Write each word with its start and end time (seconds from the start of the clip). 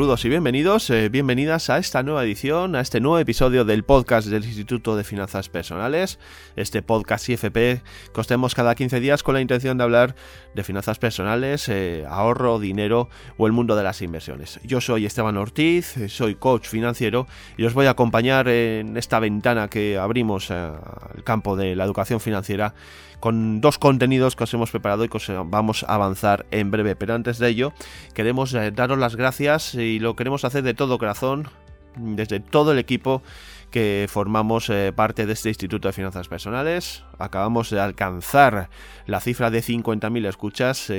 Saludos 0.00 0.24
y 0.24 0.30
bienvenidos, 0.30 0.88
eh, 0.88 1.10
bienvenidas 1.10 1.68
a 1.68 1.76
esta 1.76 2.02
nueva 2.02 2.24
edición, 2.24 2.74
a 2.74 2.80
este 2.80 3.02
nuevo 3.02 3.18
episodio 3.18 3.66
del 3.66 3.84
podcast 3.84 4.28
del 4.28 4.46
Instituto 4.46 4.96
de 4.96 5.04
Finanzas 5.04 5.50
Personales, 5.50 6.18
este 6.56 6.80
podcast 6.80 7.28
IFP 7.28 7.52
que 7.52 7.82
os 8.14 8.26
tenemos 8.26 8.54
cada 8.54 8.74
15 8.74 8.98
días 8.98 9.22
con 9.22 9.34
la 9.34 9.42
intención 9.42 9.76
de 9.76 9.84
hablar 9.84 10.14
de 10.54 10.64
finanzas 10.64 10.98
personales, 10.98 11.68
eh, 11.68 12.06
ahorro, 12.08 12.58
dinero 12.58 13.10
o 13.36 13.46
el 13.46 13.52
mundo 13.52 13.76
de 13.76 13.82
las 13.82 14.00
inversiones. 14.00 14.58
Yo 14.64 14.80
soy 14.80 15.04
Esteban 15.04 15.36
Ortiz, 15.36 15.98
eh, 15.98 16.08
soy 16.08 16.34
coach 16.34 16.66
financiero 16.66 17.26
y 17.58 17.64
os 17.64 17.74
voy 17.74 17.84
a 17.84 17.90
acompañar 17.90 18.48
en 18.48 18.96
esta 18.96 19.20
ventana 19.20 19.68
que 19.68 19.98
abrimos 19.98 20.50
al 20.50 20.80
campo 21.24 21.56
de 21.56 21.76
la 21.76 21.84
educación 21.84 22.20
financiera 22.20 22.72
con 23.20 23.60
dos 23.60 23.78
contenidos 23.78 24.34
que 24.34 24.44
os 24.44 24.54
hemos 24.54 24.70
preparado 24.70 25.04
y 25.04 25.08
que 25.08 25.18
os 25.18 25.30
vamos 25.46 25.84
a 25.84 25.94
avanzar 25.94 26.46
en 26.50 26.70
breve. 26.70 26.96
Pero 26.96 27.14
antes 27.14 27.38
de 27.38 27.48
ello, 27.48 27.72
queremos 28.14 28.52
daros 28.52 28.98
las 28.98 29.16
gracias 29.16 29.74
y 29.74 29.98
lo 29.98 30.16
queremos 30.16 30.44
hacer 30.44 30.62
de 30.62 30.74
todo 30.74 30.98
corazón, 30.98 31.48
desde 31.96 32.40
todo 32.40 32.72
el 32.72 32.78
equipo 32.78 33.22
que 33.70 34.06
formamos 34.08 34.68
eh, 34.68 34.92
parte 34.94 35.26
de 35.26 35.32
este 35.32 35.48
Instituto 35.48 35.88
de 35.88 35.92
Finanzas 35.92 36.28
Personales. 36.28 37.04
Acabamos 37.18 37.70
de 37.70 37.80
alcanzar 37.80 38.68
la 39.06 39.20
cifra 39.20 39.50
de 39.50 39.62
50.000 39.62 40.26
escuchas 40.26 40.90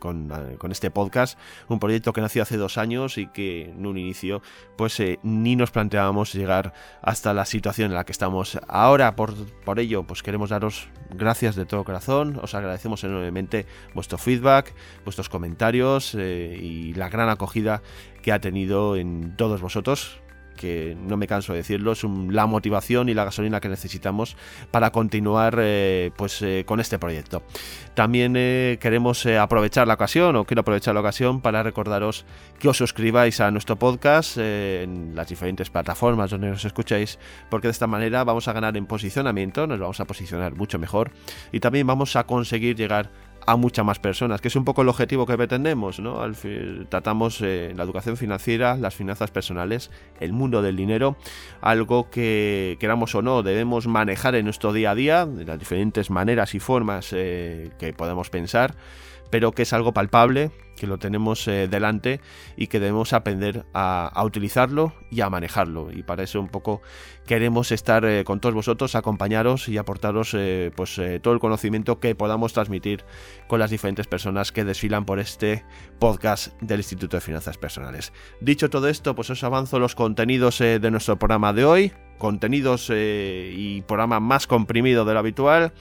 con, 0.00 0.70
este 0.70 0.90
podcast, 0.90 1.38
un 1.68 1.78
proyecto 1.78 2.12
que 2.12 2.20
nació 2.20 2.42
hace 2.42 2.56
dos 2.56 2.78
años 2.78 3.18
y 3.18 3.26
que 3.28 3.70
en 3.70 3.86
un 3.86 3.98
inicio 3.98 4.42
pues 4.76 4.98
eh, 5.00 5.18
ni 5.22 5.56
nos 5.56 5.70
planteábamos 5.70 6.32
llegar 6.34 6.72
hasta 7.02 7.32
la 7.34 7.44
situación 7.44 7.90
en 7.90 7.94
la 7.94 8.04
que 8.04 8.12
estamos 8.12 8.58
ahora. 8.68 9.14
Por, 9.14 9.34
ello 9.78 10.02
pues 10.02 10.22
queremos 10.22 10.50
daros 10.50 10.88
gracias 11.10 11.54
de 11.54 11.66
todo 11.66 11.84
corazón, 11.84 12.40
os 12.42 12.54
agradecemos 12.54 13.04
enormemente 13.04 13.66
vuestro 13.94 14.18
feedback, 14.18 14.74
vuestros 15.04 15.28
comentarios 15.28 16.14
eh, 16.16 16.58
y 16.60 16.94
la 16.94 17.08
gran 17.08 17.28
acogida 17.28 17.82
que 18.22 18.32
ha 18.32 18.40
tenido 18.40 18.96
en 18.96 19.36
todos 19.36 19.60
vosotros 19.60 20.20
que 20.58 20.96
no 21.00 21.16
me 21.16 21.26
canso 21.26 21.52
de 21.52 21.58
decirlo, 21.60 21.92
es 21.92 22.04
la 22.04 22.46
motivación 22.46 23.08
y 23.08 23.14
la 23.14 23.24
gasolina 23.24 23.60
que 23.60 23.68
necesitamos 23.68 24.36
para 24.70 24.90
continuar 24.90 25.56
eh, 25.58 26.10
pues, 26.16 26.42
eh, 26.42 26.64
con 26.66 26.80
este 26.80 26.98
proyecto. 26.98 27.42
También 27.94 28.34
eh, 28.36 28.78
queremos 28.80 29.24
aprovechar 29.26 29.88
la 29.88 29.94
ocasión, 29.94 30.36
o 30.36 30.44
quiero 30.44 30.60
aprovechar 30.60 30.94
la 30.94 31.00
ocasión 31.00 31.40
para 31.40 31.62
recordaros 31.62 32.26
que 32.58 32.68
os 32.68 32.76
suscribáis 32.76 33.40
a 33.40 33.50
nuestro 33.50 33.76
podcast 33.76 34.36
en 34.36 35.14
las 35.14 35.28
diferentes 35.28 35.70
plataformas 35.70 36.30
donde 36.30 36.50
nos 36.50 36.64
escucháis, 36.64 37.18
porque 37.48 37.68
de 37.68 37.72
esta 37.72 37.86
manera 37.86 38.24
vamos 38.24 38.48
a 38.48 38.52
ganar 38.52 38.76
en 38.76 38.86
posicionamiento, 38.86 39.66
nos 39.66 39.78
vamos 39.78 40.00
a 40.00 40.04
posicionar 40.04 40.54
mucho 40.54 40.78
mejor 40.78 41.12
y 41.52 41.60
también 41.60 41.86
vamos 41.86 42.16
a 42.16 42.24
conseguir 42.24 42.76
llegar 42.76 43.10
a 43.48 43.56
muchas 43.56 43.82
más 43.82 43.98
personas, 43.98 44.42
que 44.42 44.48
es 44.48 44.56
un 44.56 44.64
poco 44.66 44.82
el 44.82 44.90
objetivo 44.90 45.24
que 45.24 45.34
pretendemos, 45.34 46.00
¿no? 46.00 46.20
Al 46.20 46.36
tratamos 46.90 47.40
eh, 47.40 47.72
la 47.74 47.82
educación 47.82 48.18
financiera, 48.18 48.76
las 48.76 48.94
finanzas 48.94 49.30
personales, 49.30 49.90
el 50.20 50.34
mundo 50.34 50.60
del 50.60 50.76
dinero, 50.76 51.16
algo 51.62 52.10
que 52.10 52.76
queramos 52.78 53.14
o 53.14 53.22
no 53.22 53.42
debemos 53.42 53.86
manejar 53.86 54.34
en 54.34 54.44
nuestro 54.44 54.74
día 54.74 54.90
a 54.90 54.94
día, 54.94 55.24
de 55.24 55.46
las 55.46 55.58
diferentes 55.58 56.10
maneras 56.10 56.54
y 56.54 56.60
formas 56.60 57.14
eh, 57.14 57.70
que 57.78 57.94
podemos 57.94 58.28
pensar 58.28 58.74
pero 59.30 59.52
que 59.52 59.62
es 59.62 59.72
algo 59.72 59.92
palpable, 59.92 60.50
que 60.78 60.86
lo 60.86 60.98
tenemos 60.98 61.46
eh, 61.48 61.68
delante 61.68 62.20
y 62.56 62.68
que 62.68 62.80
debemos 62.80 63.12
aprender 63.12 63.66
a, 63.74 64.22
utilizarlo 64.24 64.94
y 65.10 65.20
a 65.20 65.28
manejarlo. 65.30 65.90
Y 65.92 66.02
para 66.02 66.22
eso 66.22 66.40
un 66.40 66.48
poco 66.48 66.80
queremos 67.26 67.72
estar 67.72 68.04
eh, 68.04 68.24
con 68.24 68.40
todos 68.40 68.54
vosotros, 68.54 68.94
acompañaros 68.94 69.68
y 69.68 69.76
aportaros 69.76 70.34
eh, 70.34 70.70
pues, 70.74 71.00
todo 71.22 71.34
el 71.34 71.40
conocimiento 71.40 72.00
que 72.00 72.14
podamos 72.14 72.52
transmitir 72.52 73.04
con 73.48 73.58
las 73.58 73.70
diferentes 73.70 74.06
personas 74.06 74.52
que 74.52 74.64
desfilan 74.64 75.04
por 75.04 75.18
este 75.18 75.64
podcast 75.98 76.60
del 76.62 76.80
Instituto 76.80 77.16
de 77.16 77.20
Finanzas 77.20 77.58
Personales. 77.58 78.12
Dicho 78.40 78.70
todo 78.70 78.88
esto, 78.88 79.14
pues 79.14 79.30
os 79.30 79.44
avanzo 79.44 79.78
los 79.78 79.94
contenidos 79.94 80.58
de 80.58 80.90
nuestro 80.90 81.18
programa 81.18 81.52
de 81.52 81.64
hoy, 81.64 81.92
contenidos 82.18 82.90
y 82.90 83.82
programa 83.86 84.20
más 84.20 84.46
comprimido 84.46 85.04
de 85.04 85.12
lo 85.12 85.18
habitual 85.18 85.72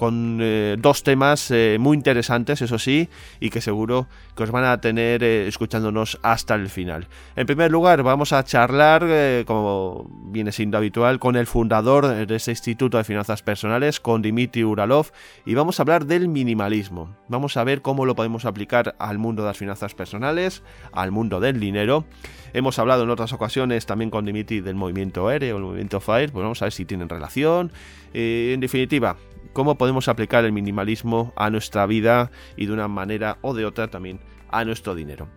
con 0.00 0.38
eh, 0.40 0.76
dos 0.78 1.02
temas 1.02 1.50
eh, 1.50 1.76
muy 1.78 1.94
interesantes, 1.94 2.62
eso 2.62 2.78
sí, 2.78 3.10
y 3.38 3.50
que 3.50 3.60
seguro 3.60 4.06
que 4.34 4.44
os 4.44 4.50
van 4.50 4.64
a 4.64 4.80
tener 4.80 5.22
eh, 5.22 5.46
escuchándonos 5.46 6.18
hasta 6.22 6.54
el 6.54 6.70
final. 6.70 7.06
En 7.36 7.46
primer 7.46 7.70
lugar, 7.70 8.02
vamos 8.02 8.32
a 8.32 8.42
charlar, 8.42 9.04
como 9.44 10.06
viene 10.24 10.52
siendo 10.52 10.78
habitual, 10.78 11.18
con 11.18 11.36
el 11.36 11.46
fundador 11.46 12.26
de 12.26 12.34
este 12.34 12.52
Instituto 12.52 12.96
de 12.96 13.04
Finanzas 13.04 13.42
Personales, 13.42 14.00
con 14.00 14.22
Dimitri 14.22 14.64
Uralov, 14.64 15.08
y 15.44 15.52
vamos 15.52 15.78
a 15.78 15.82
hablar 15.82 16.06
del 16.06 16.28
minimalismo. 16.28 17.14
Vamos 17.28 17.58
a 17.58 17.64
ver 17.64 17.82
cómo 17.82 18.06
lo 18.06 18.14
podemos 18.14 18.46
aplicar 18.46 18.96
al 18.98 19.18
mundo 19.18 19.42
de 19.42 19.48
las 19.48 19.58
finanzas 19.58 19.94
personales, 19.94 20.62
al 20.92 21.10
mundo 21.10 21.40
del 21.40 21.60
dinero. 21.60 22.06
Hemos 22.54 22.78
hablado 22.78 23.04
en 23.04 23.10
otras 23.10 23.34
ocasiones 23.34 23.84
también 23.84 24.10
con 24.10 24.24
Dimitri 24.24 24.62
del 24.62 24.76
movimiento 24.76 25.30
ERE 25.30 25.52
o 25.52 25.58
el 25.58 25.62
movimiento 25.62 26.00
FIRE, 26.00 26.30
pues 26.30 26.42
vamos 26.42 26.62
a 26.62 26.64
ver 26.64 26.72
si 26.72 26.86
tienen 26.86 27.10
relación. 27.10 27.70
en 28.14 28.60
definitiva, 28.60 29.16
cómo 29.52 29.76
podemos 29.76 30.08
aplicar 30.08 30.44
el 30.44 30.52
minimalismo 30.52 31.32
a 31.36 31.50
nuestra 31.50 31.86
vida 31.86 32.30
y 32.56 32.66
de 32.66 32.72
una 32.72 32.88
manera 32.88 33.38
o 33.42 33.54
de 33.54 33.64
otra 33.64 33.88
también 33.88 34.20
a 34.50 34.64
nuestro 34.64 34.94
dinero. 34.94 35.28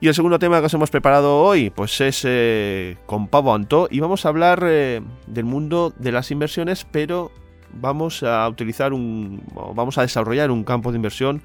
Y 0.00 0.08
el 0.08 0.14
segundo 0.14 0.38
tema 0.38 0.60
que 0.60 0.66
os 0.66 0.74
hemos 0.74 0.90
preparado 0.90 1.38
hoy, 1.38 1.70
pues 1.70 2.00
es 2.00 2.22
eh, 2.24 2.96
con 3.06 3.28
Pavo 3.28 3.54
Antó 3.54 3.88
y 3.90 4.00
vamos 4.00 4.24
a 4.24 4.28
hablar 4.28 4.62
eh, 4.64 5.00
del 5.26 5.44
mundo 5.44 5.92
de 5.98 6.12
las 6.12 6.30
inversiones, 6.30 6.86
pero 6.90 7.32
vamos 7.72 8.22
a 8.22 8.48
utilizar 8.48 8.92
un, 8.92 9.42
vamos 9.74 9.98
a 9.98 10.02
desarrollar 10.02 10.50
un 10.50 10.64
campo 10.64 10.92
de 10.92 10.96
inversión 10.96 11.42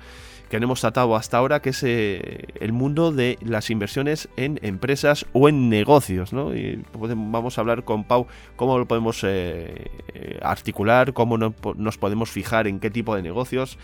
que 0.53 0.63
hemos 0.63 0.81
tratado 0.81 1.15
hasta 1.15 1.39
ahora, 1.39 1.63
que 1.63 1.71
es 1.71 1.81
eh, 1.81 2.45
el 2.59 2.73
mundo 2.73 3.11
de 3.11 3.39
las 3.41 3.71
inversiones 3.71 4.29
en 4.37 4.59
empresas 4.61 5.25
o 5.33 5.49
en 5.49 5.67
negocios. 5.67 6.31
¿no? 6.31 6.53
Y 6.53 6.79
vamos 6.93 7.57
a 7.57 7.61
hablar 7.61 7.83
con 7.83 8.03
Pau 8.03 8.27
cómo 8.55 8.77
lo 8.77 8.87
podemos 8.87 9.23
eh, 9.23 9.89
eh, 10.13 10.39
articular, 10.43 11.13
cómo 11.13 11.39
nos 11.39 11.97
podemos 11.97 12.29
fijar 12.29 12.67
en 12.67 12.79
qué 12.79 12.91
tipo 12.91 13.15
de 13.15 13.23
negocios, 13.23 13.79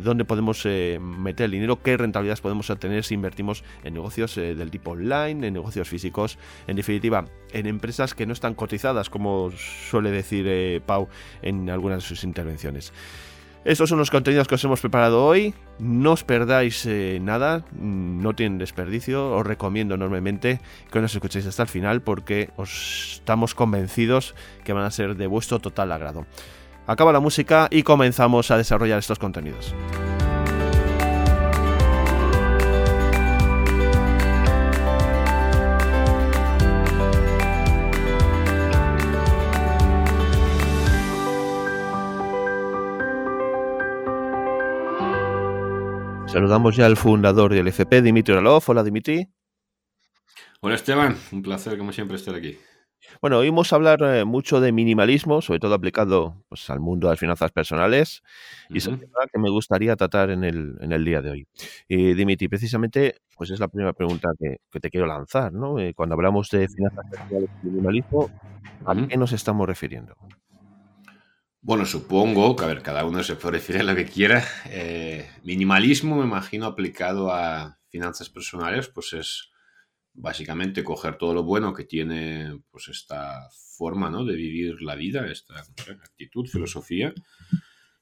dónde 0.00 0.24
podemos 0.24 0.64
meter 0.64 1.44
el 1.44 1.50
dinero, 1.50 1.82
qué 1.82 1.94
rentabilidades 1.98 2.40
podemos 2.40 2.70
obtener 2.70 3.04
si 3.04 3.12
invertimos 3.12 3.62
en 3.84 3.92
negocios 3.92 4.34
del 4.36 4.70
tipo 4.70 4.92
online, 4.92 5.46
en 5.46 5.52
negocios 5.52 5.90
físicos, 5.90 6.38
en 6.66 6.76
definitiva, 6.76 7.26
en 7.52 7.66
empresas 7.66 8.14
que 8.14 8.24
no 8.24 8.32
están 8.32 8.54
cotizadas, 8.54 9.10
como 9.10 9.50
suele 9.50 10.10
decir 10.10 10.82
Pau 10.86 11.08
en 11.42 11.68
algunas 11.68 12.02
de 12.02 12.08
sus 12.08 12.24
intervenciones. 12.24 12.94
Estos 13.68 13.90
son 13.90 13.98
los 13.98 14.10
contenidos 14.10 14.48
que 14.48 14.54
os 14.54 14.64
hemos 14.64 14.80
preparado 14.80 15.26
hoy. 15.26 15.52
No 15.78 16.12
os 16.12 16.24
perdáis 16.24 16.86
eh, 16.86 17.18
nada, 17.20 17.66
no 17.78 18.32
tienen 18.32 18.56
desperdicio. 18.56 19.36
Os 19.36 19.46
recomiendo 19.46 19.94
enormemente 19.94 20.62
que 20.90 21.02
nos 21.02 21.14
escuchéis 21.14 21.44
hasta 21.44 21.64
el 21.64 21.68
final 21.68 22.00
porque 22.00 22.48
os 22.56 23.16
estamos 23.16 23.54
convencidos 23.54 24.34
que 24.64 24.72
van 24.72 24.84
a 24.84 24.90
ser 24.90 25.16
de 25.16 25.26
vuestro 25.26 25.58
total 25.58 25.92
agrado. 25.92 26.24
Acaba 26.86 27.12
la 27.12 27.20
música 27.20 27.68
y 27.70 27.82
comenzamos 27.82 28.50
a 28.50 28.56
desarrollar 28.56 29.00
estos 29.00 29.18
contenidos. 29.18 29.74
Saludamos 46.28 46.76
ya 46.76 46.84
al 46.84 46.98
fundador 46.98 47.54
del 47.54 47.68
FP, 47.68 48.02
Dimitri 48.02 48.34
Oralov. 48.34 48.62
Hola, 48.66 48.84
Dimitri. 48.84 49.26
Hola, 50.60 50.74
Esteban. 50.74 51.16
Un 51.32 51.40
placer, 51.40 51.78
como 51.78 51.90
siempre, 51.90 52.16
estar 52.16 52.34
aquí. 52.34 52.58
Bueno, 53.22 53.38
oímos 53.38 53.72
hablar 53.72 54.02
eh, 54.02 54.26
mucho 54.26 54.60
de 54.60 54.70
minimalismo, 54.70 55.40
sobre 55.40 55.58
todo 55.58 55.74
aplicado 55.74 56.44
pues, 56.50 56.68
al 56.68 56.80
mundo 56.80 57.06
de 57.06 57.12
las 57.12 57.20
finanzas 57.20 57.50
personales, 57.50 58.22
y 58.68 58.76
es 58.76 58.86
un 58.86 58.98
tema 58.98 59.20
que 59.32 59.38
me 59.38 59.48
gustaría 59.48 59.96
tratar 59.96 60.28
en 60.28 60.44
el, 60.44 60.76
en 60.80 60.92
el 60.92 61.02
día 61.02 61.22
de 61.22 61.30
hoy. 61.30 61.48
Y 61.88 62.12
Dimitri, 62.12 62.48
precisamente, 62.48 63.14
pues 63.36 63.50
es 63.50 63.58
la 63.58 63.68
primera 63.68 63.94
pregunta 63.94 64.28
que, 64.38 64.58
te 64.80 64.90
quiero 64.90 65.06
lanzar, 65.06 65.52
¿no? 65.52 65.78
Eh, 65.78 65.94
cuando 65.94 66.14
hablamos 66.14 66.50
de 66.50 66.68
finanzas 66.68 67.06
personales 67.10 67.50
y 67.62 67.66
minimalismo, 67.68 68.30
¿a 68.84 68.94
qué 68.94 69.16
nos 69.16 69.32
estamos 69.32 69.66
refiriendo? 69.66 70.14
Bueno, 71.60 71.84
supongo 71.84 72.54
que, 72.54 72.64
a 72.64 72.68
ver, 72.68 72.82
cada 72.82 73.04
uno 73.04 73.22
se 73.24 73.34
puede 73.34 73.78
a 73.78 73.82
lo 73.82 73.96
que 73.96 74.06
quiera. 74.06 74.44
Eh, 74.66 75.28
minimalismo, 75.42 76.16
me 76.16 76.24
imagino, 76.24 76.66
aplicado 76.66 77.32
a 77.32 77.78
finanzas 77.88 78.30
personales, 78.30 78.88
pues 78.88 79.12
es 79.12 79.50
básicamente 80.14 80.84
coger 80.84 81.16
todo 81.16 81.34
lo 81.34 81.42
bueno 81.42 81.72
que 81.72 81.84
tiene 81.84 82.60
pues 82.70 82.88
esta 82.88 83.48
forma 83.76 84.10
¿no? 84.10 84.24
de 84.24 84.34
vivir 84.34 84.82
la 84.82 84.94
vida, 84.94 85.26
esta 85.30 85.54
actitud, 86.02 86.46
filosofía, 86.46 87.12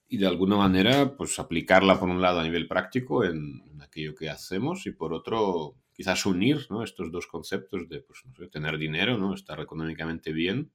y 0.09 0.19
de 0.19 0.27
alguna 0.27 0.57
manera 0.57 1.17
pues 1.17 1.39
aplicarla 1.39 1.99
por 1.99 2.09
un 2.09 2.23
lado 2.23 2.41
a 2.41 2.45
nivel 2.45 2.69
práctico 2.69 3.25
en, 3.25 3.63
aquello 3.81 4.15
que 4.15 4.29
hacemos 4.29 4.87
y 4.87 4.91
por 4.91 5.15
otro 5.15 5.77
quizás 5.93 6.27
unir 6.27 6.67
¿no? 6.71 6.83
estos 6.83 7.11
dos 7.13 7.27
conceptos 7.27 7.89
de 7.89 8.01
pues, 8.01 8.23
tener 8.51 8.79
dinero, 8.79 9.17
¿no? 9.17 9.35
estar 9.35 9.61
económicamente 9.61 10.33
bien 10.33 10.73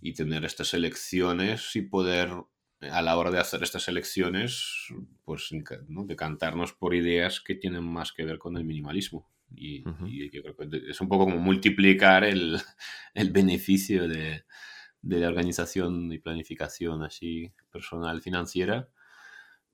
y 0.00 0.14
tener 0.14 0.44
estas 0.44 0.74
elecciones 0.74 1.76
y 1.76 1.82
poder 1.82 2.30
a 2.90 3.02
la 3.02 3.16
hora 3.16 3.30
de 3.30 3.38
hacer 3.38 3.62
estas 3.62 3.88
elecciones, 3.88 4.88
pues 5.24 5.50
¿no? 5.88 6.04
decantarnos 6.04 6.72
por 6.72 6.94
ideas 6.94 7.40
que 7.40 7.54
tienen 7.54 7.84
más 7.84 8.12
que 8.12 8.24
ver 8.24 8.38
con 8.38 8.56
el 8.56 8.64
minimalismo. 8.64 9.30
Y, 9.54 9.84
yo 9.84 10.42
creo 10.42 10.56
que 10.56 10.90
es 10.90 11.00
un 11.00 11.08
poco 11.08 11.24
como 11.24 11.36
multiplicar 11.36 12.24
el, 12.24 12.58
beneficio 13.32 14.08
de, 14.08 14.44
la 15.02 15.28
organización 15.28 16.12
y 16.12 16.18
planificación 16.18 17.02
así 17.02 17.52
personal 17.70 18.22
financiera 18.22 18.88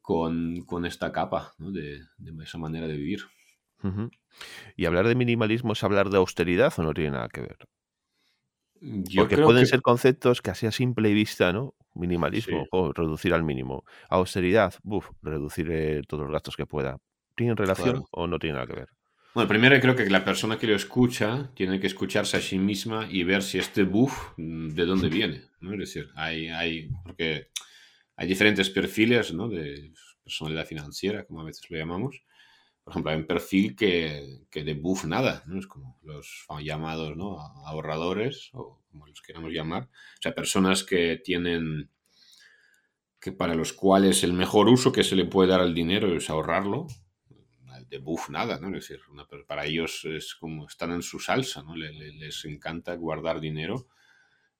con, 0.02 0.66
esta 0.84 1.12
capa, 1.12 1.54
de, 1.58 2.00
esa 2.42 2.58
manera 2.58 2.86
de 2.86 2.96
vivir. 2.96 3.22
¿Y 4.76 4.86
hablar 4.86 5.06
de 5.06 5.14
minimalismo 5.14 5.72
es 5.72 5.84
hablar 5.84 6.10
de 6.10 6.16
austeridad 6.16 6.72
o 6.78 6.82
no 6.82 6.92
tiene 6.92 7.12
nada 7.12 7.28
que 7.28 7.42
ver? 7.42 7.58
Porque 9.16 9.38
pueden 9.38 9.66
ser 9.66 9.82
conceptos 9.82 10.42
que 10.42 10.50
así 10.50 10.66
a 10.66 10.72
simple 10.72 11.12
vista, 11.12 11.52
¿no? 11.52 11.74
Minimalismo 11.94 12.66
o 12.70 12.92
reducir 12.92 13.34
al 13.34 13.42
mínimo. 13.42 13.84
Austeridad, 14.08 14.74
buf, 14.82 15.10
reducir 15.22 15.70
eh, 15.70 16.02
todos 16.06 16.24
los 16.24 16.32
gastos 16.32 16.56
que 16.56 16.66
pueda. 16.66 16.98
¿Tienen 17.34 17.56
relación 17.56 18.04
o 18.10 18.26
no 18.26 18.38
tiene 18.38 18.54
nada 18.54 18.66
que 18.66 18.74
ver? 18.74 18.88
Bueno, 19.34 19.48
primero 19.48 19.78
creo 19.80 19.94
que 19.94 20.08
la 20.10 20.24
persona 20.24 20.58
que 20.58 20.66
lo 20.66 20.74
escucha 20.74 21.50
tiene 21.54 21.78
que 21.78 21.86
escucharse 21.86 22.36
a 22.36 22.40
sí 22.40 22.58
misma 22.58 23.06
y 23.10 23.24
ver 23.24 23.42
si 23.42 23.58
este 23.58 23.84
buff 23.84 24.32
mm, 24.36 24.70
de 24.70 24.84
dónde 24.84 25.08
viene. 25.10 25.44
¿no? 25.60 25.72
Es 25.74 25.78
decir, 25.78 26.10
hay, 26.16 26.48
hay, 26.48 26.88
porque 27.04 27.48
hay 28.16 28.26
diferentes 28.26 28.70
perfiles 28.70 29.32
¿no? 29.32 29.48
de 29.48 29.92
personalidad 30.24 30.66
financiera, 30.66 31.24
como 31.24 31.40
a 31.40 31.44
veces 31.44 31.70
lo 31.70 31.78
llamamos. 31.78 32.22
Por 32.88 32.92
ejemplo, 32.92 33.10
hay 33.10 33.18
un 33.18 33.26
perfil 33.26 33.76
que, 33.76 34.46
que 34.50 34.64
de 34.64 34.72
buff 34.72 35.04
nada, 35.04 35.42
¿no? 35.44 35.58
Es 35.58 35.66
como 35.66 35.98
los 36.02 36.46
llamados 36.62 37.18
¿no? 37.18 37.38
ahorradores, 37.66 38.48
o 38.54 38.82
como 38.90 39.06
los 39.06 39.20
queramos 39.20 39.52
llamar. 39.52 39.82
O 39.82 40.22
sea, 40.22 40.34
personas 40.34 40.84
que 40.84 41.20
tienen, 41.22 41.90
que 43.20 43.30
para 43.32 43.54
los 43.54 43.74
cuales 43.74 44.24
el 44.24 44.32
mejor 44.32 44.68
uso 44.68 44.90
que 44.90 45.04
se 45.04 45.16
le 45.16 45.26
puede 45.26 45.50
dar 45.50 45.60
al 45.60 45.74
dinero 45.74 46.16
es 46.16 46.30
ahorrarlo. 46.30 46.86
De 47.90 47.98
buff 47.98 48.30
nada, 48.30 48.58
¿no? 48.58 48.68
Es 48.68 48.88
decir, 48.88 49.00
para 49.46 49.66
ellos 49.66 50.06
es 50.06 50.34
como 50.34 50.66
están 50.66 50.92
en 50.92 51.02
su 51.02 51.20
salsa, 51.20 51.62
¿no? 51.62 51.76
Les, 51.76 51.94
les 51.94 52.44
encanta 52.46 52.94
guardar 52.94 53.38
dinero 53.38 53.86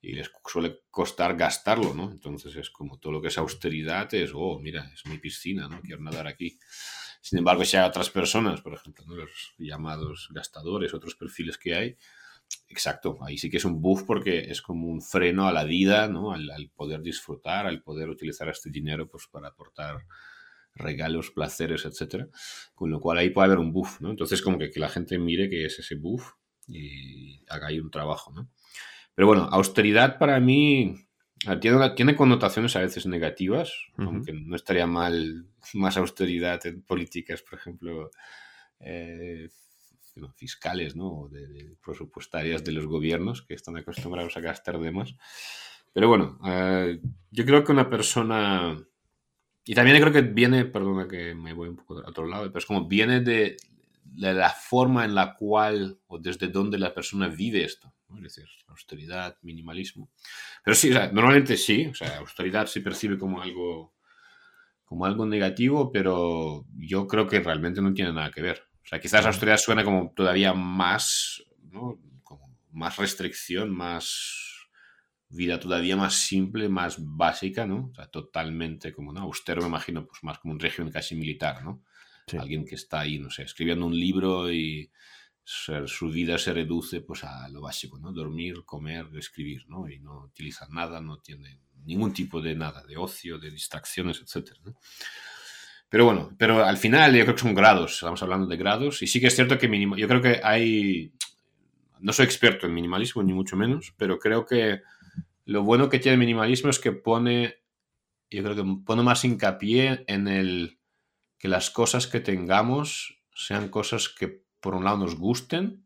y 0.03 0.13
les 0.13 0.31
suele 0.45 0.81
costar 0.91 1.35
gastarlo, 1.35 1.95
¿no? 1.95 2.11
Entonces 2.11 2.55
es 2.57 2.69
como 2.69 2.99
todo 2.99 3.15
lo 3.15 3.23
que 3.23 3.29
es 3.29 3.39
austeridad 3.39 4.13
es, 4.13 4.33
oh, 4.35 4.59
mira, 4.61 4.91
es 4.93 5.07
mi 5.07 5.17
piscina, 5.17 5.67
¿no? 5.67 5.81
Quiero 5.81 6.03
nadar 6.03 6.27
aquí. 6.27 6.59
Sin 7.21 7.39
embargo, 7.39 7.65
si 7.65 7.77
hay 7.77 7.89
otras 7.89 8.11
personas, 8.11 8.61
por 8.61 8.75
ejemplo, 8.75 9.05
los 9.07 9.55
llamados 9.59 10.29
gastadores, 10.33 10.95
otros 10.95 11.15
perfiles 11.15 11.59
que 11.59 11.75
hay, 11.75 11.97
exacto, 12.69 13.19
ahí 13.23 13.39
sí 13.39 13.51
que 13.51 13.59
es 13.59 13.65
un 13.65 13.81
buff 13.81 14.05
porque 14.05 14.51
es 14.51 14.63
como 14.63 14.89
un 14.89 15.03
freno 15.03 15.47
a 15.47 15.53
la 15.53 15.65
vida, 15.65 16.09
¿no? 16.09 16.33
Al, 16.33 16.71
poder 16.75 17.03
disfrutar, 17.03 17.67
al 17.67 17.83
poder 17.83 18.09
utilizar 18.09 18.49
este 18.49 18.71
dinero 18.71 19.09
pues, 19.09 19.27
para 19.31 19.49
aportar 19.49 20.07
regalos, 20.75 21.31
placeres, 21.31 21.85
etcétera. 21.85 22.29
Con 22.75 22.91
lo 22.91 23.01
cual 23.01 23.19
ahí 23.19 23.31
puede 23.31 23.47
haber 23.47 23.59
un 23.59 23.73
buff, 23.73 24.01
¿no? 24.01 24.11
Entonces, 24.11 24.43
como 24.43 24.59
que, 24.59 24.71
que 24.71 24.81
la 24.81 24.89
gente 24.89 25.19
mire 25.19 25.51
que 25.51 25.65
es 25.65 25.79
ese 25.79 25.97
buff 25.97 26.33
y 26.67 27.43
haga 27.49 27.69
ahí 27.69 27.81
un 27.81 27.91
trabajo, 27.91 28.33
¿no? 28.33 28.51
Pero 29.15 29.27
bueno, 29.27 29.49
austeridad 29.51 30.19
para 30.19 30.39
mí 30.39 31.08
tiene, 31.61 31.91
tiene 31.91 32.17
connotaciones 32.17 32.75
a 32.77 32.81
veces 32.81 33.07
negativas, 33.07 33.73
aunque 33.97 34.33
no 34.33 34.57
estaría 34.57 34.87
mal 34.87 35.47
más 35.75 35.97
austeridad 35.97 36.65
en 36.67 36.83
políticas, 36.83 37.43
por 37.43 37.59
ejemplo, 37.59 38.11
eh, 38.81 39.49
fiscales 40.37 40.97
¿no? 40.97 41.09
o 41.09 41.29
de, 41.29 41.77
presupuestarias 41.85 42.65
de 42.65 42.73
los 42.73 42.87
gobiernos 42.87 43.43
que 43.43 43.55
están 43.55 43.77
acostumbrados 43.77 44.37
a 44.37 44.41
gastar 44.41 44.79
de 44.79 44.91
más. 44.91 45.15
Pero 45.93 46.09
bueno, 46.09 46.39
eh, 46.47 47.01
yo 47.31 47.45
creo 47.45 47.65
que 47.65 47.73
una 47.73 47.89
persona... 47.89 48.77
Y 49.65 49.75
también 49.75 50.01
creo 50.01 50.13
que 50.13 50.23
viene, 50.23 50.65
perdona 50.65 51.07
que 51.07 51.35
me 51.35 51.53
voy 51.53 51.69
un 51.69 51.77
poco 51.77 51.99
a 51.99 52.09
otro 52.09 52.27
lado, 52.27 52.45
pero 52.47 52.59
es 52.59 52.67
como 52.67 52.89
viene 52.89 53.21
de, 53.21 53.57
de 54.15 54.35
la 54.35 54.51
forma 54.51 55.05
en 55.05 55.15
la 55.15 55.35
cual 55.35 55.99
o 56.07 56.19
desde 56.19 56.49
donde 56.49 56.79
la 56.79 56.95
persona 56.95 57.29
vive 57.29 57.65
esto. 57.65 57.93
Es 58.17 58.23
decir, 58.23 58.47
austeridad, 58.69 59.37
minimalismo. 59.43 60.11
Pero 60.65 60.75
sí, 60.75 60.91
normalmente 60.91 61.57
sí, 61.57 61.87
o 61.87 61.95
sea, 61.95 62.19
austeridad 62.19 62.67
se 62.67 62.81
percibe 62.81 63.19
como 63.19 63.41
algo, 63.43 63.95
como 64.85 65.05
algo 65.05 65.27
negativo, 65.27 65.93
pero 65.93 66.65
yo 66.77 67.07
creo 67.07 67.27
que 67.27 67.41
realmente 67.41 67.83
no 67.83 67.93
tiene 67.93 68.13
nada 68.13 68.31
que 68.31 68.43
ver. 68.43 68.63
O 68.83 68.89
sea, 68.89 68.99
quizás 68.99 69.27
austeridad 69.27 69.59
suena 69.59 69.85
como 69.85 70.13
todavía 70.17 70.55
más, 70.55 71.45
¿no? 71.71 72.01
Como 72.23 72.57
más 72.73 72.97
restricción, 72.97 73.71
más 73.71 74.49
vida 75.31 75.61
todavía 75.61 75.97
más 75.97 76.15
simple, 76.15 76.69
más 76.69 76.97
básica, 76.99 77.67
¿no? 77.67 77.91
O 77.93 77.95
sea, 77.95 78.07
totalmente 78.07 78.93
como, 78.93 79.13
¿no? 79.13 79.21
Austero 79.21 79.61
me 79.61 79.69
imagino, 79.69 80.07
pues 80.07 80.25
más 80.25 80.39
como 80.39 80.55
un 80.55 80.61
régimen 80.61 80.91
casi 80.91 81.15
militar, 81.15 81.63
¿no? 81.63 81.83
Alguien 82.37 82.65
que 82.65 82.75
está 82.75 83.01
ahí, 83.01 83.19
no 83.19 83.31
sé, 83.31 83.43
escribiendo 83.43 83.87
un 83.87 83.99
libro 83.99 84.53
y 84.53 84.91
su 85.45 86.11
vida 86.11 86.37
se 86.37 86.53
reduce 86.53 87.01
pues 87.01 87.25
a 87.25 87.49
lo 87.49 87.63
básico, 87.63 87.99
¿no? 87.99 88.13
Dormir, 88.13 88.65
comer, 88.67 89.07
escribir, 89.17 89.65
¿no? 89.69 89.89
Y 89.89 89.99
no 89.99 90.25
utiliza 90.25 90.67
nada, 90.71 91.01
no 91.01 91.21
tiene 91.21 91.61
ningún 91.87 92.13
tipo 92.13 92.43
de 92.43 92.55
nada, 92.55 92.85
de 92.85 92.99
ocio, 92.99 93.39
de 93.39 93.51
distracciones, 93.51 94.21
etc. 94.21 94.53
Pero 95.89 96.05
bueno, 96.05 96.35
pero 96.39 96.65
al 96.65 96.77
final 96.77 97.15
yo 97.17 97.25
creo 97.25 97.35
que 97.35 97.41
son 97.41 97.55
grados, 97.55 97.95
estamos 97.95 98.23
hablando 98.23 98.47
de 98.47 98.59
grados, 98.59 99.01
y 99.01 99.07
sí 99.07 99.21
que 99.21 99.29
es 99.29 99.35
cierto 99.35 99.57
que 99.57 99.71
yo 99.97 100.09
creo 100.09 100.21
que 100.21 100.41
hay, 100.45 101.15
no 102.01 102.13
soy 102.13 102.27
experto 102.27 102.67
en 102.67 102.75
minimalismo, 102.75 103.23
ni 103.23 103.33
mucho 103.33 103.57
menos, 103.57 103.95
pero 103.97 104.19
creo 104.19 104.45
que 104.45 104.83
lo 105.47 105.63
bueno 105.63 105.89
que 105.89 105.99
tiene 105.99 106.15
el 106.15 106.21
minimalismo 106.21 106.69
es 106.69 106.79
que 106.79 106.93
pone, 106.93 107.63
yo 108.31 108.43
creo 108.43 108.55
que 108.55 108.83
pone 108.85 109.03
más 109.03 109.25
hincapié 109.25 110.05
en 110.07 110.29
el 110.29 110.78
que 111.39 111.49
las 111.49 111.71
cosas 111.71 112.07
que 112.07 112.21
tengamos 112.21 113.21
sean 113.35 113.69
cosas 113.69 114.09
que 114.09 114.43
por 114.61 114.75
un 114.75 114.85
lado 114.85 114.99
nos 114.99 115.17
gusten, 115.17 115.85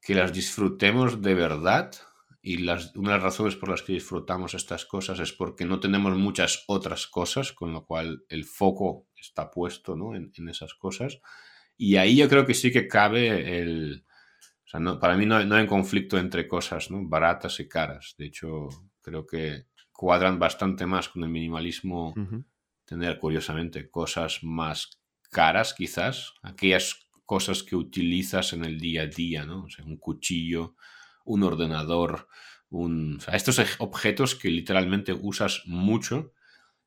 que 0.00 0.14
las 0.14 0.32
disfrutemos 0.32 1.20
de 1.22 1.34
verdad. 1.34 1.92
Y 2.40 2.58
las, 2.58 2.94
una 2.94 3.12
de 3.12 3.16
las 3.16 3.24
razones 3.24 3.56
por 3.56 3.70
las 3.70 3.82
que 3.82 3.94
disfrutamos 3.94 4.52
estas 4.52 4.84
cosas 4.84 5.18
es 5.18 5.32
porque 5.32 5.64
no 5.64 5.80
tenemos 5.80 6.14
muchas 6.16 6.64
otras 6.66 7.06
cosas, 7.06 7.52
con 7.52 7.72
lo 7.72 7.86
cual 7.86 8.24
el 8.28 8.44
foco 8.44 9.08
está 9.16 9.50
puesto 9.50 9.96
en, 10.14 10.48
esas 10.48 10.74
cosas. 10.74 11.20
Y 11.76 11.96
ahí 11.96 12.16
yo 12.16 12.28
creo 12.28 12.44
que 12.46 12.54
sí 12.54 12.70
que 12.70 12.86
cabe 12.86 13.60
el... 13.60 14.04
O 14.66 14.68
sea, 14.68 14.78
no, 14.78 15.00
para 15.00 15.16
mí 15.16 15.24
no, 15.24 15.36
hay 15.36 15.66
conflicto 15.66 16.18
entre 16.18 16.46
cosas 16.46 16.90
¿no? 16.90 17.02
baratas 17.08 17.58
y 17.60 17.68
caras. 17.68 18.14
De 18.18 18.26
hecho, 18.26 18.68
creo 19.00 19.26
que 19.26 19.66
cuadran 19.90 20.38
bastante 20.38 20.84
más 20.84 21.08
con 21.08 21.22
el 21.24 21.30
minimalismo 21.30 22.14
tener, 22.84 23.18
curiosamente, 23.18 23.90
cosas 23.90 24.40
más 24.42 25.00
caras 25.30 25.74
quizás, 25.74 26.34
aquellas 26.42 27.08
cosas 27.24 27.62
que 27.62 27.76
utilizas 27.76 28.52
en 28.52 28.64
el 28.64 28.78
día 28.78 29.02
a 29.02 29.06
día, 29.06 29.44
¿no? 29.44 29.64
O 29.64 29.70
sea, 29.70 29.84
un 29.84 29.96
cuchillo, 29.96 30.76
un 31.24 31.42
ordenador, 31.42 32.28
un... 32.70 33.18
estos 33.32 33.60
objetos 33.78 34.34
que 34.34 34.50
literalmente 34.50 35.12
usas 35.12 35.62
mucho 35.66 36.32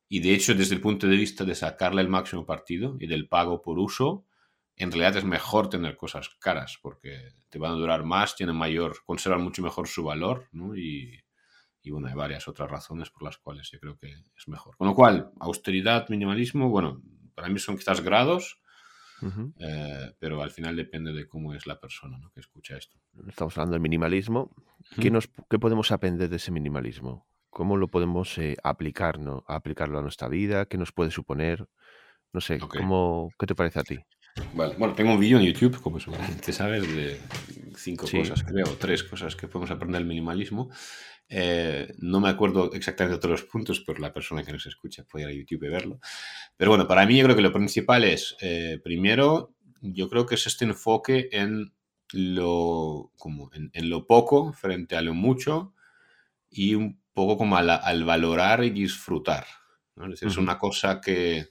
y 0.08 0.20
de 0.20 0.32
hecho 0.32 0.54
desde 0.54 0.74
el 0.74 0.80
punto 0.80 1.06
de 1.06 1.16
vista 1.16 1.44
de 1.44 1.54
sacarle 1.54 2.00
el 2.00 2.08
máximo 2.08 2.46
partido 2.46 2.96
y 3.00 3.06
del 3.06 3.28
pago 3.28 3.60
por 3.60 3.78
uso, 3.78 4.24
en 4.76 4.92
realidad 4.92 5.16
es 5.18 5.24
mejor 5.24 5.68
tener 5.68 5.96
cosas 5.96 6.28
caras 6.38 6.78
porque 6.80 7.34
te 7.50 7.58
van 7.58 7.72
a 7.72 7.76
durar 7.76 8.04
más, 8.04 8.36
tienen 8.36 8.56
mayor, 8.56 8.98
conservan 9.04 9.42
mucho 9.42 9.62
mejor 9.62 9.88
su 9.88 10.04
valor, 10.04 10.48
¿no? 10.52 10.76
Y, 10.76 11.20
y 11.82 11.90
bueno, 11.90 12.08
hay 12.08 12.14
varias 12.14 12.48
otras 12.48 12.70
razones 12.70 13.10
por 13.10 13.22
las 13.22 13.38
cuales 13.38 13.70
yo 13.70 13.78
creo 13.80 13.96
que 13.96 14.10
es 14.36 14.48
mejor. 14.48 14.76
Con 14.76 14.88
lo 14.88 14.94
cual, 14.94 15.30
austeridad, 15.40 16.08
minimalismo, 16.08 16.68
bueno, 16.68 17.02
para 17.34 17.48
mí 17.48 17.58
son 17.58 17.76
quizás 17.76 18.00
grados, 18.00 18.60
eh, 19.58 20.12
pero 20.18 20.42
al 20.42 20.50
final 20.50 20.76
depende 20.76 21.12
de 21.12 21.26
cómo 21.26 21.54
es 21.54 21.66
la 21.66 21.80
persona 21.80 22.18
que 22.34 22.40
escucha 22.40 22.76
esto. 22.76 22.98
Estamos 23.26 23.56
hablando 23.56 23.74
del 23.74 23.82
minimalismo. 23.82 24.54
¿Qué, 25.00 25.10
nos, 25.10 25.28
¿Qué, 25.48 25.58
podemos 25.58 25.90
aprender 25.90 26.28
de 26.28 26.36
ese 26.36 26.50
minimalismo? 26.50 27.26
¿Cómo 27.50 27.76
lo 27.76 27.88
podemos 27.88 28.36
eh, 28.38 28.56
aplicar, 28.62 29.18
¿no? 29.18 29.44
aplicarlo 29.48 29.98
a 29.98 30.02
nuestra 30.02 30.28
vida? 30.28 30.66
¿Qué 30.66 30.78
nos 30.78 30.92
puede 30.92 31.10
suponer? 31.10 31.66
No 32.32 32.40
sé, 32.40 32.58
¿cómo, 32.58 33.30
¿qué 33.38 33.46
te 33.46 33.54
parece 33.54 33.80
a 33.80 33.82
ti? 33.82 33.98
Bueno, 34.54 34.94
tengo 34.94 35.12
un 35.12 35.20
vídeo 35.20 35.38
en 35.38 35.46
YouTube, 35.46 35.80
como 35.80 35.98
seguramente 35.98 36.52
sabes, 36.52 36.86
de 36.94 37.20
cinco 37.76 38.06
cosas, 38.10 38.44
creo, 38.44 38.76
tres 38.78 39.02
cosas 39.02 39.34
que 39.34 39.48
podemos 39.48 39.70
aprender 39.70 40.00
del 40.00 40.08
minimalismo. 40.08 40.70
Eh, 41.30 41.94
no 41.98 42.20
me 42.20 42.30
acuerdo 42.30 42.72
exactamente 42.72 43.16
de 43.16 43.20
todos 43.20 43.40
los 43.40 43.50
puntos, 43.50 43.80
pero 43.86 44.00
la 44.00 44.12
persona 44.12 44.42
que 44.42 44.52
nos 44.52 44.66
escucha 44.66 45.04
puede 45.04 45.24
ir 45.24 45.30
a 45.30 45.38
YouTube 45.38 45.64
y 45.64 45.68
verlo. 45.68 46.00
Pero 46.56 46.70
bueno, 46.70 46.88
para 46.88 47.04
mí 47.06 47.16
yo 47.18 47.24
creo 47.24 47.36
que 47.36 47.42
lo 47.42 47.52
principal 47.52 48.04
es, 48.04 48.36
eh, 48.40 48.80
primero, 48.82 49.54
yo 49.80 50.08
creo 50.08 50.26
que 50.26 50.36
es 50.36 50.46
este 50.46 50.64
enfoque 50.64 51.28
en 51.32 51.74
lo, 52.12 53.12
como 53.16 53.50
en, 53.52 53.90
lo 53.90 54.06
poco 54.06 54.52
frente 54.52 54.96
a 54.96 55.02
lo 55.02 55.12
mucho 55.12 55.74
y 56.50 56.74
un 56.74 57.00
poco 57.12 57.36
como 57.36 57.56
al, 57.58 58.04
valorar 58.04 58.64
y 58.64 58.70
disfrutar. 58.70 59.46
Es, 60.20 60.36
una 60.36 60.58
cosa 60.58 61.00
que 61.00 61.48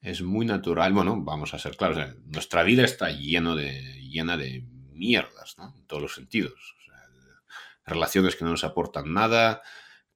es 0.00 0.22
muy 0.22 0.46
natural. 0.46 0.92
Bueno, 0.92 1.20
vamos 1.22 1.54
a 1.54 1.58
ser 1.58 1.76
claros, 1.76 2.14
nuestra 2.26 2.62
vida 2.62 2.84
está 2.84 3.10
lleno 3.10 3.56
de, 3.56 3.80
llena 4.02 4.36
de 4.36 4.64
mierdas, 4.92 5.56
En 5.58 5.86
todos 5.86 6.02
los 6.02 6.14
sentidos 6.14 6.76
relaciones 7.90 8.36
que 8.36 8.44
no 8.44 8.52
nos 8.52 8.64
aportan 8.64 9.12
nada, 9.12 9.62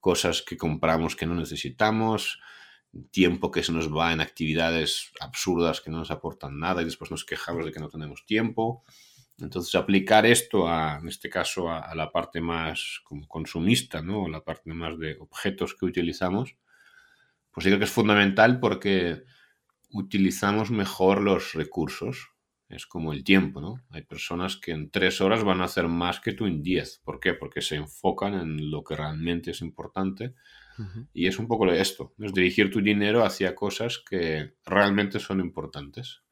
cosas 0.01 0.43
que 0.43 0.57
compramos 0.57 1.17
que 1.17 1.27
no 1.27 1.35
necesitamos, 1.35 2.41
tiempo 3.11 3.51
que 3.51 3.63
se 3.63 3.73
nos 3.73 3.95
va 3.95 4.13
en 4.13 4.21
actividades 4.21 5.11
absurdas 5.21 5.81
que 5.81 5.91
no 5.91 5.99
nos 5.99 6.11
aportan 6.11 6.59
nada 6.59 6.83
y 6.83 6.85
después 6.85 7.11
nos 7.11 7.25
quejamos 7.25 7.65
de 7.65 7.73
que 7.73 7.81
no 7.81 7.89
tenemos 7.89 8.25
tiempo. 8.25 8.85
Entonces, 9.39 9.75
aplicar 9.75 10.27
esto, 10.27 10.69
a, 10.69 10.99
en 11.01 11.09
este 11.09 11.29
caso, 11.29 11.69
a, 11.69 11.93
la 11.95 12.13
parte 12.13 12.41
más 12.41 13.01
como 13.03 13.27
consumista, 13.27 14.01
¿no? 14.01 14.29
la 14.29 14.45
parte 14.45 14.73
más 14.73 14.99
de 14.99 15.17
objetos 15.19 15.75
que 15.75 15.87
utilizamos, 15.87 16.57
pues 17.51 17.67
creo 17.67 17.79
que 17.79 17.85
es 17.85 17.91
fundamental 17.91 18.61
porque 18.61 19.25
utilizamos 19.91 20.71
mejor 20.71 21.21
los 21.21 21.55
recursos. 21.55 22.31
Es 22.75 22.87
como 22.87 23.13
el 23.13 23.23
tiempo, 23.23 23.61
¿no? 23.61 23.81
Hay 23.91 24.03
personas 24.03 24.57
que 24.57 24.73
en 24.73 24.91
tres 24.91 25.21
horas 25.21 25.45
van 25.45 25.61
a 25.61 25.65
hacer 25.65 25.87
más 25.87 26.19
que 26.19 26.33
tú 26.33 26.47
en 26.47 26.63
diez. 26.63 27.01
¿Por 27.05 27.21
qué? 27.21 27.35
Porque 27.35 27.63
se 27.63 27.77
enfocan 27.77 28.35
en 28.35 28.71
lo 28.71 28.83
que 28.83 28.97
realmente 28.97 29.53
es 29.53 29.61
importante. 29.61 30.35
Y 31.13 31.29
es 31.29 31.39
un 31.39 31.47
poco 31.47 31.71
esto, 31.71 32.15
es 32.19 32.35
dirigir 32.35 32.69
tu 32.69 32.81
dinero 32.81 33.25
hacia 33.25 33.55
cosas 33.55 33.99
que 33.99 34.55
realmente 34.65 35.21
son 35.21 35.39
importantes 35.39 36.23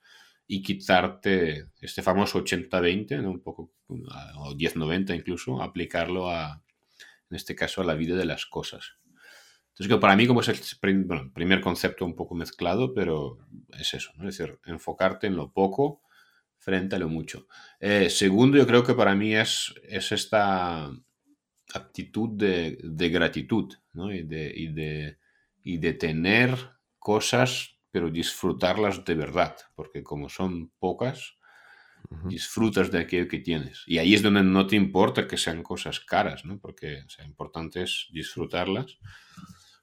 y 0.49 0.63
quitarte 0.63 1.69
este 1.81 2.03
famoso 2.03 2.43
80-20, 2.45 3.23
¿no? 3.23 3.31
un 3.31 3.41
poco, 3.41 3.73
o 3.89 4.55
10-90 4.55 5.15
incluso, 5.15 5.63
aplicarlo 5.63 6.29
a, 6.29 6.61
en 7.31 7.37
este 7.37 7.55
caso, 7.55 7.83
a 7.83 7.85
la 7.85 7.95
vida 7.95 8.17
de 8.17 8.25
las 8.25 8.45
cosas. 8.47 8.97
Entonces, 9.69 9.89
que 9.89 10.01
para 10.01 10.17
mí 10.17 10.27
como 10.27 10.41
es 10.41 10.49
el 10.49 11.31
primer 11.33 11.61
concepto 11.61 12.05
un 12.05 12.17
poco 12.17 12.35
mezclado, 12.35 12.93
pero 12.93 13.39
es 13.79 13.95
eso, 13.95 14.11
¿no? 14.17 14.29
es 14.29 14.37
decir, 14.37 14.59
enfocarte 14.67 15.29
en 15.29 15.37
lo 15.37 15.53
poco 15.53 16.03
frente 16.63 16.95
a 16.95 16.99
lo 17.01 17.09
mucho. 17.09 17.49
Eh, 17.81 18.09
segundo, 18.09 18.57
yo 18.57 18.67
creo 18.67 18.85
que 18.85 18.95
para 18.95 19.17
mí 19.17 19.35
es, 19.35 19.75
es 19.83 20.13
esta 20.13 20.93
actitud 21.75 22.31
de, 22.39 22.79
de 22.81 23.09
gratitud 23.09 23.75
¿no? 23.93 24.13
y, 24.13 24.23
de, 24.23 24.53
y, 24.55 24.69
de, 24.69 25.19
y 25.65 25.79
de 25.79 25.93
tener 25.95 26.57
cosas, 27.01 27.81
pero 27.91 28.11
disfrutarlas 28.11 29.05
de 29.05 29.15
verdad, 29.17 29.57
porque 29.75 30.05
como 30.05 30.29
son 30.29 30.71
pocas, 30.79 31.35
disfrutas 32.29 32.91
de 32.93 33.01
aquello 33.01 33.27
que 33.27 33.39
tienes. 33.41 33.83
Y 33.87 33.99
ahí 33.99 34.15
es 34.15 34.23
donde 34.23 34.43
no 34.43 34.67
te 34.67 34.77
importa 34.77 35.27
que 35.27 35.39
sean 35.39 35.63
cosas 35.63 35.99
caras, 35.99 36.45
¿no? 36.45 36.61
porque 36.61 37.03
o 37.19 37.23
importante 37.25 37.83
es 37.83 38.09
disfrutarlas 38.13 38.99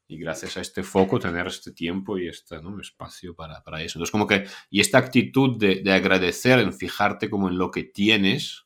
y 0.10 0.18
gracias 0.18 0.58
a 0.58 0.62
este 0.62 0.82
foco 0.82 1.20
tener 1.20 1.46
este 1.46 1.72
tiempo 1.72 2.18
y 2.18 2.28
este 2.28 2.60
¿no? 2.64 2.82
espacio 2.82 3.36
para, 3.36 3.64
para, 3.64 3.84
eso. 3.84 4.00
Entonces, 4.00 4.12
como 4.12 4.26
que, 4.26 4.48
y 4.72 4.82
esta 4.82 4.98
actitud 4.98 5.60
de, 5.60 5.82
de, 5.84 5.94
agradecer, 5.94 6.58
en 6.60 6.74
fijarte 6.74 7.30
como 7.30 7.48
en 7.48 7.60
lo 7.60 7.70
que 7.70 7.84
tienes, 7.84 8.66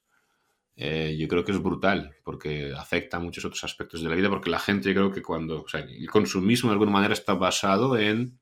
eh, 0.77 1.17
yo 1.19 1.27
creo 1.27 1.43
que 1.43 1.51
es 1.51 1.62
brutal, 1.62 2.15
porque 2.23 2.71
afecta 2.73 3.17
a 3.17 3.19
muchos 3.19 3.43
otros 3.43 3.62
aspectos 3.65 4.01
de 4.01 4.07
la 4.07 4.15
vida, 4.15 4.29
porque 4.29 4.50
la 4.50 4.57
gente, 4.57 4.88
yo 4.88 4.95
creo 4.95 5.12
que 5.12 5.21
cuando, 5.21 5.63
o 5.63 5.67
sea, 5.67 5.81
el 5.81 6.09
consumismo 6.09 6.69
de 6.69 6.75
alguna 6.75 6.91
manera 6.91 7.13
está 7.13 7.33
basado 7.33 7.97
en 7.97 8.39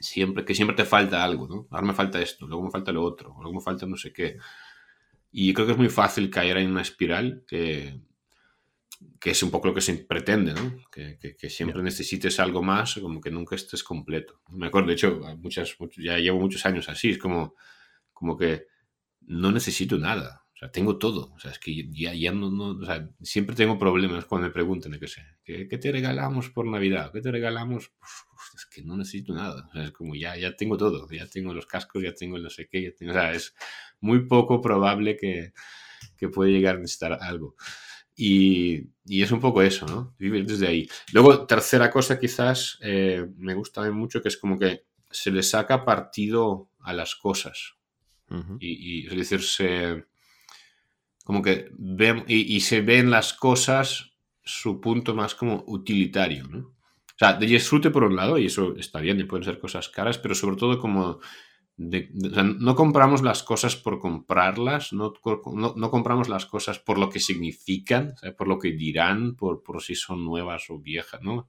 siempre, 0.00 0.44
que 0.44 0.56
siempre 0.56 0.76
te 0.76 0.84
falta 0.84 1.22
algo, 1.22 1.46
¿no? 1.46 1.68
Ahora 1.70 1.86
me 1.86 1.94
falta 1.94 2.20
esto, 2.20 2.48
luego 2.48 2.64
me 2.64 2.70
falta 2.72 2.90
lo 2.90 3.04
otro, 3.04 3.36
luego 3.40 3.54
me 3.54 3.62
falta 3.62 3.86
no 3.86 3.96
sé 3.96 4.12
qué. 4.12 4.38
Y 5.30 5.54
creo 5.54 5.66
que 5.66 5.72
es 5.72 5.78
muy 5.78 5.88
fácil 5.88 6.30
caer 6.30 6.56
en 6.56 6.72
una 6.72 6.82
espiral 6.82 7.44
que, 7.46 8.00
que 9.20 9.30
es 9.30 9.42
un 9.42 9.50
poco 9.50 9.68
lo 9.68 9.74
que 9.74 9.80
se 9.80 9.94
pretende, 9.94 10.54
¿no? 10.54 10.76
Que, 10.90 11.18
que, 11.18 11.50
siempre 11.50 11.82
necesites 11.82 12.40
algo 12.40 12.62
más, 12.62 12.94
como 12.94 13.20
que 13.20 13.30
nunca 13.30 13.54
estés 13.54 13.82
completo. 13.82 14.40
Me 14.48 14.66
acuerdo, 14.66 14.88
de 14.88 14.94
hecho, 14.94 15.20
muchas, 15.38 15.76
ya 15.96 16.18
llevo 16.18 16.40
muchos 16.40 16.64
años 16.66 16.88
así, 16.88 17.10
es 17.10 17.18
como, 17.18 17.54
como 18.12 18.36
que 18.36 18.66
no 19.20 19.52
necesito 19.52 19.98
nada. 19.98 20.44
O 20.54 20.58
sea, 20.58 20.72
tengo 20.72 20.98
todo. 20.98 21.32
O 21.34 21.38
sea, 21.38 21.52
es 21.52 21.60
que 21.60 21.88
ya, 21.92 22.12
ya 22.14 22.32
no, 22.32 22.50
no, 22.50 22.70
o 22.70 22.84
sea, 22.84 23.08
siempre 23.22 23.54
tengo 23.54 23.78
problemas 23.78 24.24
cuando 24.24 24.48
me 24.48 24.52
preguntan, 24.52 24.98
qué 24.98 25.06
sé, 25.06 25.22
¿qué, 25.44 25.66
te 25.66 25.92
regalamos 25.92 26.50
por 26.50 26.66
Navidad? 26.66 27.12
¿Qué 27.12 27.20
te 27.20 27.30
regalamos? 27.30 27.92
es 28.56 28.66
que 28.66 28.82
no 28.82 28.96
necesito 28.96 29.32
nada. 29.34 29.68
O 29.70 29.72
sea, 29.72 29.84
es 29.84 29.92
como 29.92 30.16
ya, 30.16 30.36
ya 30.36 30.56
tengo 30.56 30.76
todo. 30.76 31.08
Ya 31.10 31.28
tengo 31.28 31.54
los 31.54 31.66
cascos, 31.66 32.02
ya 32.02 32.12
tengo 32.12 32.38
no 32.38 32.50
sé 32.50 32.66
qué. 32.68 32.82
Ya 32.82 32.92
tengo, 32.92 33.12
o 33.12 33.14
sea, 33.14 33.32
es 33.32 33.54
muy 34.00 34.26
poco 34.26 34.60
probable 34.60 35.16
que, 35.16 35.52
que 36.16 36.28
pueda 36.28 36.50
llegar 36.50 36.74
a 36.74 36.78
necesitar 36.80 37.18
algo. 37.20 37.54
Y, 38.20 38.90
y, 39.06 39.22
es 39.22 39.30
un 39.30 39.38
poco 39.38 39.62
eso, 39.62 39.86
¿no? 39.86 40.16
Vivir 40.18 40.44
desde 40.44 40.66
ahí. 40.66 40.88
Luego, 41.12 41.46
tercera 41.46 41.88
cosa 41.88 42.18
quizás 42.18 42.76
eh, 42.82 43.24
me 43.36 43.54
gusta 43.54 43.88
mucho, 43.92 44.20
que 44.20 44.26
es 44.26 44.36
como 44.36 44.58
que 44.58 44.86
se 45.08 45.30
le 45.30 45.44
saca 45.44 45.84
partido 45.84 46.68
a 46.80 46.92
las 46.92 47.14
cosas. 47.14 47.74
y, 48.58 49.04
y, 49.04 49.06
es 49.06 49.16
decir, 49.16 49.40
se, 49.40 50.04
como 51.22 51.42
que 51.42 51.68
ven, 51.78 52.24
y, 52.26 52.56
y, 52.56 52.60
se 52.60 52.80
ven 52.80 53.08
las 53.08 53.32
cosas 53.32 54.10
su 54.42 54.80
punto 54.80 55.14
más 55.14 55.36
como 55.36 55.62
utilitario, 55.68 56.48
¿no? 56.48 56.58
O 56.58 57.18
sea, 57.18 57.34
de 57.34 57.46
disfrute 57.46 57.90
por 57.90 58.02
un 58.02 58.16
lado, 58.16 58.36
y 58.36 58.46
eso 58.46 58.74
está 58.76 58.98
bien, 59.00 59.20
y 59.20 59.24
pueden 59.24 59.44
ser 59.44 59.60
cosas 59.60 59.88
caras, 59.88 60.18
pero 60.18 60.34
sobre 60.34 60.56
todo 60.56 60.80
como 60.80 61.20
no 61.78 62.74
compramos 62.74 63.22
las 63.22 63.44
cosas 63.44 63.76
por 63.76 64.00
comprarlas, 64.00 64.92
no, 64.92 65.12
no, 65.54 65.90
compramos 65.90 66.28
las 66.28 66.44
cosas 66.44 66.80
por 66.80 66.98
lo 66.98 67.08
que 67.08 67.20
significan, 67.20 68.14
por 68.36 68.48
lo 68.48 68.58
que 68.58 68.72
dirán, 68.72 69.36
por, 69.36 69.62
por, 69.62 69.80
si 69.80 69.94
son 69.94 70.24
nuevas 70.24 70.70
o 70.70 70.80
viejas, 70.80 71.22
¿no? 71.22 71.48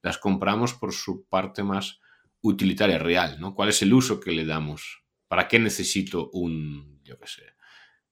Las 0.00 0.18
compramos 0.18 0.74
por 0.74 0.92
su 0.92 1.24
parte 1.26 1.64
más 1.64 2.00
utilitaria, 2.42 2.98
real, 2.98 3.40
¿no? 3.40 3.54
¿Cuál 3.54 3.70
es 3.70 3.82
el 3.82 3.92
uso 3.92 4.20
que 4.20 4.30
le 4.30 4.44
damos? 4.44 5.02
¿Para 5.26 5.48
qué 5.48 5.58
necesito 5.58 6.30
un, 6.30 7.00
yo 7.02 7.18
qué 7.18 7.26
sé, 7.26 7.42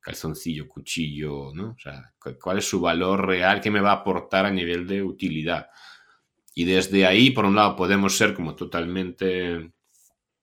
calzoncillo, 0.01 0.69
cuchillo, 0.69 1.53
¿no? 1.55 1.71
O 1.71 1.79
sea, 1.79 2.13
¿cuál 2.43 2.59
es 2.59 2.69
su 2.69 2.81
valor 2.81 3.25
real 3.25 3.61
que 3.61 3.71
me 3.71 3.81
va 3.81 3.91
a 3.91 3.97
aportar 3.97 4.47
a 4.47 4.51
nivel 4.51 4.89
de 4.89 5.05
utilidad? 5.05 5.69
Y 6.55 6.65
desde 6.65 7.07
ahí, 7.07 7.31
por 7.31 7.45
un 7.45 7.55
lado, 7.55 7.77
podemos 7.77 8.17
ser 8.17 8.35
como 8.35 8.57
totalmente 8.57 9.73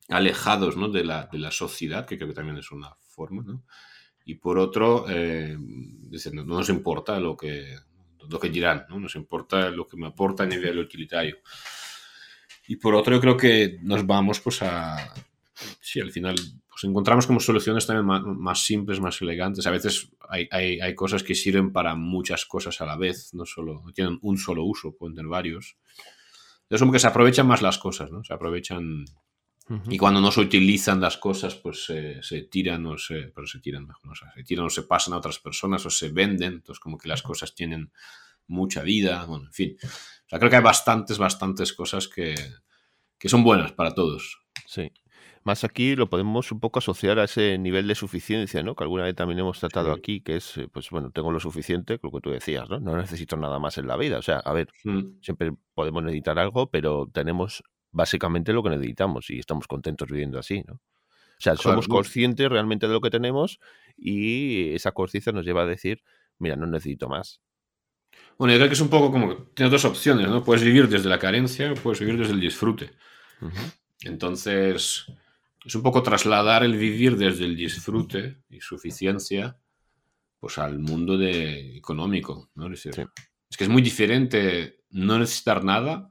alejados 0.10 0.76
¿no? 0.76 0.90
de, 0.90 1.04
la, 1.04 1.30
de, 1.32 1.38
la, 1.38 1.52
sociedad, 1.52 2.06
que 2.06 2.18
creo 2.18 2.30
que 2.30 2.34
también 2.34 2.58
es 2.58 2.72
una 2.72 2.96
forma, 3.08 3.44
¿no? 3.44 3.64
Y 4.26 4.36
por 4.36 4.60
otro, 4.60 5.06
eh, 5.10 5.58
no, 5.58 6.44
nos 6.44 6.70
importa 6.70 7.20
lo 7.20 7.36
que, 7.36 7.76
lo 8.30 8.40
que 8.40 8.50
dirán, 8.50 8.86
¿no? 8.90 9.00
nos 9.00 9.16
importa 9.16 9.72
lo 9.72 9.88
que 9.88 9.98
me 9.98 10.08
aporta 10.08 10.44
a 10.44 10.46
nivel 10.46 10.78
utilitario. 10.78 11.38
Y 12.68 12.76
por 12.76 12.94
otro, 12.94 13.16
yo 13.16 13.22
creo 13.22 13.38
que 13.38 13.80
nos 13.82 14.06
vamos 14.06 14.40
pues 14.40 14.62
a... 14.62 15.14
Sí, 15.82 16.00
al 16.00 16.12
final 16.12 16.36
pues 16.80 16.84
encontramos 16.84 17.28
como 17.28 17.40
soluciones 17.40 17.86
también 17.88 18.06
más, 18.06 18.22
más 18.24 18.64
simples, 18.64 19.02
más 19.02 19.20
elegantes. 19.22 19.66
A 19.66 19.72
veces 19.72 20.12
hay, 20.30 20.48
hay, 20.52 20.80
hay, 20.80 20.96
cosas 20.96 21.24
que 21.24 21.36
sirven 21.36 21.74
para 21.74 21.96
muchas 21.96 22.46
cosas 22.46 22.80
a 22.80 22.86
la 22.86 22.96
vez, 22.96 23.34
no 23.34 23.46
solo 23.46 23.84
tienen 23.94 24.20
un 24.22 24.38
solo 24.38 24.64
uso, 24.64 24.96
pueden 24.96 25.16
tener 25.16 25.30
varios. 25.30 25.76
Es 26.70 26.80
como 26.80 26.92
que 26.92 27.00
se 27.00 27.08
aprovechan 27.08 27.48
más 27.48 27.62
las 27.62 27.80
cosas, 27.80 28.12
¿no? 28.12 28.24
Se 28.24 28.34
aprovechan 28.34 29.06
y 29.90 29.98
cuando 29.98 30.20
no 30.20 30.32
se 30.32 30.42
utilizan 30.42 31.00
las 31.00 31.18
cosas, 31.18 31.56
pues 31.56 31.86
se 31.86 32.42
tiran 32.44 32.86
o 32.88 32.98
se, 32.98 33.32
pero 33.34 33.46
se 33.46 33.60
tiran 33.60 33.86
mejor, 33.86 34.18
se 34.18 34.44
tiran 34.44 34.66
o 34.66 34.70
se 34.70 34.84
pasan 34.84 35.14
a 35.14 35.18
otras 35.18 35.40
personas 35.40 35.86
o 35.86 35.90
se 35.90 36.10
venden. 36.10 36.54
Entonces, 36.54 36.80
como 36.80 36.98
que 36.98 37.08
las 37.08 37.22
cosas 37.22 37.54
tienen 37.54 37.92
mucha 38.48 38.82
vida. 38.82 39.26
Bueno, 39.26 39.46
en 39.46 39.54
fin. 39.54 39.78
O 39.84 40.30
sea, 40.30 40.40
creo 40.40 40.50
que 40.50 40.58
hay 40.58 40.64
bastantes, 40.64 41.18
bastantes 41.18 41.74
cosas 41.74 42.08
que, 42.08 42.36
que 43.18 43.30
son 43.30 43.44
buenas 43.44 43.72
para 43.74 43.94
todos. 43.94 44.40
Sí. 44.66 44.92
Más 45.44 45.64
aquí 45.64 45.96
lo 45.96 46.10
podemos 46.10 46.52
un 46.52 46.60
poco 46.60 46.80
asociar 46.80 47.18
a 47.18 47.24
ese 47.24 47.58
nivel 47.58 47.88
de 47.88 47.96
suficiencia, 47.96 48.62
¿no? 48.62 48.76
Que 48.76 48.84
alguna 48.84 49.04
vez 49.04 49.16
también 49.16 49.40
hemos 49.40 49.60
tratado 49.60 49.94
aquí, 49.94 50.22
que 50.22 50.36
es, 50.36 50.60
pues 50.74 50.90
bueno, 50.90 51.12
tengo 51.12 51.32
lo 51.32 51.40
suficiente, 51.40 52.00
lo 52.04 52.12
que 52.12 52.20
tú 52.20 52.30
decías, 52.30 52.70
¿no? 52.70 52.80
No 52.80 52.98
necesito 52.98 53.38
nada 53.38 53.58
más 53.58 53.78
en 53.78 53.88
la 53.88 53.96
vida. 53.96 54.18
O 54.18 54.22
sea, 54.22 54.38
a 54.40 54.54
ver, 54.54 54.68
mm. 54.84 55.22
siempre 55.22 55.54
podemos 55.74 56.04
necesitar 56.04 56.38
algo, 56.40 56.70
pero 56.70 57.10
tenemos 57.12 57.64
básicamente 57.92 58.54
lo 58.54 58.64
que 58.64 58.70
necesitamos 58.70 59.30
y 59.30 59.40
estamos 59.40 59.68
contentos 59.68 60.10
viviendo 60.10 60.40
así, 60.40 60.64
¿no? 60.68 60.74
O 60.74 61.42
sea, 61.42 61.56
somos 61.56 61.88
conscientes 61.88 62.50
realmente 62.50 62.86
de 62.86 62.94
lo 62.94 63.00
que 63.00 63.10
tenemos 63.10 63.62
y 63.96 64.74
esa 64.74 64.92
conciencia 64.92 65.32
nos 65.32 65.46
lleva 65.46 65.62
a 65.62 65.66
decir, 65.66 66.04
mira, 66.38 66.58
no 66.58 66.68
necesito 66.68 67.08
más. 67.08 67.40
Bueno, 68.38 68.54
yo 68.54 68.58
creo 68.58 68.68
que 68.68 68.74
es 68.74 68.82
un 68.82 68.90
poco 68.90 69.10
como, 69.10 69.36
tienes 69.54 69.72
dos 69.72 69.86
opciones, 69.86 70.28
¿no? 70.28 70.44
Puedes 70.44 70.64
vivir 70.64 70.90
desde 70.90 71.08
la 71.08 71.18
carencia 71.18 71.72
o 71.72 71.76
puedes 71.76 72.02
vivir 72.02 72.18
desde 72.18 72.34
el 72.34 72.42
disfrute. 72.42 72.92
Entonces, 74.02 75.06
es 75.64 75.76
un 75.76 75.82
poco 75.82 76.04
trasladar 76.04 76.64
el 76.64 76.78
vivir 76.78 77.16
desde 77.16 77.46
el 77.46 77.56
disfrute 77.56 78.42
y 78.50 78.60
suficiencia, 78.60 79.58
pues 80.42 80.58
al 80.58 80.80
mundo 80.80 81.18
de 81.18 81.78
económico, 81.78 82.50
¿no? 82.56 82.66
Es, 82.66 82.84
decir, 82.84 83.08
es 83.50 83.58
que 83.58 83.64
es 83.64 83.70
muy 83.70 83.82
diferente 83.82 84.84
no 84.90 85.20
necesitar 85.20 85.64
nada 85.64 86.10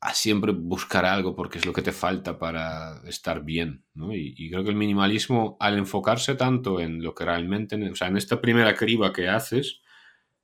a, 0.00 0.14
siempre 0.14 0.52
buscar 0.52 1.04
algo 1.04 1.34
porque 1.34 1.58
es 1.58 1.66
lo 1.66 1.72
que 1.72 1.82
te 1.82 1.92
falta 1.92 2.38
para 2.38 3.00
estar 3.06 3.44
bien. 3.44 3.84
¿no? 3.94 4.14
Y, 4.14 4.50
creo 4.50 4.62
que 4.62 4.70
el 4.70 4.76
minimalismo, 4.76 5.56
al 5.60 5.76
enfocarse 5.78 6.34
tanto 6.34 6.80
en 6.80 7.02
lo 7.02 7.14
que 7.14 7.24
realmente, 7.24 7.76
o 7.90 7.96
sea, 7.96 8.08
en 8.08 8.16
esta 8.16 8.40
primera 8.40 8.74
criba 8.74 9.12
que 9.12 9.28
haces, 9.28 9.80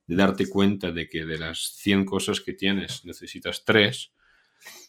de 0.07 0.17
darte 0.17 0.49
cuenta 0.49 0.91
de 0.91 1.09
que 1.09 1.25
de 1.25 1.39
las 1.39 1.77
100 1.77 2.05
cosas 2.05 2.41
que 2.41 2.53
tienes 2.53 3.05
necesitas 3.05 3.65
3. 3.65 4.13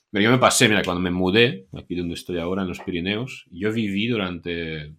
Pero 0.09 0.23
yo 0.23 0.31
me 0.31 0.39
pasé, 0.39 0.67
mira, 0.67 0.81
cuando 0.83 1.01
me 1.01 1.11
mudé, 1.11 1.67
aquí 1.73 1.95
donde 1.95 2.15
estoy 2.15 2.39
ahora, 2.39 2.63
en 2.63 2.67
los 2.67 2.79
Pirineos, 2.79 3.45
yo 3.51 3.71
viví 3.71 4.07
durante, 4.07 4.95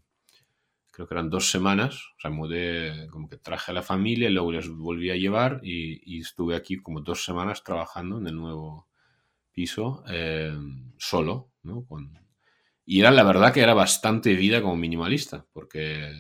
creo 0.93 1.09
que 1.09 1.15
eran 1.15 1.29
dos 1.29 1.51
semanas, 1.51 1.97
o 2.17 2.21
sea, 2.21 2.31
mudé, 2.31 3.09
como 3.11 3.29
que 3.29 3.37
traje 3.37 3.73
a 3.73 3.75
la 3.75 3.83
familia, 3.83 4.31
y 4.31 4.33
luego 4.33 4.53
les 4.53 4.69
volví 4.69 5.11
a 5.11 5.17
llevar 5.17 5.61
y, 5.63 6.01
y 6.07 6.21
estuve 6.21 6.55
aquí 6.55 6.77
como 6.77 7.01
dos 7.01 7.25
semanas 7.25 7.65
trabajando 7.65 8.19
en 8.19 8.29
el 8.29 8.37
nuevo, 8.37 8.89
piso 9.53 10.03
eh, 10.09 10.57
solo, 10.99 11.53
¿no? 11.63 11.85
Con, 11.87 12.19
Y 12.85 13.01
era 13.01 13.11
la 13.11 13.23
verdad 13.23 13.53
que 13.53 13.61
era 13.61 13.75
bastante 13.75 14.35
vida 14.35 14.63
como 14.63 14.77
minimalista, 14.77 15.47
porque 15.53 16.13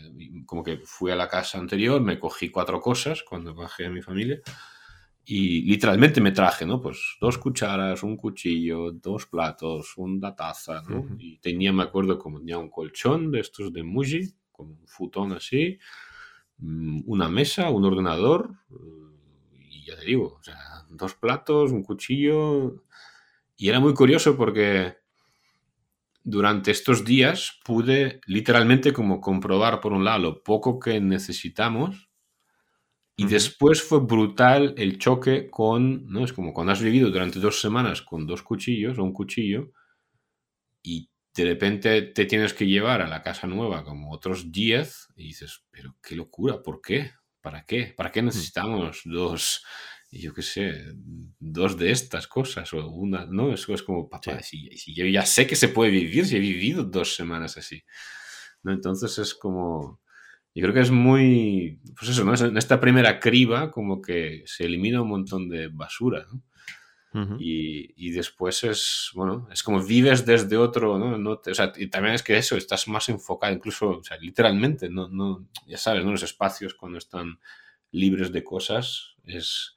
como 0.46 0.62
que 0.62 0.78
fui 0.84 1.10
a 1.10 1.16
la 1.16 1.28
casa 1.28 1.58
anterior, 1.58 2.00
me 2.00 2.18
cogí 2.18 2.50
cuatro 2.50 2.80
cosas 2.80 3.22
cuando 3.22 3.54
bajé 3.54 3.86
a 3.86 3.90
mi 3.90 4.02
familia 4.02 4.40
y 5.24 5.62
literalmente 5.62 6.20
me 6.20 6.32
traje, 6.32 6.66
¿no? 6.66 6.80
Pues 6.80 7.16
dos 7.20 7.38
cucharas, 7.38 8.02
un 8.02 8.16
cuchillo, 8.16 8.92
dos 8.92 9.26
platos, 9.26 9.94
una 9.96 10.34
taza, 10.34 10.82
¿no? 10.82 11.06
Y 11.18 11.38
tenía, 11.38 11.72
me 11.72 11.84
acuerdo, 11.84 12.18
como 12.18 12.40
tenía 12.40 12.58
un 12.58 12.70
colchón 12.70 13.30
de 13.30 13.40
estos 13.40 13.72
de 13.72 13.84
Muji, 13.84 14.34
con 14.50 14.70
un 14.70 14.86
futón 14.86 15.32
así, 15.32 15.78
mm, 16.58 17.02
una 17.06 17.28
mesa, 17.28 17.70
un 17.70 17.84
ordenador, 17.84 18.50
y 19.60 19.84
ya 19.86 19.96
te 19.96 20.06
digo, 20.06 20.38
o 20.40 20.42
sea, 20.42 20.56
dos 20.90 21.14
platos, 21.14 21.70
un 21.70 21.82
cuchillo. 21.84 22.82
Y 23.62 23.69
era 23.69 23.78
muy 23.78 23.95
curioso 23.95 24.37
porque 24.37 24.97
durante 26.25 26.73
estos 26.73 27.04
días 27.04 27.61
pude 27.64 28.21
literalmente 28.26 28.92
como 28.92 29.21
comprobar 29.21 29.78
por 29.78 29.92
un 29.92 30.04
lado 30.04 30.19
lo 30.19 30.42
poco 30.42 30.81
que 30.81 31.00
necesitamos 31.00 32.11
y 33.14 33.25
después 33.26 33.81
fue 33.81 34.00
brutal 34.00 34.75
el 34.76 34.99
choque 34.99 35.49
con, 35.49 36.09
¿no? 36.09 36.25
Es 36.25 36.33
como 36.33 36.52
cuando 36.52 36.73
has 36.73 36.83
vivido 36.83 37.09
durante 37.11 37.38
dos 37.38 37.61
semanas 37.61 38.02
con 38.02 38.26
dos 38.26 38.42
cuchillos 38.42 38.99
o 38.99 39.04
un 39.04 39.12
cuchillo 39.12 39.71
y 40.83 41.09
de 41.33 41.45
repente 41.45 42.02
te 42.02 42.25
tienes 42.25 42.54
que 42.54 42.66
llevar 42.66 43.00
a 43.00 43.07
la 43.07 43.23
casa 43.23 43.47
nueva 43.47 43.85
como 43.85 44.11
otros 44.11 44.50
10 44.50 45.07
y 45.14 45.28
dices, 45.28 45.62
pero 45.71 45.95
qué 46.02 46.16
locura, 46.16 46.61
¿por 46.61 46.81
qué? 46.81 47.12
¿Para 47.40 47.64
qué? 47.64 47.95
¿Para 47.97 48.11
qué 48.11 48.23
necesitamos 48.23 49.02
dos, 49.04 49.64
yo 50.21 50.35
qué 50.35 50.42
sé, 50.42 50.95
dos 51.38 51.78
de 51.78 51.90
estas 51.90 52.26
cosas 52.26 52.73
o 52.75 52.87
una? 52.88 53.25
No, 53.26 53.52
eso 53.52 53.73
es 53.73 53.83
como, 53.83 54.09
papá, 54.09 54.42
si, 54.42 54.69
si, 54.76 54.95
yo 54.95 55.07
ya 55.07 55.25
sé 55.25 55.47
que 55.47 55.57
se 55.57 55.69
puede 55.69 55.90
vivir, 55.90 56.26
si 56.26 56.37
he 56.37 56.40
vivido 56.40 56.85
dos 56.85 57.14
semanas 57.14 57.57
así. 57.57 57.83
¿no? 58.62 58.73
Entonces 58.73 59.19
es 59.19 59.35
como, 59.35 60.00
yo 60.54 60.62
creo 60.62 60.75
que 60.75 60.81
es 60.81 60.90
muy, 60.90 61.81
pues 61.99 62.11
eso, 62.11 62.25
¿no? 62.25 62.35
En 62.35 62.57
esta 62.59 62.78
primera 62.78 63.21
criba 63.21 63.71
como 63.71 64.02
que 64.02 64.42
se 64.45 64.64
elimina 64.64 65.00
un 65.00 65.09
montón 65.09 65.49
de 65.49 65.69
basura, 65.69 66.26
¿no? 66.31 66.42
y, 67.38 67.92
y, 67.97 68.11
después 68.11 68.64
es, 68.64 69.11
bueno, 69.14 69.47
es 69.52 69.62
como 69.62 69.83
vives 69.83 70.25
desde 70.25 70.57
otro, 70.57 70.99
¿no? 70.99 71.19
no 71.19 71.33
o 71.33 71.54
sea, 71.54 71.71
y 71.76 71.88
también 71.88 72.14
es 72.14 72.23
que 72.23 72.38
eso, 72.38 72.57
estás 72.57 72.88
más 72.88 73.11
enfocado, 73.11 73.52
incluso, 73.52 73.99
o 73.99 74.02
sea, 74.02 74.16
literalmente, 74.16 74.88
no, 74.88 75.09
no, 75.09 75.47
ya 75.66 75.76
sabes, 75.76 76.07
¿no? 76.07 76.12
Los 76.12 76.23
espacios 76.23 76.73
cuando 76.73 76.97
están 76.97 77.38
libres 77.90 78.33
de 78.33 78.42
cosas, 78.42 79.14
es, 79.25 79.76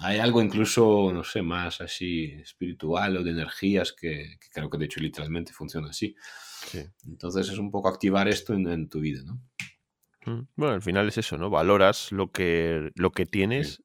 hay 0.00 0.18
algo 0.18 0.40
incluso, 0.40 1.10
no 1.12 1.22
sé, 1.22 1.42
más 1.42 1.80
así 1.80 2.32
espiritual 2.40 3.16
o 3.16 3.22
de 3.22 3.30
energías 3.30 3.92
que, 3.92 4.38
que 4.40 4.48
creo 4.52 4.70
que 4.70 4.78
de 4.78 4.86
hecho 4.86 5.00
literalmente 5.00 5.52
funciona 5.52 5.90
así. 5.90 6.14
Sí. 6.66 6.84
Entonces 7.06 7.48
es 7.48 7.58
un 7.58 7.70
poco 7.70 7.88
activar 7.88 8.28
esto 8.28 8.54
en, 8.54 8.66
en 8.68 8.88
tu 8.88 9.00
vida, 9.00 9.22
¿no? 9.24 9.40
Bueno, 10.54 10.74
al 10.74 10.82
final 10.82 11.08
es 11.08 11.18
eso, 11.18 11.36
¿no? 11.36 11.50
Valoras 11.50 12.12
lo 12.12 12.30
que, 12.30 12.90
lo 12.94 13.10
que 13.10 13.26
tienes, 13.26 13.82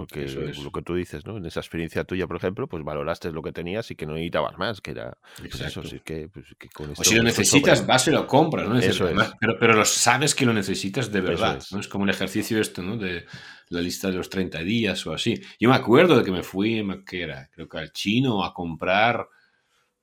porque 0.00 0.26
lo 0.62 0.70
que 0.70 0.82
tú 0.82 0.94
dices, 0.94 1.26
¿no? 1.26 1.36
En 1.36 1.44
esa 1.44 1.60
experiencia 1.60 2.04
tuya, 2.04 2.26
por 2.26 2.36
ejemplo, 2.36 2.66
pues 2.66 2.82
valoraste 2.82 3.30
lo 3.32 3.42
que 3.42 3.52
tenías 3.52 3.90
y 3.90 3.96
que 3.96 4.06
no 4.06 4.14
necesitabas 4.14 4.56
más, 4.56 4.80
que 4.80 4.92
era 4.92 5.18
pues 5.36 5.60
eso, 5.60 5.82
sí 5.82 6.00
que, 6.02 6.28
pues, 6.28 6.46
que 6.58 6.68
con 6.70 6.90
esto, 6.90 7.02
o 7.02 7.04
si 7.04 7.14
lo 7.16 7.22
necesitas, 7.22 7.86
vas 7.86 8.08
y 8.08 8.10
lo 8.10 8.26
compras, 8.26 8.66
¿no? 8.66 8.78
Eso 8.78 9.08
es. 9.08 9.32
pero, 9.38 9.58
pero 9.58 9.74
lo 9.74 9.84
sabes 9.84 10.34
que 10.34 10.46
lo 10.46 10.54
necesitas 10.54 11.12
de 11.12 11.20
verdad, 11.20 11.58
es. 11.58 11.70
¿no? 11.70 11.80
Es 11.80 11.88
como 11.88 12.04
el 12.04 12.10
ejercicio 12.10 12.58
esto, 12.58 12.82
¿no? 12.82 12.96
De 12.96 13.26
la 13.68 13.80
lista 13.80 14.08
de 14.08 14.16
los 14.16 14.30
30 14.30 14.60
días 14.60 15.06
o 15.06 15.12
así. 15.12 15.38
Yo 15.58 15.68
me 15.68 15.76
acuerdo 15.76 16.16
de 16.16 16.24
que 16.24 16.32
me 16.32 16.42
fui, 16.42 16.82
¿qué 17.06 17.22
era? 17.22 17.48
Creo 17.52 17.68
que 17.68 17.78
al 17.78 17.92
chino 17.92 18.42
a 18.42 18.54
comprar, 18.54 19.28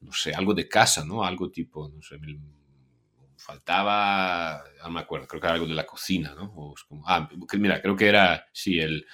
no 0.01 0.13
sé, 0.13 0.33
algo 0.33 0.53
de 0.53 0.69
casa, 0.69 1.03
¿no? 1.03 1.25
Algo 1.25 1.49
tipo, 1.49 1.89
no 1.89 2.01
sé, 2.03 2.19
faltaba, 3.37 4.63
no 4.83 4.91
me 4.91 4.99
acuerdo, 4.99 5.27
creo 5.27 5.41
que 5.41 5.47
era 5.47 5.53
algo 5.55 5.67
de 5.67 5.73
la 5.73 5.85
cocina, 5.85 6.35
¿no? 6.35 6.51
O 6.55 6.75
como, 6.87 7.07
ah, 7.07 7.27
mira, 7.57 7.81
creo 7.81 7.95
que 7.95 8.07
era, 8.07 8.45
sí, 8.51 8.79
el, 8.79 9.05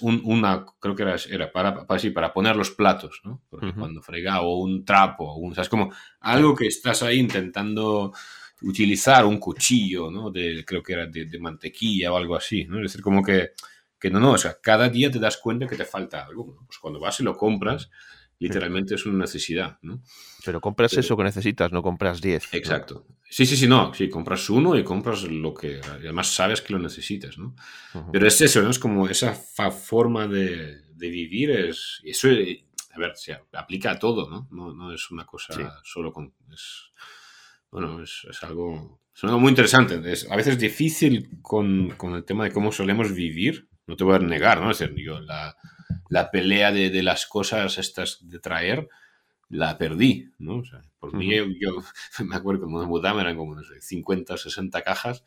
un, 0.00 0.20
una, 0.24 0.64
creo 0.78 0.94
que 0.94 1.02
era, 1.02 1.16
era 1.30 1.52
para, 1.52 1.86
para, 1.86 1.98
sí, 1.98 2.10
para 2.10 2.32
poner 2.32 2.56
los 2.56 2.70
platos, 2.70 3.20
¿no? 3.24 3.42
Porque 3.48 3.72
cuando 3.72 4.02
frega, 4.02 4.40
o 4.42 4.58
un 4.58 4.84
trapo, 4.84 5.34
un, 5.34 5.52
o 5.52 5.54
sea, 5.54 5.62
es 5.62 5.68
como 5.68 5.92
algo 6.20 6.54
que 6.54 6.66
estás 6.66 7.02
ahí 7.02 7.18
intentando 7.18 8.12
utilizar, 8.62 9.24
un 9.24 9.38
cuchillo, 9.38 10.10
¿no? 10.10 10.30
De, 10.30 10.64
creo 10.64 10.82
que 10.82 10.92
era 10.92 11.06
de, 11.06 11.26
de 11.26 11.38
mantequilla 11.38 12.12
o 12.12 12.16
algo 12.16 12.36
así, 12.36 12.64
¿no? 12.64 12.76
Es 12.76 12.84
decir, 12.84 13.02
como 13.02 13.22
que, 13.22 13.52
que 13.98 14.10
no, 14.10 14.20
no, 14.20 14.32
o 14.32 14.38
sea, 14.38 14.56
cada 14.60 14.88
día 14.88 15.10
te 15.10 15.18
das 15.18 15.36
cuenta 15.36 15.66
que 15.66 15.76
te 15.76 15.84
falta 15.84 16.24
algo, 16.24 16.54
¿no? 16.54 16.66
Pues 16.66 16.78
cuando 16.78 17.00
vas 17.00 17.20
y 17.20 17.22
lo 17.22 17.36
compras, 17.36 17.90
literalmente 18.38 18.96
es 18.96 19.06
una 19.06 19.18
necesidad, 19.18 19.78
¿no? 19.82 20.02
Pero 20.44 20.60
compras 20.60 20.92
eso 20.94 21.16
que 21.16 21.24
necesitas, 21.24 21.72
no 21.72 21.82
compras 21.82 22.20
10. 22.20 22.54
Exacto. 22.54 23.06
Sí, 23.28 23.46
sí, 23.46 23.56
sí, 23.56 23.66
no, 23.66 23.94
sí, 23.94 24.08
compras 24.08 24.50
uno 24.50 24.76
y 24.76 24.84
compras 24.84 25.22
lo 25.24 25.54
que 25.54 25.80
además 25.84 26.28
sabes 26.28 26.60
que 26.60 26.72
lo 26.72 26.78
necesitas, 26.78 27.38
¿no? 27.38 27.54
Pero 28.12 28.26
es 28.26 28.40
eso, 28.40 28.60
¿no? 28.62 28.70
Es 28.70 28.78
como 28.78 29.08
esa 29.08 29.34
forma 29.34 30.26
de, 30.26 30.82
de, 30.94 31.08
vivir, 31.08 31.50
es, 31.50 32.00
eso, 32.04 32.28
a 32.28 32.98
ver, 32.98 33.16
se 33.16 33.38
aplica 33.52 33.92
a 33.92 33.98
todo, 33.98 34.28
¿no? 34.28 34.48
No, 34.50 34.74
no 34.74 34.92
es 34.92 35.10
una 35.10 35.24
cosa 35.24 35.80
solo 35.82 36.12
con... 36.12 36.34
Es, 36.52 36.92
bueno, 37.70 38.02
es, 38.02 38.26
es, 38.28 38.42
algo, 38.42 39.00
es 39.14 39.24
algo 39.24 39.38
muy 39.38 39.48
interesante. 39.48 40.00
Es, 40.12 40.30
a 40.30 40.36
veces 40.36 40.58
difícil 40.58 41.40
con, 41.40 41.90
con 41.96 42.14
el 42.14 42.24
tema 42.24 42.44
de 42.44 42.52
cómo 42.52 42.70
solemos 42.70 43.14
vivir, 43.14 43.68
no 43.86 43.96
te 43.96 44.04
voy 44.04 44.16
a 44.16 44.18
negar, 44.18 44.60
¿no? 44.60 44.70
Es 44.70 44.80
decir, 44.80 44.94
yo 45.02 45.20
la 45.20 45.56
la 46.08 46.30
pelea 46.30 46.72
de, 46.72 46.90
de, 46.90 47.02
las 47.02 47.26
cosas 47.26 47.78
estas 47.78 48.18
de 48.28 48.38
traer, 48.38 48.88
la 49.52 49.76
perdí, 49.76 50.32
¿no? 50.38 50.56
O 50.56 50.64
sea, 50.64 50.82
por 50.98 51.14
mí, 51.14 51.30
yo, 51.60 51.76
me 52.24 52.36
acuerdo 52.36 52.60
que 52.60 52.64
cuando 52.64 52.80
me 52.80 52.86
mudaba 52.86 53.20
eran 53.20 53.36
como, 53.36 53.54
no 53.54 53.62
sé, 53.62 53.80
50 53.80 54.34
o 54.34 54.36
60 54.36 54.82
cajas, 54.82 55.24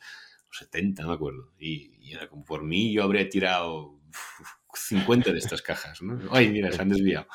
o 0.50 0.52
70, 0.52 1.02
no 1.02 1.08
me 1.08 1.14
acuerdo. 1.14 1.52
Y, 1.58 2.12
era 2.12 2.28
como, 2.28 2.44
por 2.44 2.64
mí 2.64 2.92
yo 2.92 3.04
habría 3.04 3.28
tirado 3.28 4.00
50 4.74 5.32
de 5.32 5.38
estas 5.38 5.62
cajas, 5.62 6.02
¿no? 6.02 6.18
Ay, 6.32 6.50
mira, 6.50 6.72
se 6.72 6.82
han 6.82 6.88
desviado. 6.88 7.28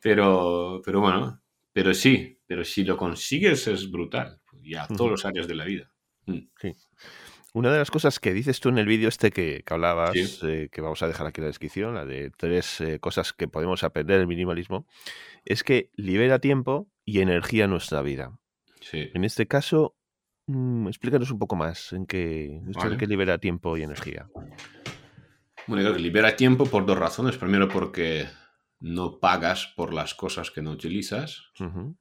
Pero, 0.00 0.80
pero 0.84 1.00
bueno, 1.00 1.42
pero 1.72 1.92
sí, 1.92 2.40
pero 2.46 2.64
si 2.64 2.84
lo 2.84 2.96
consigues 2.96 3.66
es 3.66 3.90
brutal, 3.90 4.40
ya 4.62 4.84
a 4.84 4.88
todos 4.88 5.10
los 5.10 5.24
áreas 5.24 5.48
de 5.48 5.54
la 5.56 5.64
vida. 5.64 5.90
Mm. 6.26 6.38
Sí. 6.60 6.72
Una 7.54 7.72
de 7.72 7.78
las 7.78 7.90
cosas 7.90 8.20
que 8.20 8.34
dices 8.34 8.60
tú 8.60 8.68
en 8.68 8.78
el 8.78 8.86
vídeo 8.86 9.08
este 9.08 9.30
que, 9.30 9.62
que 9.66 9.74
hablabas, 9.74 10.14
eh, 10.42 10.68
que 10.70 10.80
vamos 10.80 11.02
a 11.02 11.08
dejar 11.08 11.26
aquí 11.26 11.40
en 11.40 11.44
la 11.44 11.48
descripción, 11.48 11.94
la 11.94 12.04
de 12.04 12.30
tres 12.36 12.80
eh, 12.80 13.00
cosas 13.00 13.32
que 13.32 13.48
podemos 13.48 13.84
aprender 13.84 14.18
del 14.18 14.26
minimalismo, 14.26 14.86
es 15.44 15.64
que 15.64 15.90
libera 15.94 16.40
tiempo 16.40 16.90
y 17.04 17.20
energía 17.20 17.64
en 17.64 17.70
nuestra 17.70 18.02
vida. 18.02 18.38
Sí. 18.80 19.10
En 19.14 19.24
este 19.24 19.46
caso, 19.46 19.96
mmm, 20.46 20.88
explícanos 20.88 21.30
un 21.30 21.38
poco 21.38 21.56
más 21.56 21.92
en 21.94 22.06
qué, 22.06 22.60
vale. 22.64 22.92
en 22.92 22.98
qué 22.98 23.06
libera 23.06 23.38
tiempo 23.38 23.76
y 23.76 23.82
energía. 23.82 24.28
Bueno, 25.66 25.82
creo 25.84 25.94
que 25.94 26.00
libera 26.00 26.36
tiempo 26.36 26.66
por 26.66 26.86
dos 26.86 26.98
razones. 26.98 27.36
Primero, 27.38 27.68
porque 27.68 28.26
no 28.80 29.18
pagas 29.20 29.72
por 29.76 29.92
las 29.92 30.14
cosas 30.14 30.50
que 30.50 30.62
no 30.62 30.70
utilizas. 30.70 31.50
Uh 31.60 31.64
-huh. 31.64 31.96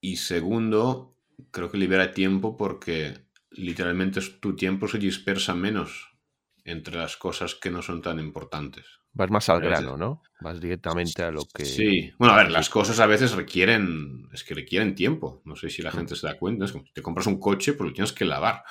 Y 0.00 0.16
segundo, 0.16 1.16
creo 1.50 1.70
que 1.70 1.78
libera 1.78 2.12
tiempo 2.12 2.56
porque 2.56 3.25
literalmente 3.56 4.20
tu 4.40 4.54
tiempo 4.56 4.88
se 4.88 4.98
dispersa 4.98 5.54
menos 5.54 6.16
entre 6.64 6.96
las 6.96 7.16
cosas 7.16 7.54
que 7.54 7.70
no 7.70 7.82
son 7.82 8.02
tan 8.02 8.18
importantes. 8.18 8.84
Vas 9.12 9.30
más 9.30 9.48
al 9.48 9.60
grano, 9.60 9.96
¿no? 9.96 10.22
Vas 10.40 10.60
directamente 10.60 11.22
a 11.22 11.30
lo 11.30 11.42
que... 11.54 11.64
Sí, 11.64 12.12
bueno, 12.18 12.34
a 12.34 12.38
ver, 12.38 12.50
las 12.50 12.68
cosas 12.68 13.00
a 13.00 13.06
veces 13.06 13.32
requieren, 13.32 14.28
es 14.32 14.44
que 14.44 14.54
requieren 14.54 14.94
tiempo. 14.94 15.40
No 15.44 15.56
sé 15.56 15.70
si 15.70 15.80
la 15.80 15.90
gente 15.90 16.16
se 16.16 16.26
da 16.26 16.36
cuenta. 16.36 16.66
Es 16.66 16.72
como, 16.72 16.84
te 16.92 17.02
compras 17.02 17.26
un 17.26 17.40
coche, 17.40 17.72
pero 17.72 17.86
lo 17.86 17.92
tienes 17.94 18.12
que 18.12 18.26
lavar 18.26 18.62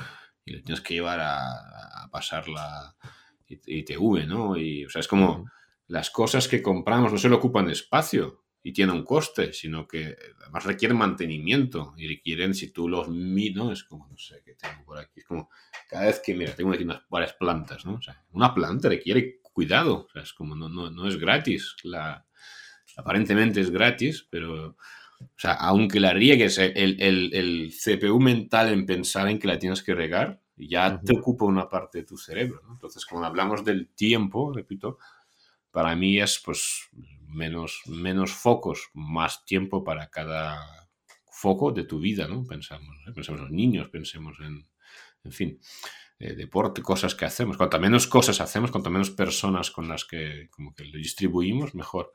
y 0.43 0.53
lo 0.53 0.61
tienes 0.61 0.81
que 0.81 0.93
llevar 0.93 1.19
a, 1.19 1.39
a 2.03 2.09
pasar 2.11 2.47
la 2.47 2.95
ITV, 3.47 4.27
¿no? 4.27 4.57
Y, 4.57 4.85
o 4.85 4.89
sea, 4.89 4.99
es 4.99 5.07
como 5.07 5.45
las 5.87 6.09
cosas 6.09 6.47
que 6.47 6.61
compramos 6.61 7.11
no 7.11 7.17
solo 7.17 7.37
ocupan 7.37 7.69
espacio, 7.69 8.44
y 8.65 8.73
tiene 8.73 8.93
un 8.93 9.03
coste, 9.03 9.53
sino 9.53 9.87
que 9.87 10.17
además 10.41 10.63
requieren 10.63 10.97
mantenimiento 10.97 11.93
y 11.97 12.07
requieren, 12.07 12.55
si 12.55 12.71
tú 12.71 12.89
los 12.89 13.07
miras, 13.07 13.57
¿no? 13.57 13.71
es 13.71 13.83
como, 13.83 14.07
no 14.07 14.17
sé, 14.17 14.41
qué 14.43 14.55
tengo 14.55 14.83
por 14.83 14.97
aquí, 14.97 15.19
es 15.19 15.25
como, 15.25 15.51
cada 15.87 16.07
vez 16.07 16.19
que, 16.19 16.33
mira, 16.33 16.55
tengo 16.55 16.73
aquí 16.73 16.83
unas 16.83 17.03
varias 17.07 17.33
plantas, 17.33 17.85
¿no? 17.85 17.93
O 17.93 18.01
sea, 18.01 18.25
una 18.31 18.55
planta 18.55 18.89
requiere 18.89 19.39
cuidado, 19.53 20.07
o 20.07 20.09
sea, 20.11 20.23
es 20.23 20.33
como, 20.33 20.55
no, 20.55 20.67
no, 20.67 20.89
no 20.89 21.07
es 21.07 21.17
gratis, 21.17 21.75
la, 21.83 22.25
aparentemente 22.97 23.61
es 23.61 23.69
gratis, 23.69 24.27
pero, 24.31 24.69
o 24.69 25.37
sea, 25.37 25.53
aunque 25.53 25.99
la 25.99 26.13
riegues, 26.13 26.57
el, 26.57 26.99
el, 26.99 27.35
el 27.35 27.71
CPU 27.71 28.19
mental 28.19 28.73
en 28.73 28.87
pensar 28.87 29.27
en 29.27 29.37
que 29.37 29.47
la 29.47 29.59
tienes 29.59 29.83
que 29.83 29.93
regar, 29.93 30.41
ya 30.57 30.99
te 30.99 31.15
ocupa 31.15 31.45
una 31.45 31.69
parte 31.69 31.99
de 31.99 32.05
tu 32.05 32.17
cerebro, 32.17 32.61
¿no? 32.65 32.73
Entonces, 32.73 33.05
cuando 33.05 33.27
hablamos 33.27 33.63
del 33.63 33.89
tiempo, 33.89 34.51
repito, 34.51 34.97
para 35.69 35.95
mí 35.95 36.19
es, 36.19 36.41
pues, 36.43 36.89
menos, 37.35 37.81
menos 37.85 38.31
focos, 38.31 38.89
más 38.93 39.45
tiempo 39.45 39.83
para 39.83 40.09
cada 40.09 40.89
foco 41.29 41.71
de 41.71 41.83
tu 41.83 41.99
vida, 41.99 42.27
¿no? 42.27 42.45
Pensamos, 42.45 42.95
¿eh? 43.07 43.11
pensemos 43.13 43.39
en 43.39 43.45
los 43.45 43.51
niños, 43.51 43.89
pensemos 43.89 44.37
en, 44.39 44.67
en 45.23 45.31
fin, 45.31 45.59
eh, 46.17 46.33
deporte, 46.33 46.81
cosas 46.81 47.13
que 47.13 47.25
hacemos. 47.25 47.57
Cuanto 47.57 47.79
menos 47.79 48.07
cosas 48.07 48.39
hacemos, 48.39 48.71
cuanto 48.71 48.89
menos 48.89 49.11
personas 49.11 49.69
con 49.69 49.87
las 49.89 50.05
que 50.05 50.47
como 50.49 50.73
que 50.73 50.85
lo 50.85 50.97
distribuimos, 50.97 51.75
mejor. 51.75 52.13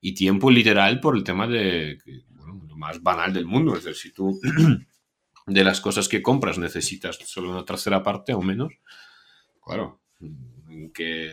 y 0.00 0.14
tiempo 0.14 0.50
literal 0.50 1.00
por 1.00 1.16
el 1.16 1.24
tema 1.24 1.46
de 1.46 1.98
bueno, 2.30 2.62
lo 2.66 2.76
más 2.76 3.02
banal 3.02 3.32
del 3.32 3.46
mundo. 3.46 3.76
Es 3.76 3.84
decir, 3.84 4.10
si 4.10 4.12
tú 4.12 4.40
de 5.46 5.64
las 5.64 5.80
cosas 5.80 6.08
que 6.08 6.22
compras 6.22 6.58
necesitas 6.58 7.18
solo 7.24 7.50
una 7.50 7.64
tercera 7.64 8.02
parte 8.02 8.34
o 8.34 8.40
menos, 8.40 8.72
claro, 9.62 10.00
que 10.92 11.32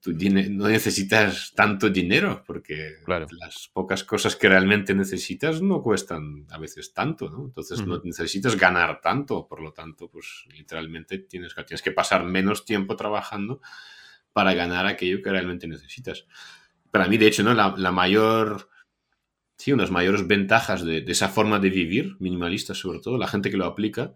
tú 0.00 0.12
no 0.12 0.68
necesitas 0.68 1.52
tanto 1.54 1.90
dinero 1.90 2.42
porque 2.46 2.96
las 3.06 3.68
pocas 3.72 4.02
cosas 4.02 4.34
que 4.34 4.48
realmente 4.48 4.94
necesitas 4.94 5.60
no 5.60 5.82
cuestan 5.82 6.46
a 6.50 6.58
veces 6.58 6.94
tanto, 6.94 7.28
¿no? 7.28 7.44
Entonces 7.44 7.86
no 7.86 8.00
necesitas 8.02 8.56
ganar 8.56 9.00
tanto, 9.02 9.46
por 9.46 9.60
lo 9.60 9.72
tanto, 9.72 10.08
pues 10.10 10.46
literalmente 10.56 11.18
tienes 11.18 11.54
que, 11.54 11.64
tienes 11.64 11.82
que 11.82 11.92
pasar 11.92 12.24
menos 12.24 12.64
tiempo 12.64 12.96
trabajando 12.96 13.60
para 14.32 14.54
ganar 14.54 14.86
aquello 14.86 15.22
que 15.22 15.30
realmente 15.30 15.68
necesitas. 15.68 16.26
Para 16.90 17.06
mí, 17.06 17.18
de 17.18 17.26
hecho, 17.26 17.42
¿no? 17.42 17.52
La, 17.52 17.92
mayor, 17.92 18.70
sí, 19.58 19.72
unas 19.72 19.90
mayores 19.90 20.26
ventajas 20.26 20.82
de, 20.82 21.04
esa 21.06 21.28
forma 21.28 21.58
de 21.58 21.68
vivir, 21.68 22.16
minimalista 22.20 22.74
sobre 22.74 23.00
todo, 23.00 23.18
la 23.18 23.28
gente 23.28 23.50
que 23.50 23.58
lo 23.58 23.66
aplica, 23.66 24.14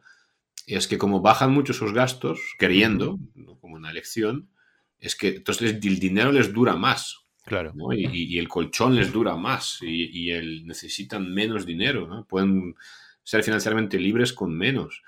es 0.67 0.89
que 0.89 0.97
como 0.97 1.21
bajan 1.21 1.53
mucho 1.53 1.75
sus 1.75 1.93
gastos, 1.93 2.41
queriendo, 2.59 3.19
como 3.61 3.77
una 3.77 3.91
elección, 3.91 4.49
es 4.99 5.17
que 5.17 5.29
entonces 5.37 5.73
el 5.83 5.99
dinero 5.99 6.33
les 6.33 6.53
dura 6.53 6.77
más. 6.77 7.25
Claro. 7.45 7.75
Y, 7.93 8.39
el 8.39 8.49
colchón 8.49 8.97
les 8.97 9.13
dura 9.13 9.37
más 9.37 9.79
y, 9.83 10.31
el, 10.31 10.67
necesitan 10.67 11.31
menos 11.33 11.67
dinero, 11.67 12.07
¿no? 12.07 12.25
Pueden 12.27 12.75
ser 13.23 13.43
financieramente 13.43 13.99
libres 13.99 14.33
con 14.33 14.57
menos. 14.57 15.03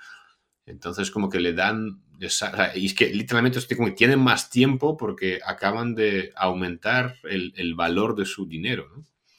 Entonces, 0.67 1.09
como 1.09 1.29
que 1.29 1.39
le 1.39 1.53
dan. 1.53 2.03
y 2.19 2.85
es 2.85 2.93
que 2.93 3.09
literalmente 3.09 3.59
como 3.75 3.89
que 3.89 3.95
tienen 3.95 4.19
más 4.19 4.51
tiempo 4.51 4.97
porque 4.97 5.39
acaban 5.43 5.95
de 5.95 6.31
aumentar 6.35 7.15
el, 7.23 7.73
valor 7.73 8.15
de 8.15 8.25
su 8.25 8.45
dinero. 8.47 8.87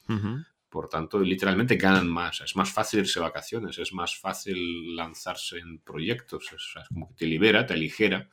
¿no? 0.07 0.45
Por 0.69 0.89
tanto, 0.89 1.19
literalmente 1.19 1.77
ganan 1.77 2.07
más. 2.07 2.41
Es 2.41 2.55
más 2.55 2.71
fácil 2.71 2.99
irse 2.99 3.19
a 3.19 3.23
vacaciones, 3.23 3.77
es 3.77 3.93
más 3.93 4.17
fácil 4.17 4.95
lanzarse 4.95 5.57
en 5.59 5.79
proyectos. 5.79 6.51
Es, 6.51 6.87
como 6.89 7.07
que 7.09 7.15
te 7.15 7.25
libera, 7.27 7.65
te 7.65 7.73
aligera 7.73 8.29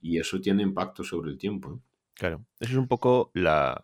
y 0.00 0.18
eso 0.18 0.40
tiene 0.40 0.62
impacto 0.62 1.04
sobre 1.04 1.30
el 1.30 1.38
tiempo. 1.38 1.80
Claro, 2.14 2.46
eso 2.60 2.72
es 2.72 2.78
un 2.78 2.88
poco 2.88 3.30
la, 3.34 3.82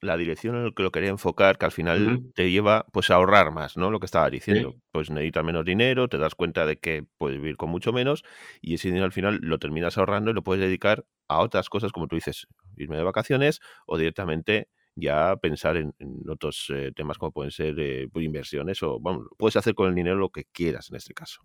dirección 0.00 0.54
en 0.56 0.64
la 0.66 0.70
que 0.70 0.82
lo 0.82 0.92
quería 0.92 1.10
enfocar, 1.10 1.58
que 1.58 1.64
al 1.64 1.72
final 1.72 2.30
te 2.34 2.50
lleva 2.50 2.86
pues 2.92 3.10
a 3.10 3.16
ahorrar 3.16 3.50
más, 3.50 3.76
¿no? 3.76 3.90
Lo 3.90 3.98
que 3.98 4.06
estaba 4.06 4.30
diciendo. 4.30 4.76
Pues 4.92 5.10
necesitas 5.10 5.44
menos 5.44 5.64
dinero, 5.64 6.08
te 6.08 6.18
das 6.18 6.34
cuenta 6.34 6.64
de 6.64 6.78
que 6.78 7.04
puedes 7.18 7.40
vivir 7.40 7.56
con 7.56 7.70
mucho 7.70 7.92
menos 7.92 8.24
y 8.60 8.74
ese 8.74 8.88
dinero 8.88 9.04
al 9.04 9.12
final 9.12 9.40
lo 9.42 9.58
terminas 9.58 9.98
ahorrando 9.98 10.30
y 10.30 10.34
lo 10.34 10.42
puedes 10.42 10.62
dedicar 10.62 11.06
a 11.28 11.40
otras 11.40 11.68
cosas, 11.68 11.92
como 11.92 12.06
tú 12.06 12.14
dices, 12.16 12.46
irme 12.76 12.96
de 12.96 13.02
vacaciones 13.02 13.60
o 13.86 13.98
directamente 13.98 14.68
ya 14.94 15.36
pensar 15.36 15.76
en, 15.76 15.94
otros 16.28 16.66
eh, 16.74 16.92
temas 16.94 17.18
como 17.18 17.32
pueden 17.32 17.50
ser 17.50 17.78
eh, 17.78 18.08
inversiones 18.14 18.82
o, 18.82 18.98
bueno, 19.00 19.28
puedes 19.38 19.56
hacer 19.56 19.74
con 19.74 19.88
el 19.88 19.94
dinero 19.94 20.16
lo 20.16 20.30
que 20.30 20.44
quieras 20.44 20.90
en 20.90 20.96
este 20.96 21.14
caso. 21.14 21.42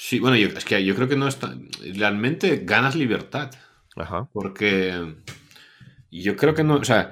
Sí, 0.00 0.20
bueno, 0.20 0.36
es 0.36 0.64
que 0.64 0.84
yo 0.84 0.94
creo 0.94 1.08
que 1.08 1.16
no 1.16 1.26
está. 1.26 1.58
Realmente 1.92 2.58
ganas 2.58 2.94
libertad. 2.94 3.50
Ajá. 3.96 4.30
Porque 4.32 5.16
yo 6.08 6.36
creo 6.36 6.54
que 6.54 6.62
no. 6.62 6.76
O 6.76 6.84
sea, 6.84 7.10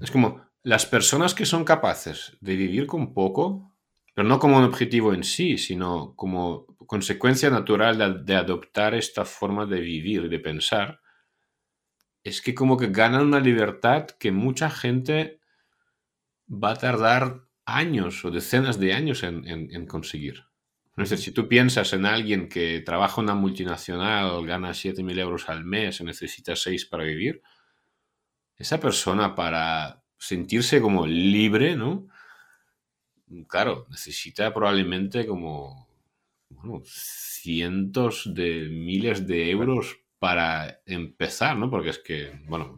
es 0.00 0.12
como 0.12 0.40
las 0.62 0.86
personas 0.86 1.34
que 1.34 1.44
son 1.44 1.64
capaces 1.64 2.38
de 2.40 2.54
vivir 2.54 2.86
con 2.86 3.14
poco, 3.14 3.74
pero 4.14 4.28
no 4.28 4.38
como 4.38 4.58
un 4.58 4.64
objetivo 4.64 5.12
en 5.12 5.24
sí, 5.24 5.58
sino 5.58 6.14
como 6.14 6.66
consecuencia 6.86 7.50
natural 7.50 8.24
de, 8.24 8.36
adoptar 8.36 8.94
esta 8.94 9.24
forma 9.24 9.66
de 9.66 9.80
vivir, 9.80 10.28
de 10.28 10.38
pensar, 10.38 11.00
es 12.22 12.40
que 12.40 12.54
como 12.54 12.76
que 12.76 12.90
ganan 12.90 13.26
una 13.26 13.40
libertad 13.40 14.06
que 14.06 14.30
mucha 14.30 14.70
gente 14.70 15.40
va 16.48 16.70
a 16.70 16.76
tardar 16.76 17.40
años 17.64 18.24
o 18.24 18.30
decenas 18.30 18.78
de 18.78 18.92
años 18.92 19.24
en 19.24 19.86
conseguir. 19.86 20.49
Es 21.02 21.10
decir, 21.10 21.24
si 21.26 21.32
tú 21.32 21.48
piensas 21.48 21.92
en 21.92 22.06
alguien 22.06 22.48
que 22.48 22.80
trabaja 22.80 23.20
en 23.20 23.24
una 23.24 23.34
multinacional, 23.34 24.44
gana 24.46 24.70
7.000 24.70 25.18
euros 25.18 25.48
al 25.48 25.64
mes 25.64 26.00
y 26.00 26.04
necesita 26.04 26.56
6 26.56 26.86
para 26.86 27.04
vivir, 27.04 27.42
esa 28.56 28.78
persona 28.78 29.34
para 29.34 30.02
sentirse 30.18 30.80
como 30.80 31.06
libre, 31.06 31.76
¿no? 31.76 32.06
Claro, 33.48 33.86
necesita 33.90 34.52
probablemente 34.52 35.26
como 35.26 35.88
cientos 36.84 38.34
de 38.34 38.68
miles 38.68 39.26
de 39.26 39.50
euros 39.50 40.00
para 40.18 40.82
empezar, 40.84 41.56
¿no? 41.56 41.70
Porque 41.70 41.90
es 41.90 41.98
que, 41.98 42.42
bueno, 42.46 42.76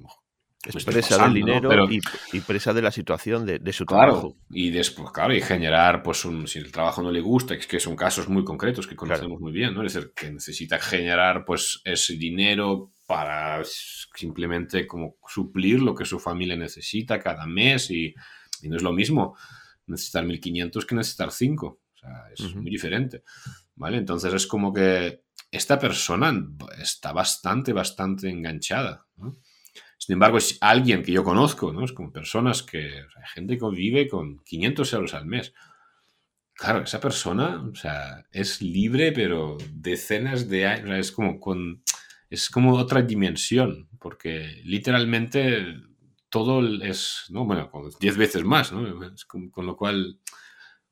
es 0.64 0.84
presa 0.84 1.24
del 1.24 1.34
dinero 1.34 1.88
y, 1.90 2.40
presa 2.40 2.72
de 2.72 2.82
la 2.82 2.92
situación 2.92 3.44
de, 3.44 3.72
su 3.72 3.84
trabajo. 3.84 4.36
Y 4.50 4.70
después, 4.70 5.10
claro, 5.10 5.34
y 5.34 5.40
generar, 5.40 6.02
pues, 6.02 6.24
un, 6.24 6.46
si 6.46 6.58
el 6.58 6.70
trabajo 6.70 7.02
no 7.02 7.10
le 7.10 7.20
gusta, 7.20 7.54
es 7.54 7.66
que 7.66 7.80
son 7.80 7.96
casos 7.96 8.28
muy 8.28 8.44
concretos 8.44 8.86
que 8.86 8.94
conocemos 8.94 9.40
muy 9.40 9.52
bien, 9.52 9.74
¿no? 9.74 9.84
Es 9.84 9.94
decir, 9.94 10.12
que 10.14 10.30
necesita 10.30 10.78
generar, 10.78 11.44
pues, 11.44 11.80
ese 11.84 12.14
dinero 12.14 12.92
para 13.06 13.62
simplemente 14.14 14.86
como 14.86 15.16
suplir 15.26 15.80
lo 15.82 15.94
que 15.94 16.04
su 16.04 16.18
familia 16.18 16.56
necesita 16.56 17.18
cada 17.18 17.46
mes 17.46 17.90
y, 17.90 18.14
no 18.62 18.76
es 18.76 18.82
lo 18.82 18.92
mismo 18.92 19.36
necesitar 19.86 20.24
1.500 20.24 20.86
que 20.86 20.94
necesitar 20.94 21.32
5. 21.32 21.66
O 21.66 21.98
sea, 21.98 22.24
es 22.32 22.54
muy 22.54 22.70
diferente, 22.70 23.24
¿vale? 23.74 23.98
Entonces 23.98 24.32
es 24.32 24.46
como 24.46 24.72
que 24.72 25.24
esta 25.50 25.78
persona 25.78 26.32
está 26.78 27.12
bastante, 27.12 27.72
bastante 27.72 28.30
enganchada. 28.30 29.06
Sin 30.04 30.14
embargo, 30.14 30.36
es 30.36 30.58
alguien 30.60 31.04
que 31.04 31.12
yo 31.12 31.22
conozco, 31.22 31.72
¿no? 31.72 31.84
Es 31.84 31.92
como 31.92 32.10
personas 32.10 32.64
que, 32.64 32.88
hay 32.88 33.28
gente 33.34 33.56
que 33.56 33.70
vive 33.70 34.08
con 34.08 34.40
500 34.40 34.92
euros 34.94 35.14
al 35.14 35.26
mes. 35.26 35.54
Claro, 36.54 36.82
esa 36.82 36.98
persona, 36.98 37.62
o 37.62 37.76
sea, 37.76 38.26
es 38.32 38.60
libre, 38.60 39.12
pero 39.12 39.56
decenas 39.72 40.48
de 40.48 40.66
años, 40.66 40.98
es 40.98 41.12
como 41.12 41.38
con, 41.38 41.84
es 42.28 42.50
como 42.50 42.74
otra 42.74 43.02
dimensión, 43.02 43.88
porque 44.00 44.60
literalmente 44.64 45.76
todo 46.28 46.66
es, 46.82 47.26
¿no? 47.28 47.44
Bueno, 47.44 47.70
10 48.00 48.16
veces 48.16 48.42
más, 48.42 48.72
¿no? 48.72 48.82
Con, 49.28 49.66
lo 49.66 49.76
cual, 49.76 50.18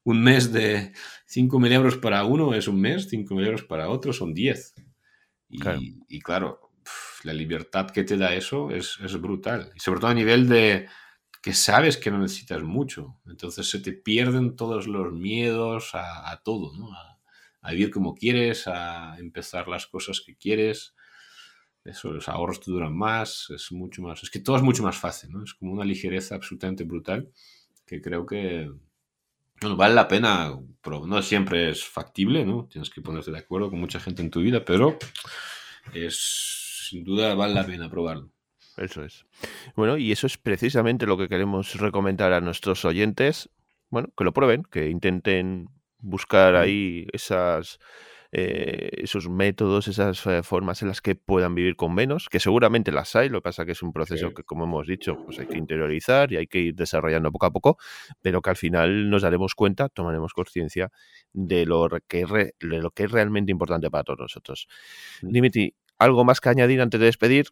un 0.05 0.23
mes 0.23 0.53
de 0.53 0.92
5.000 1.27 1.73
euros 1.73 1.96
para 1.96 2.25
uno 2.25 2.55
es 2.55 2.68
un 2.68 2.81
mes, 2.81 3.11
5.000 3.11 3.44
euros 3.44 3.64
para 3.64 3.88
otro 3.88 4.12
son 4.12 4.35
10. 4.35 4.73
y 5.49 6.20
claro, 6.20 6.69
la 7.24 7.33
libertad 7.33 7.90
que 7.90 8.04
te 8.04 8.16
da 8.16 8.35
eso 8.35 8.70
es, 8.70 8.98
brutal. 9.20 9.72
Y 9.74 9.80
sobre 9.80 10.00
todo 10.00 10.11
a 10.11 10.14
nivel 10.14 10.48
de 10.48 10.88
que 11.42 11.54
sabes 11.54 11.96
que 11.96 12.11
no 12.11 12.18
necesitas 12.18 12.62
mucho. 12.62 13.18
Entonces 13.26 13.68
se 13.68 13.80
te 13.80 13.92
pierden 13.92 14.56
todos 14.56 14.87
los 14.87 15.12
miedos 15.12 15.90
a, 15.94 16.40
todo, 16.44 16.76
¿no? 16.76 16.90
A, 17.62 17.70
vivir 17.72 17.90
como 17.90 18.14
quieres, 18.14 18.66
a 18.66 19.16
empezar 19.18 19.68
las 19.68 19.87
cosas 19.87 20.20
que 20.24 20.37
quieres. 20.37 20.94
Eso, 21.85 22.12
los 22.12 22.28
ahorros 22.28 22.61
te 22.61 22.70
duran 22.70 22.96
más, 22.96 23.48
es 23.54 23.72
mucho 23.72 24.02
más. 24.02 24.22
Es 24.22 24.30
que 24.30 24.40
todo 24.40 24.56
es 24.56 24.62
mucho 24.62 24.83
más 24.83 24.96
fácil. 24.96 25.30
Es 25.44 25.54
como 25.54 25.72
una 25.72 25.85
ligereza 25.85 26.35
absolutamente 26.35 26.85
brutal 26.85 27.30
que 27.87 28.00
creo 28.00 28.24
que 28.24 28.70
bueno, 29.61 29.76
vale 29.76 29.94
la 29.94 30.09
pena, 30.09 30.59
pero 30.80 31.06
no 31.06 31.20
siempre 31.20 31.68
es 31.70 31.85
factible, 31.85 32.46
¿no? 32.46 32.66
Tienes 32.66 32.88
que 32.88 33.02
ponerte 33.02 33.30
de 33.30 33.38
acuerdo 33.38 33.68
con 33.68 33.78
mucha 33.78 34.00
gente 34.00 34.22
en 34.22 34.30
tu 34.30 34.40
vida, 34.40 34.64
pero 34.64 34.96
es 35.92 36.69
sin 36.90 37.05
duda 37.05 37.35
vale 37.35 37.55
la 37.55 37.64
pena 37.64 37.88
probarlo. 37.88 38.33
Eso 38.76 39.05
es. 39.05 39.26
Bueno, 39.76 39.96
y 39.96 40.11
eso 40.11 40.26
es 40.26 40.38
precisamente 40.38 41.07
lo 41.07 41.16
que 41.16 41.29
queremos 41.29 41.74
recomendar 41.79 42.33
a 42.33 42.40
nuestros 42.40 42.85
oyentes. 42.85 43.48
Bueno, 43.90 44.09
que 44.16 44.24
lo 44.24 44.33
prueben, 44.33 44.64
que 44.64 44.88
intenten 44.88 45.68
buscar 45.98 46.57
ahí 46.57 47.07
esas, 47.12 47.79
eh, 48.33 48.90
esos 48.98 49.29
métodos, 49.29 49.88
esas 49.88 50.24
eh, 50.26 50.42
formas 50.42 50.83
en 50.83 50.88
las 50.88 51.00
que 51.00 51.16
puedan 51.16 51.55
vivir 51.55 51.76
con 51.76 51.94
menos, 51.94 52.29
que 52.29 52.38
seguramente 52.38 52.92
las 52.92 53.16
hay, 53.16 53.29
lo 53.29 53.40
que 53.40 53.44
pasa 53.44 53.66
que 53.66 53.72
es 53.72 53.83
un 53.83 53.92
proceso 53.92 54.33
que, 54.33 54.44
como 54.44 54.64
hemos 54.64 54.87
dicho, 54.87 55.16
pues 55.24 55.40
hay 55.40 55.46
que 55.46 55.59
interiorizar 55.59 56.33
y 56.33 56.37
hay 56.37 56.46
que 56.46 56.59
ir 56.59 56.74
desarrollando 56.74 57.33
poco 57.33 57.46
a 57.46 57.50
poco, 57.50 57.79
pero 58.22 58.40
que 58.40 58.50
al 58.50 58.57
final 58.57 59.11
nos 59.11 59.22
daremos 59.22 59.55
cuenta, 59.55 59.88
tomaremos 59.88 60.33
conciencia 60.33 60.90
de, 61.33 61.66
lo 61.66 61.88
que 62.07 62.24
de 62.61 62.81
lo 62.81 62.90
que 62.92 63.05
es 63.05 63.11
realmente 63.11 63.50
importante 63.53 63.90
para 63.90 64.05
todos 64.05 64.20
nosotros. 64.20 64.68
Dimitri, 65.22 65.74
¿Algo 66.00 66.24
más 66.24 66.40
que 66.40 66.48
añadir 66.48 66.80
antes 66.80 66.98
de 66.98 67.06
despedir? 67.06 67.48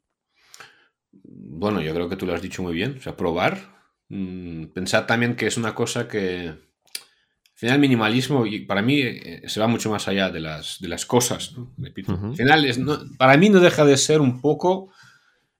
Bueno, 1.13 1.83
yo 1.83 1.95
creo 1.95 2.09
que 2.09 2.17
tú 2.17 2.27
lo 2.27 2.35
has 2.35 2.41
dicho 2.43 2.63
muy 2.63 2.73
bien. 2.73 2.97
O 2.99 3.01
sea, 3.01 3.15
probar. 3.15 3.77
Mm, 4.09 4.69
pensar 4.69 5.07
también 5.07 5.37
que 5.37 5.47
es 5.47 5.59
una 5.59 5.75
cosa 5.75 6.09
que. 6.09 6.49
Al 6.49 7.61
final, 7.61 7.79
minimalismo, 7.79 8.47
y 8.47 8.61
para 8.61 8.81
mí, 8.83 9.01
eh, 9.01 9.43
se 9.47 9.61
va 9.61 9.67
mucho 9.67 9.91
más 9.91 10.09
allá 10.09 10.31
de 10.31 10.41
las, 10.41 10.79
de 10.81 10.89
las 10.89 11.05
cosas. 11.05 11.55
Al 11.85 12.37
final, 12.37 12.65
es, 12.65 12.81
para 13.19 13.37
mí 13.37 13.51
no 13.51 13.61
deja 13.61 13.85
de 13.85 13.97
ser 13.97 14.21
un 14.21 14.41
poco, 14.41 14.93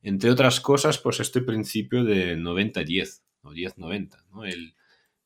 entre 0.01 0.31
otras 0.31 0.61
cosas, 0.61 0.97
pues 0.99 1.21
este 1.21 1.43
principio 1.43 2.05
de 2.05 2.39
90-10 2.39 3.21
o 3.43 3.51
10-90. 3.51 4.17
¿no? 4.33 4.45
El, 4.45 4.75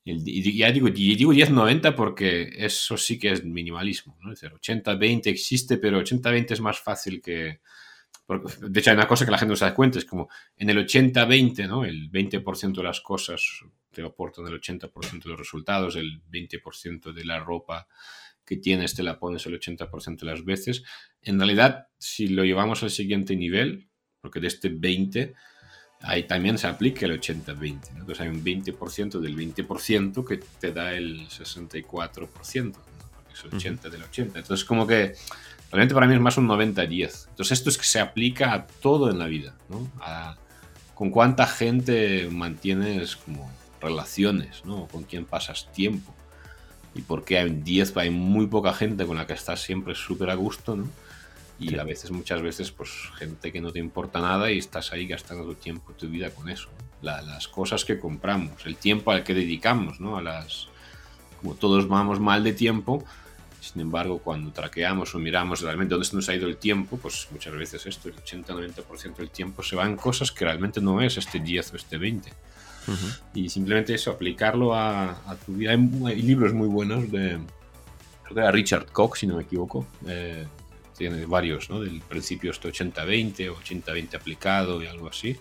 y 0.05 0.57
ya 0.57 0.71
digo, 0.71 0.89
digo 0.89 1.33
10-90 1.33 1.95
porque 1.95 2.49
eso 2.57 2.97
sí 2.97 3.17
que 3.17 3.31
es 3.31 3.45
minimalismo. 3.45 4.17
¿no? 4.21 4.33
Es 4.33 4.41
decir, 4.41 4.57
80-20 4.57 5.27
existe, 5.27 5.77
pero 5.77 6.01
80-20 6.01 6.51
es 6.51 6.61
más 6.61 6.79
fácil 6.79 7.21
que... 7.21 7.61
de 8.27 8.79
hecho, 8.79 8.89
hay 8.89 8.97
una 8.97 9.07
cosa 9.07 9.23
que 9.23 9.31
la 9.31 9.37
gente 9.37 9.51
no 9.51 9.55
se 9.55 9.65
da 9.65 9.73
cuenta, 9.73 9.99
es 9.99 10.05
como 10.05 10.29
en 10.57 10.69
el 10.69 10.85
80-20, 10.85 11.67
¿no? 11.67 11.85
el 11.85 12.11
20% 12.11 12.75
de 12.75 12.83
las 12.83 12.99
cosas 12.99 13.41
te 13.91 14.01
aportan 14.01 14.47
el 14.47 14.59
80% 14.59 15.23
de 15.23 15.29
los 15.29 15.39
resultados, 15.39 15.95
el 15.95 16.21
20% 16.23 17.13
de 17.13 17.25
la 17.25 17.39
ropa 17.39 17.87
que 18.45 18.57
tienes 18.57 18.95
te 18.95 19.03
la 19.03 19.19
pones 19.19 19.45
el 19.45 19.57
80% 19.57 20.19
de 20.19 20.25
las 20.25 20.43
veces. 20.43 20.83
En 21.21 21.39
realidad, 21.39 21.87
si 21.97 22.27
lo 22.27 22.43
llevamos 22.43 22.83
al 22.83 22.89
siguiente 22.89 23.37
nivel, 23.37 23.87
porque 24.19 24.41
de 24.41 24.47
este 24.47 24.69
20 24.69 25.33
ahí 26.03 26.23
también 26.23 26.57
se 26.57 26.67
aplica 26.67 27.05
el 27.05 27.19
80-20. 27.19 27.89
Entonces 27.91 28.19
hay 28.19 28.27
un 28.27 28.43
20% 28.43 29.19
del 29.19 29.35
20% 29.35 30.25
que 30.25 30.37
te 30.59 30.71
da 30.71 30.93
el 30.93 31.27
64%, 31.29 32.27
porque 32.27 33.33
es 33.33 33.43
el 33.45 33.55
80 33.55 33.89
del 33.89 34.03
80. 34.03 34.39
Entonces 34.39 34.65
como 34.65 34.85
que 34.85 35.15
realmente 35.71 35.95
para 35.95 36.05
mí 36.05 36.13
es 36.13 36.19
más 36.19 36.37
un 36.37 36.47
90-10. 36.47 37.29
Entonces 37.29 37.57
esto 37.57 37.69
es 37.69 37.77
que 37.77 37.85
se 37.85 38.01
aplica 38.01 38.53
a 38.53 38.67
todo 38.67 39.09
en 39.09 39.17
la 39.17 39.25
vida, 39.25 39.55
¿no? 39.69 39.89
con 40.93 41.09
cuánta 41.09 41.47
gente 41.47 42.29
mantienes 42.29 43.15
como 43.15 43.51
relaciones, 43.81 44.63
¿no? 44.63 44.85
Con 44.87 45.03
quién 45.03 45.25
pasas 45.25 45.71
tiempo. 45.71 46.13
Y 46.93 47.01
porque 47.01 47.39
hay 47.39 47.49
10, 47.49 47.97
hay 47.97 48.11
muy 48.11 48.45
poca 48.45 48.73
gente 48.73 49.05
con 49.05 49.17
la 49.17 49.25
que 49.25 49.33
estás 49.33 49.61
siempre 49.61 49.95
súper 49.95 50.29
a 50.29 50.35
gusto, 50.35 50.75
¿no? 50.75 50.87
Y 51.63 51.77
a 51.77 51.83
veces, 51.83 52.11
muchas 52.11 52.41
veces, 52.41 52.71
pues 52.71 52.89
gente 53.17 53.51
que 53.51 53.61
no 53.61 53.71
te 53.71 53.79
importa 53.79 54.19
nada 54.19 54.51
y 54.51 54.57
estás 54.57 54.91
ahí 54.91 55.07
gastando 55.07 55.45
tu 55.45 55.55
tiempo, 55.55 55.93
tu 55.93 56.07
vida 56.07 56.29
con 56.31 56.49
eso. 56.49 56.69
las 57.01 57.47
cosas 57.47 57.85
que 57.85 57.99
compramos, 57.99 58.65
el 58.65 58.77
tiempo 58.77 59.11
al 59.11 59.23
que 59.23 59.33
dedicamos, 59.33 59.99
¿no? 59.99 60.17
A 60.17 60.21
las, 60.21 60.67
como 61.41 61.55
todos 61.55 61.87
vamos 61.87 62.19
mal 62.19 62.43
de 62.43 62.53
tiempo, 62.53 63.03
sin 63.63 63.81
embargo, 63.81 64.19
cuando 64.19 64.51
traqueamos 64.51 65.15
o 65.15 65.19
miramos 65.19 65.61
realmente 65.61 65.93
dónde 65.93 66.05
se 66.05 66.17
nos 66.17 66.27
ha 66.27 66.35
ido 66.35 66.47
el 66.47 66.57
tiempo, 66.57 66.97
pues 66.97 67.29
muchas 67.31 67.53
veces 67.53 67.85
esto, 67.85 68.09
el 68.09 68.15
80-90% 68.15 69.15
del 69.15 69.29
tiempo 69.29 69.63
se 69.63 69.77
va 69.77 69.85
en 69.85 69.95
cosas 69.95 70.33
que 70.33 70.43
realmente 70.43 70.81
no 70.81 70.99
es 70.99 71.17
este 71.17 71.39
10 71.39 71.73
o 71.73 71.75
este 71.77 71.97
20. 71.97 72.33
Y 73.33 73.47
simplemente 73.47 73.93
eso, 73.93 74.11
aplicarlo 74.11 74.75
a, 74.75 75.15
tu 75.45 75.53
vida. 75.53 75.71
Hay, 75.71 76.21
libros 76.21 76.53
muy 76.53 76.67
buenos 76.67 77.09
de, 77.09 77.39
creo 78.23 78.35
que 78.35 78.39
era 78.39 78.51
Richard 78.51 78.87
Koch, 78.91 79.15
si 79.15 79.27
no 79.27 79.37
me 79.37 79.43
equivoco. 79.43 79.87
Eh, 80.07 80.45
tiene 80.97 81.25
varios, 81.25 81.69
¿no? 81.69 81.79
Del 81.79 82.01
principio 82.01 82.51
este 82.51 82.69
80-20 82.69 83.49
o 83.49 83.55
80-20 83.55 84.15
aplicado 84.15 84.81
y 84.81 84.87
algo 84.87 85.09
así. 85.09 85.37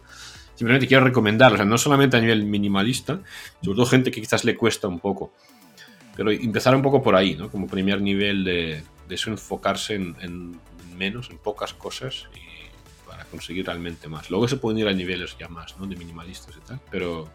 Simplemente 0.54 0.86
quiero 0.86 1.04
recomendarlo, 1.04 1.54
o 1.54 1.58
sea, 1.58 1.66
no 1.66 1.78
solamente 1.78 2.16
a 2.16 2.20
nivel 2.20 2.44
minimalista, 2.44 3.20
sobre 3.62 3.76
todo 3.76 3.86
gente 3.86 4.10
que 4.10 4.20
quizás 4.20 4.44
le 4.44 4.56
cuesta 4.56 4.86
un 4.86 5.00
poco, 5.00 5.32
pero 6.14 6.30
empezar 6.30 6.76
un 6.76 6.82
poco 6.82 7.02
por 7.02 7.16
ahí, 7.16 7.34
¿no? 7.34 7.50
Como 7.50 7.66
primer 7.66 8.00
nivel 8.00 8.44
de, 8.44 8.82
de 9.08 9.14
eso, 9.14 9.30
enfocarse 9.30 9.94
en, 9.94 10.14
en, 10.20 10.60
menos, 10.96 11.30
en 11.30 11.38
pocas 11.38 11.72
cosas 11.72 12.28
y 12.36 13.08
para 13.08 13.24
conseguir 13.24 13.66
realmente 13.66 14.08
más. 14.08 14.30
Luego 14.30 14.46
se 14.46 14.56
pueden 14.56 14.78
ir 14.78 14.88
a 14.88 14.92
niveles 14.92 15.36
ya 15.38 15.48
más, 15.48 15.76
¿no? 15.78 15.86
De 15.86 15.96
minimalistas 15.96 16.54
y 16.56 16.60
tal, 16.60 16.80
pero, 16.90 17.28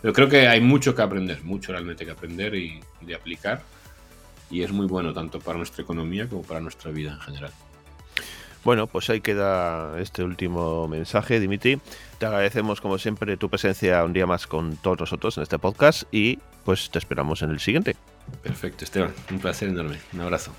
pero 0.00 0.12
creo 0.12 0.28
que 0.28 0.48
hay 0.48 0.60
mucho 0.60 0.94
que 0.94 1.02
aprender, 1.02 1.44
mucho 1.44 1.72
realmente 1.72 2.04
que 2.04 2.10
aprender 2.10 2.54
y 2.54 2.80
de 3.02 3.14
aplicar 3.14 3.62
y 4.52 4.62
es 4.62 4.70
muy 4.70 4.86
bueno 4.86 5.12
tanto 5.12 5.40
para 5.40 5.56
nuestra 5.56 5.82
economía 5.82 6.28
como 6.28 6.42
para 6.42 6.60
nuestra 6.60 6.90
vida 6.92 7.12
en 7.12 7.20
general. 7.20 7.50
Bueno, 8.64 8.86
pues 8.86 9.10
ahí 9.10 9.20
queda 9.20 9.98
este 9.98 10.22
último 10.22 10.86
mensaje, 10.86 11.40
Dimitri. 11.40 11.80
Te 12.18 12.26
agradecemos 12.26 12.80
como 12.80 12.96
siempre 12.98 13.36
tu 13.36 13.48
presencia 13.48 14.04
un 14.04 14.12
día 14.12 14.26
más 14.26 14.46
con 14.46 14.76
todos 14.76 15.00
nosotros 15.00 15.36
en 15.36 15.42
este 15.42 15.58
podcast 15.58 16.04
y 16.12 16.38
pues 16.64 16.88
te 16.90 17.00
esperamos 17.00 17.42
en 17.42 17.50
el 17.50 17.58
siguiente. 17.58 17.96
Perfecto, 18.42 18.84
Esteban. 18.84 19.12
Un 19.32 19.40
placer 19.40 19.68
enorme. 19.68 19.98
Un 20.12 20.20
abrazo. 20.20 20.52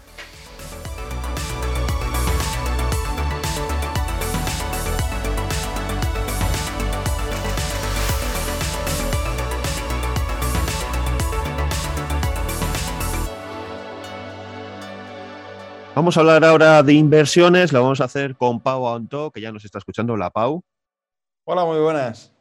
Vamos 16.03 16.17
a 16.17 16.19
hablar 16.19 16.43
ahora 16.43 16.83
de 16.83 16.95
inversiones, 16.95 17.71
lo 17.71 17.81
vamos 17.81 18.01
a 18.01 18.03
hacer 18.03 18.35
con 18.35 18.59
Pau 18.59 18.89
Anto, 18.89 19.31
que 19.31 19.39
ya 19.39 19.53
nos 19.53 19.63
está 19.63 19.77
escuchando. 19.77 20.11
Hola, 20.11 20.31
Pau. 20.31 20.61
Hola, 21.45 21.63
muy 21.63 21.79
buenas. 21.79 22.35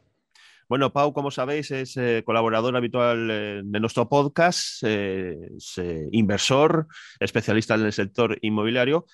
Bueno, 0.67 0.91
Pau, 0.91 1.13
como 1.13 1.31
sabéis, 1.31 1.71
es 1.71 1.95
eh, 1.95 2.23
colaborador 2.25 2.75
habitual 2.75 3.29
eh, 3.31 3.61
de 3.63 3.79
nuestro 3.79 4.09
podcast, 4.09 4.83
eh, 4.83 5.37
es 5.55 5.81
inversor, 6.11 6.87
especialista 7.21 7.75
en 7.75 7.85
el 7.85 7.93
sector 7.93 8.37
inmobiliario 8.41 9.05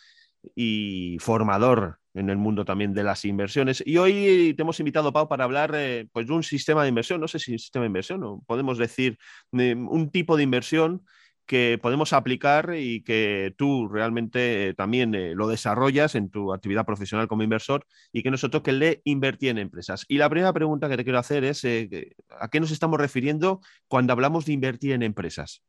y 0.55 1.17
formador 1.19 1.99
en 2.15 2.31
el 2.31 2.37
mundo 2.37 2.65
también 2.65 2.95
de 2.95 3.03
las 3.03 3.25
inversiones. 3.25 3.83
Y 3.85 3.97
hoy 3.97 4.55
te 4.55 4.63
hemos 4.63 4.79
invitado, 4.79 5.13
Pau, 5.13 5.27
para 5.27 5.43
hablar 5.43 5.77
pues, 6.11 6.25
de 6.25 6.33
un 6.33 6.41
sistema 6.41 6.81
de 6.81 6.89
inversión, 6.89 7.21
no 7.21 7.27
sé 7.27 7.37
si 7.37 7.51
un 7.51 7.59
sistema 7.59 7.83
de 7.83 7.89
inversión 7.89 8.23
o 8.23 8.41
podemos 8.47 8.79
decir 8.79 9.19
un 9.51 10.09
tipo 10.09 10.35
de 10.35 10.41
inversión 10.41 11.03
que 11.49 11.79
podemos 11.81 12.13
aplicar 12.13 12.75
y 12.77 13.01
que 13.01 13.55
tú 13.57 13.87
realmente 13.87 14.67
eh, 14.67 14.73
también 14.75 15.15
eh, 15.15 15.33
lo 15.33 15.47
desarrollas 15.47 16.13
en 16.13 16.29
tu 16.29 16.53
actividad 16.53 16.85
profesional 16.85 17.27
como 17.27 17.41
inversor 17.41 17.87
y 18.13 18.21
que 18.21 18.29
nosotros 18.29 18.61
que 18.61 18.71
le 18.71 19.01
invertir 19.03 19.49
en 19.49 19.57
empresas. 19.57 20.05
Y 20.07 20.19
la 20.19 20.29
primera 20.29 20.53
pregunta 20.53 20.87
que 20.87 20.95
te 20.95 21.03
quiero 21.03 21.17
hacer 21.17 21.43
es, 21.43 21.63
eh, 21.63 22.13
¿a 22.39 22.49
qué 22.49 22.59
nos 22.59 22.69
estamos 22.69 22.99
refiriendo 22.99 23.61
cuando 23.87 24.13
hablamos 24.13 24.45
de 24.45 24.53
invertir 24.53 24.91
en 24.91 25.01
empresas? 25.01 25.63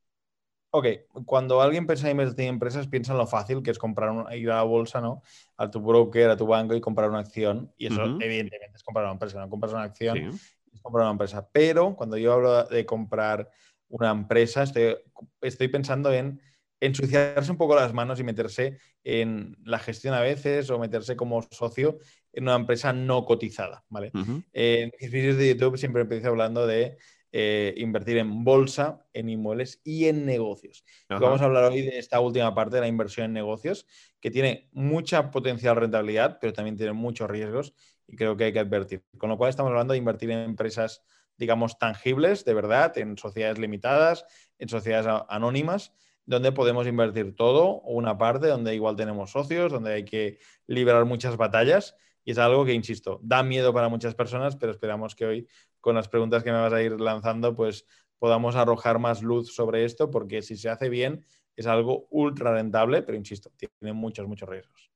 Ok, 0.69 0.87
cuando 1.25 1.63
alguien 1.63 1.87
piensa 1.87 2.11
en 2.11 2.11
invertir 2.11 2.45
en 2.45 2.55
empresas, 2.57 2.87
piensa 2.87 3.13
en 3.13 3.19
lo 3.19 3.27
fácil 3.27 3.63
que 3.63 3.71
es 3.71 3.79
comprar 3.79 4.11
una, 4.11 4.37
ir 4.37 4.51
a 4.51 4.57
la 4.57 4.63
bolsa, 4.65 5.01
¿no? 5.01 5.23
A 5.57 5.71
tu 5.71 5.81
broker, 5.81 6.29
a 6.29 6.37
tu 6.37 6.47
banco 6.47 6.75
y 6.75 6.83
comprar 6.83 7.09
una 7.09 7.21
acción. 7.21 7.73
Y 7.79 7.87
eso, 7.87 8.03
evidentemente, 8.21 8.77
es 8.77 8.83
comprar 8.83 9.07
una 9.07 9.15
empresa. 9.15 9.41
No 9.41 9.49
compras 9.49 9.73
una 9.73 9.85
acción, 9.85 10.19
es 10.19 10.81
comprar 10.83 11.05
una 11.05 11.13
empresa. 11.13 11.49
Pero 11.51 11.97
cuando 11.97 12.19
yo 12.19 12.35
hablo 12.35 12.65
de 12.65 12.85
comprar 12.85 13.51
una 13.91 14.11
empresa, 14.11 14.63
estoy, 14.63 14.97
estoy 15.43 15.69
pensando 15.69 16.13
en 16.13 16.41
ensuciarse 16.81 17.51
un 17.51 17.59
poco 17.59 17.75
las 17.75 17.93
manos 17.93 18.19
y 18.21 18.25
meterse 18.25 18.79
en 19.05 19.57
la 19.65 19.79
gestión 19.79 20.15
a 20.15 20.21
veces 20.21 20.71
o 20.71 20.79
meterse 20.79 21.15
como 21.15 21.43
socio 21.51 21.99
en 22.33 22.45
una 22.45 22.55
empresa 22.55 22.93
no 22.93 23.25
cotizada, 23.27 23.85
¿vale? 23.89 24.11
En 24.53 24.91
mis 24.99 25.11
vídeos 25.11 25.37
de 25.37 25.49
YouTube 25.49 25.77
siempre 25.77 26.03
empiezo 26.03 26.29
hablando 26.29 26.67
de 26.67 26.97
eh, 27.33 27.75
invertir 27.77 28.17
en 28.17 28.45
bolsa, 28.45 29.07
en 29.13 29.29
inmuebles 29.29 29.81
y 29.85 30.07
en 30.07 30.25
negocios. 30.25 30.85
Vamos 31.09 31.41
a 31.43 31.45
hablar 31.45 31.65
hoy 31.65 31.83
de 31.83 31.99
esta 31.99 32.19
última 32.21 32.55
parte 32.55 32.77
de 32.77 32.83
la 32.83 32.89
inversión 32.89 33.27
en 33.27 33.33
negocios, 33.35 33.87
que 34.21 34.31
tiene 34.31 34.69
mucha 34.73 35.31
potencial 35.31 35.77
rentabilidad, 35.77 36.39
pero 36.41 36.53
también 36.53 36.77
tiene 36.77 36.93
muchos 36.93 37.31
riesgos 37.31 37.75
y 38.07 38.17
creo 38.17 38.37
que 38.37 38.45
hay 38.45 38.53
que 38.53 38.61
advertir. 38.61 39.05
Con 39.19 39.29
lo 39.29 39.37
cual 39.37 39.51
estamos 39.51 39.71
hablando 39.71 39.93
de 39.93 39.99
invertir 39.99 40.31
en 40.31 40.39
empresas 40.39 41.05
digamos, 41.41 41.79
tangibles, 41.79 42.45
de 42.45 42.53
verdad, 42.53 42.97
en 42.99 43.17
sociedades 43.17 43.59
limitadas, 43.59 44.27
en 44.59 44.69
sociedades 44.69 45.25
anónimas, 45.29 45.93
donde 46.27 46.53
podemos 46.53 46.87
invertir 46.87 47.35
todo 47.35 47.65
o 47.65 47.95
una 47.95 48.19
parte, 48.19 48.47
donde 48.47 48.75
igual 48.75 48.95
tenemos 48.95 49.31
socios, 49.31 49.73
donde 49.73 49.95
hay 49.95 50.05
que 50.05 50.39
librar 50.67 51.07
muchas 51.07 51.39
batallas. 51.39 51.97
Y 52.25 52.33
es 52.33 52.39
algo 52.39 52.67
que, 52.67 52.75
insisto, 52.75 53.21
da 53.23 53.43
miedo 53.43 53.73
para 53.73 53.89
muchas 53.89 54.15
personas, 54.15 54.55
pero 54.57 54.71
esperamos 54.71 55.15
que 55.15 55.25
hoy, 55.25 55.49
con 55.81 55.95
las 55.95 56.09
preguntas 56.09 56.45
que 56.45 56.53
me 56.53 56.59
vas 56.59 56.75
a 56.75 56.83
ir 56.83 57.01
lanzando, 57.01 57.57
pues 57.57 57.87
podamos 58.19 58.55
arrojar 58.55 58.99
más 58.99 59.23
luz 59.23 59.55
sobre 59.55 59.87
esto, 59.87 60.11
porque 60.11 60.43
si 60.43 60.57
se 60.57 60.69
hace 60.69 60.91
bien, 60.91 61.25
es 61.61 61.67
algo 61.67 62.07
ultra 62.11 62.55
rentable, 62.55 63.03
pero 63.03 63.19
insisto, 63.19 63.51
tiene 63.55 63.93
muchos, 63.93 64.27
muchos 64.27 64.49
riesgos. 64.49 64.91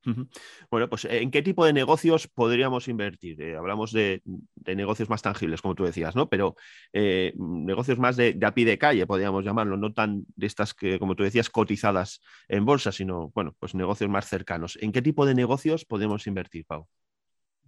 Bueno, 0.71 0.89
pues 0.89 1.05
¿en 1.05 1.31
qué 1.31 1.43
tipo 1.43 1.67
de 1.67 1.75
negocios 1.75 2.27
podríamos 2.27 2.89
invertir? 2.89 3.41
Eh, 3.43 3.55
hablamos 3.55 3.93
de, 3.93 4.23
negocios 4.65 5.11
más 5.11 5.21
tangibles, 5.21 5.61
como 5.61 5.75
tú 5.75 5.85
decías, 5.85 6.17
¿no? 6.17 6.31
Pero 6.31 6.57
eh, 6.95 7.35
negocios 7.37 7.99
más 7.99 8.17
de, 8.17 8.39
a 8.43 8.55
pie 8.55 8.65
de 8.65 8.79
calle, 8.79 9.07
podríamos 9.07 9.45
llamarlo, 9.45 9.77
no 9.77 9.93
tan 9.93 10.25
de 10.37 10.47
estas 10.47 10.73
que, 10.73 10.99
como 10.99 11.15
tú 11.15 11.23
decías, 11.23 11.51
cotizadas 11.51 12.23
en 12.49 12.65
bolsa, 12.65 12.93
sino, 12.93 13.31
bueno, 13.35 13.55
pues 13.59 13.75
negocios 13.75 14.09
más 14.09 14.27
cercanos. 14.27 14.79
¿En 14.81 14.91
qué 14.91 15.03
tipo 15.03 15.27
de 15.27 15.35
negocios 15.35 15.85
podemos 15.85 16.27
invertir, 16.27 16.65
Pau? 16.65 16.89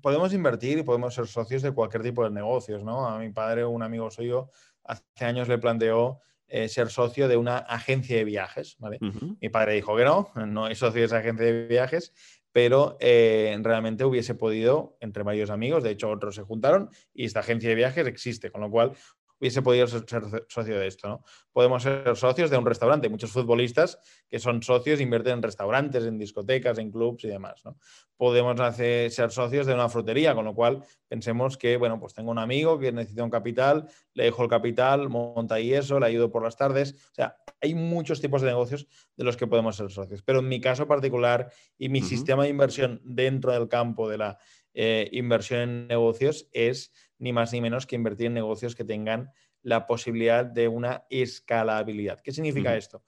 Podemos 0.01 0.33
invertir 0.33 0.79
y 0.79 0.85
podemos 0.85 1.15
ser 1.15 1.27
socios 1.27 1.61
de 1.61 1.73
cualquier 1.73 2.03
tipo 2.03 2.25
de 2.25 2.31
negocios, 2.31 2.83
¿no? 2.83 3.07
A 3.07 3.19
mi 3.19 3.31
padre, 3.31 3.67
un 3.67 3.83
amigo 3.83 4.11
suyo, 4.11 4.49
hace 4.85 5.25
años 5.27 5.49
le 5.49 5.59
planteó 5.59 6.21
eh, 6.49 6.69
ser 6.69 6.91
socio 6.91 7.29
de 7.29 7.37
una 7.37 7.59
agencia 7.59 8.17
de 8.17 8.25
viajes. 8.25 8.77
¿vale? 8.79 8.99
Mi 9.41 9.49
padre 9.49 9.75
dijo 9.75 9.97
que 9.97 10.05
no, 10.05 10.31
no 10.47 10.69
es 10.69 10.79
socio 10.79 11.01
de 11.01 11.07
esa 11.07 11.19
agencia 11.19 11.47
de 11.47 11.67
viajes, 11.67 12.13
pero 12.53 12.97
eh, 13.01 13.55
realmente 13.63 14.05
hubiese 14.05 14.35
podido, 14.35 14.97
entre 15.01 15.23
varios 15.23 15.51
amigos, 15.51 15.83
de 15.83 15.91
hecho 15.91 16.09
otros 16.09 16.37
se 16.37 16.43
juntaron 16.43 16.89
y 17.13 17.27
esta 17.27 17.41
agencia 17.41 17.69
de 17.69 17.75
viajes 17.75 18.07
existe, 18.07 18.51
con 18.51 18.63
lo 18.63 18.71
cual 18.71 18.93
hubiese 19.41 19.63
podido 19.63 19.87
ser, 19.87 20.05
socio 20.49 20.79
de 20.79 20.87
esto, 20.87 21.09
¿no? 21.09 21.25
Podemos 21.53 21.83
ser 21.83 22.17
socios 22.17 22.51
de 22.51 22.57
un 22.57 22.67
restaurante. 22.67 23.09
Muchos 23.09 23.31
futbolistas 23.31 23.99
que 24.29 24.39
son 24.39 24.63
socios 24.63 25.01
invierten 25.01 25.35
en 25.35 25.43
restaurantes, 25.43 26.05
en 26.05 26.19
discotecas, 26.19 26.79
en 26.79 26.91
clubs 26.91 27.25
y 27.25 27.29
demás, 27.29 27.65
¿no? 27.65 27.77
Podemos 28.17 28.59
hacer, 28.61 29.11
ser 29.11 29.31
socios 29.31 29.67
de 29.67 29.75
una 29.75 29.89
frutería, 29.89 30.35
con 30.35 30.45
lo 30.45 30.55
cual 30.55 30.83
pensemos 31.09 31.57
que, 31.59 31.77
bueno, 31.77 32.01
pues 32.01 32.15
tengo 32.15 32.31
un 32.31 32.39
amigo 32.39 32.79
que 32.79 32.93
necesita 32.93 33.25
un 33.25 33.31
capital, 33.31 33.89
le 34.15 34.25
dejo 34.25 34.43
el 34.43 34.49
capital, 34.49 35.09
monta 35.09 35.61
y 35.61 35.75
eso, 35.75 36.01
le 36.01 36.07
ayudo 36.07 36.31
por 36.31 36.43
las 36.43 36.57
tardes. 36.57 36.95
O 37.13 37.15
sea, 37.15 37.37
hay 37.61 37.75
muchos 37.75 38.21
tipos 38.21 38.43
de 38.43 38.49
negocios 38.49 38.87
de 39.17 39.25
los 39.25 39.37
que 39.37 39.47
podemos 39.47 39.77
ser 39.77 39.91
socios. 39.91 40.23
Pero 40.23 40.41
en 40.41 40.49
mi 40.49 40.61
caso 40.61 40.87
particular 40.87 41.51
y 41.79 41.89
mi 41.89 42.01
sistema 42.01 42.45
de 42.45 42.51
inversión 42.51 43.01
dentro 43.05 43.53
del 43.53 43.69
campo 43.69 44.09
de 44.09 44.19
la 44.19 44.39
eh, 44.79 45.09
inversión 45.13 45.61
en 45.61 45.87
negocios 45.89 46.49
es 46.53 46.93
ni 47.19 47.33
más 47.33 47.53
ni 47.53 47.61
menos 47.61 47.87
que 47.87 47.97
invertir 47.97 48.27
en 48.27 48.35
negocios 48.35 48.75
que 48.75 48.85
tengan 48.85 49.31
la 49.63 49.87
posibilidad 49.87 50.45
de 50.45 50.69
una 50.69 51.05
escalabilidad. 51.11 52.21
¿Qué 52.23 52.33
significa 52.33 52.77
esto? 52.77 53.03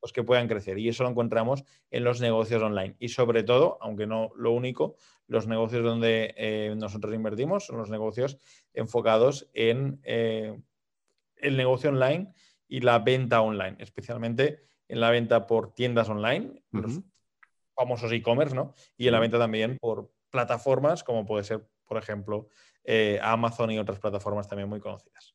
Pues 0.00 0.12
que 0.12 0.22
puedan 0.22 0.48
crecer 0.48 0.78
y 0.78 0.88
eso 0.88 1.02
lo 1.02 1.10
encontramos 1.10 1.64
en 1.90 2.04
los 2.04 2.20
negocios 2.20 2.62
online 2.62 2.94
y 2.98 3.08
sobre 3.08 3.42
todo, 3.42 3.78
aunque 3.80 4.06
no 4.06 4.30
lo 4.36 4.52
único, 4.52 4.96
los 5.26 5.46
negocios 5.46 5.82
donde 5.82 6.34
eh, 6.36 6.74
nosotros 6.76 7.14
invertimos 7.14 7.66
son 7.66 7.78
los 7.78 7.90
negocios 7.90 8.38
enfocados 8.74 9.48
en 9.54 10.00
eh, 10.04 10.60
el 11.36 11.56
negocio 11.56 11.90
online 11.90 12.32
y 12.68 12.80
la 12.80 12.98
venta 12.98 13.40
online, 13.40 13.76
especialmente 13.78 14.64
en 14.88 15.00
la 15.00 15.10
venta 15.10 15.46
por 15.46 15.74
tiendas 15.74 16.08
online, 16.08 16.62
los 16.70 17.00
famosos 17.74 18.12
e-commerce, 18.12 18.54
¿no? 18.54 18.74
Y 18.96 19.06
en 19.06 19.12
la 19.12 19.20
venta 19.20 19.38
también 19.38 19.78
por 19.80 20.12
plataformas 20.30 21.02
como 21.02 21.26
puede 21.26 21.44
ser, 21.44 21.66
por 21.86 21.96
ejemplo, 21.96 22.48
eh, 22.84 23.18
Amazon 23.22 23.70
y 23.70 23.78
otras 23.78 23.98
plataformas 23.98 24.48
también 24.48 24.68
muy 24.68 24.80
conocidas. 24.80 25.34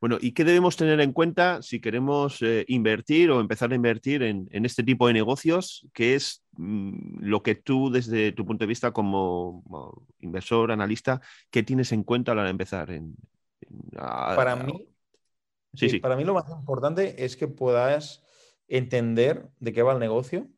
Bueno, 0.00 0.18
¿y 0.20 0.32
qué 0.32 0.44
debemos 0.44 0.76
tener 0.76 1.00
en 1.00 1.12
cuenta 1.12 1.62
si 1.62 1.80
queremos 1.80 2.42
eh, 2.42 2.64
invertir 2.68 3.30
o 3.30 3.40
empezar 3.40 3.72
a 3.72 3.74
invertir 3.74 4.22
en, 4.22 4.48
este 4.52 4.82
tipo 4.82 5.06
de 5.06 5.14
negocios? 5.14 5.88
¿Qué 5.94 6.14
es 6.14 6.44
mm, 6.52 7.20
lo 7.20 7.42
que 7.42 7.54
tú, 7.54 7.90
desde 7.90 8.32
tu 8.32 8.44
punto 8.44 8.64
de 8.64 8.68
vista 8.68 8.92
como, 8.92 10.06
inversor, 10.18 10.70
analista, 10.70 11.20
qué 11.50 11.62
tienes 11.62 11.92
en 11.92 12.04
cuenta 12.04 12.32
a 12.32 12.34
la 12.34 12.42
hora 12.42 12.48
de 12.48 12.52
empezar? 12.52 12.90
En, 12.90 13.16
para, 13.96 14.56
mí, 14.56 14.86
sí, 15.72 15.98
para 15.98 16.16
mí 16.16 16.24
lo 16.24 16.34
más 16.34 16.50
importante 16.50 17.24
es 17.24 17.36
que 17.36 17.48
puedas 17.48 18.22
entender 18.68 19.48
de 19.60 19.72
qué 19.72 19.82
va 19.82 19.94
el 19.94 19.98
negocio 19.98 20.48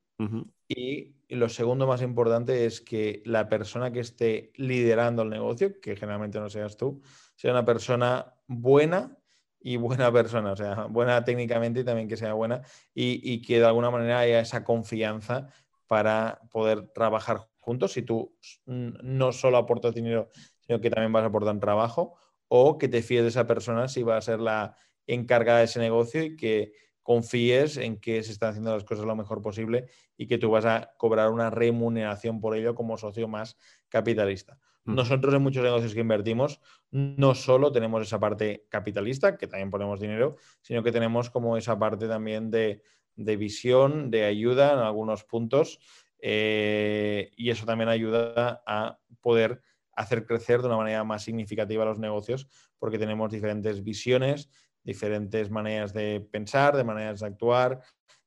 y 0.68 1.14
lo 1.28 1.48
segundo 1.48 1.86
más 1.86 2.02
importante 2.02 2.66
es 2.66 2.80
que 2.80 3.22
la 3.24 3.48
persona 3.48 3.90
que 3.90 4.00
esté 4.00 4.52
liderando 4.56 5.22
el 5.22 5.30
negocio, 5.30 5.80
que 5.80 5.96
generalmente 5.96 6.38
no 6.40 6.50
seas 6.50 6.76
tú, 6.76 7.00
sea 7.36 7.52
una 7.52 7.64
persona 7.64 8.34
buena 8.46 9.18
y 9.60 9.76
buena 9.76 10.12
persona, 10.12 10.52
o 10.52 10.56
sea, 10.56 10.84
buena 10.84 11.24
técnicamente 11.24 11.80
y 11.80 11.84
también 11.84 12.08
que 12.08 12.16
sea 12.16 12.34
buena 12.34 12.62
y, 12.94 13.42
que 13.42 13.58
de 13.58 13.66
alguna 13.66 13.90
manera 13.90 14.20
haya 14.20 14.40
esa 14.40 14.64
confianza 14.64 15.48
para 15.86 16.40
poder 16.50 16.88
trabajar 16.88 17.48
juntos. 17.58 17.92
Si 17.92 18.02
tú 18.02 18.36
no 18.66 19.32
solo 19.32 19.56
aportas 19.56 19.94
dinero, 19.94 20.28
sino 20.60 20.80
que 20.80 20.90
también 20.90 21.12
vas 21.12 21.24
a 21.24 21.26
aportar 21.26 21.58
trabajo 21.60 22.16
o 22.48 22.78
que 22.78 22.88
te 22.88 23.02
fíes 23.02 23.22
de 23.22 23.28
esa 23.28 23.46
persona 23.46 23.88
si 23.88 24.02
va 24.02 24.16
a 24.16 24.22
ser 24.22 24.40
la 24.40 24.76
encargada 25.06 25.60
de 25.60 25.64
ese 25.64 25.80
negocio 25.80 26.22
y 26.22 26.36
que 26.36 26.72
confíes 27.08 27.78
en 27.78 27.98
que 27.98 28.22
se 28.22 28.32
están 28.32 28.50
haciendo 28.50 28.70
las 28.70 28.84
cosas 28.84 29.06
lo 29.06 29.16
mejor 29.16 29.40
posible 29.40 29.86
y 30.18 30.26
que 30.26 30.36
tú 30.36 30.50
vas 30.50 30.66
a 30.66 30.92
cobrar 30.98 31.30
una 31.30 31.48
remuneración 31.48 32.38
por 32.38 32.54
ello 32.54 32.74
como 32.74 32.98
socio 32.98 33.26
más 33.26 33.56
capitalista. 33.88 34.58
Nosotros 34.84 35.32
en 35.32 35.40
muchos 35.40 35.64
negocios 35.64 35.94
que 35.94 36.00
invertimos 36.00 36.60
no 36.90 37.34
solo 37.34 37.72
tenemos 37.72 38.02
esa 38.02 38.20
parte 38.20 38.66
capitalista, 38.68 39.38
que 39.38 39.46
también 39.46 39.70
ponemos 39.70 40.00
dinero, 40.00 40.36
sino 40.60 40.82
que 40.82 40.92
tenemos 40.92 41.30
como 41.30 41.56
esa 41.56 41.78
parte 41.78 42.08
también 42.08 42.50
de, 42.50 42.82
visión, 43.16 44.10
de 44.10 44.26
ayuda 44.26 44.74
en 44.74 44.80
algunos 44.80 45.24
puntos 45.24 45.80
eh, 46.18 47.30
y 47.38 47.48
eso 47.48 47.64
también 47.64 47.88
ayuda 47.88 48.62
a 48.66 48.98
poder 49.22 49.62
hacer 49.92 50.26
crecer 50.26 50.60
de 50.60 50.66
una 50.66 50.76
manera 50.76 51.04
más 51.04 51.22
significativa 51.22 51.86
los 51.86 51.98
negocios 51.98 52.48
porque 52.78 52.98
tenemos 52.98 53.32
diferentes 53.32 53.82
visiones 53.82 54.50
diferentes 54.88 55.50
maneras 55.50 55.92
de 55.92 56.26
pensar, 56.32 56.74
de 56.74 56.82
maneras 56.82 57.20
de 57.20 57.26
actuar, 57.26 57.82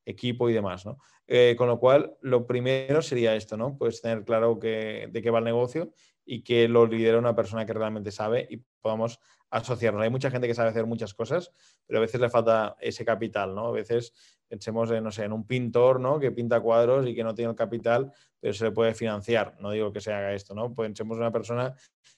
equipo 0.06 0.48
y 0.48 0.54
demás, 0.54 0.86
¿no? 0.86 1.00
Eh, 1.26 1.56
con 1.58 1.68
lo 1.68 1.80
cual, 1.80 2.16
lo 2.22 2.46
primero 2.46 3.02
sería 3.02 3.36
esto, 3.36 3.58
¿no? 3.58 3.76
Pues 3.80 4.00
tener 4.00 4.24
claro 4.24 4.60
que, 4.60 5.10
de 5.12 5.22
qué 5.24 5.32
va 5.32 5.40
el 5.40 5.46
negocio 5.46 5.92
y 6.24 6.44
que 6.44 6.68
lo 6.68 6.86
lidera 6.86 7.18
una 7.18 7.36
persona 7.36 7.66
que 7.66 7.74
realmente 7.74 8.12
sabe 8.12 8.48
y 8.48 8.58
podamos 8.80 9.20
asociarnos. 9.50 10.04
Hay 10.04 10.12
mucha 10.12 10.30
gente 10.30 10.48
que 10.48 10.54
sabe 10.54 10.70
hacer 10.70 10.86
muchas 10.86 11.16
cosas, 11.16 11.52
pero 11.88 11.98
a 11.98 12.02
veces 12.02 12.22
le 12.22 12.30
falta 12.30 12.76
ese 12.80 13.04
capital, 13.04 13.56
¿no? 13.56 13.68
A 13.68 13.72
veces 13.72 14.14
pensemos 14.48 14.92
en, 14.92 15.04
no 15.04 15.12
sé, 15.12 15.24
en 15.24 15.34
un 15.34 15.48
pintor, 15.48 16.00
¿no? 16.00 16.20
Que 16.20 16.32
pinta 16.32 16.60
cuadros 16.60 17.08
y 17.08 17.16
que 17.16 17.24
no 17.24 17.34
tiene 17.34 17.50
el 17.50 17.58
capital, 17.58 18.14
pero 18.40 18.54
se 18.54 18.66
le 18.66 18.72
puede 18.72 18.94
financiar. 18.94 19.56
No 19.60 19.72
digo 19.72 19.92
que 19.92 20.00
se 20.00 20.14
haga 20.14 20.34
esto, 20.34 20.54
¿no? 20.54 20.76
Pensemos 20.76 21.16
en 21.16 21.24
una 21.24 21.32
persona 21.32 21.74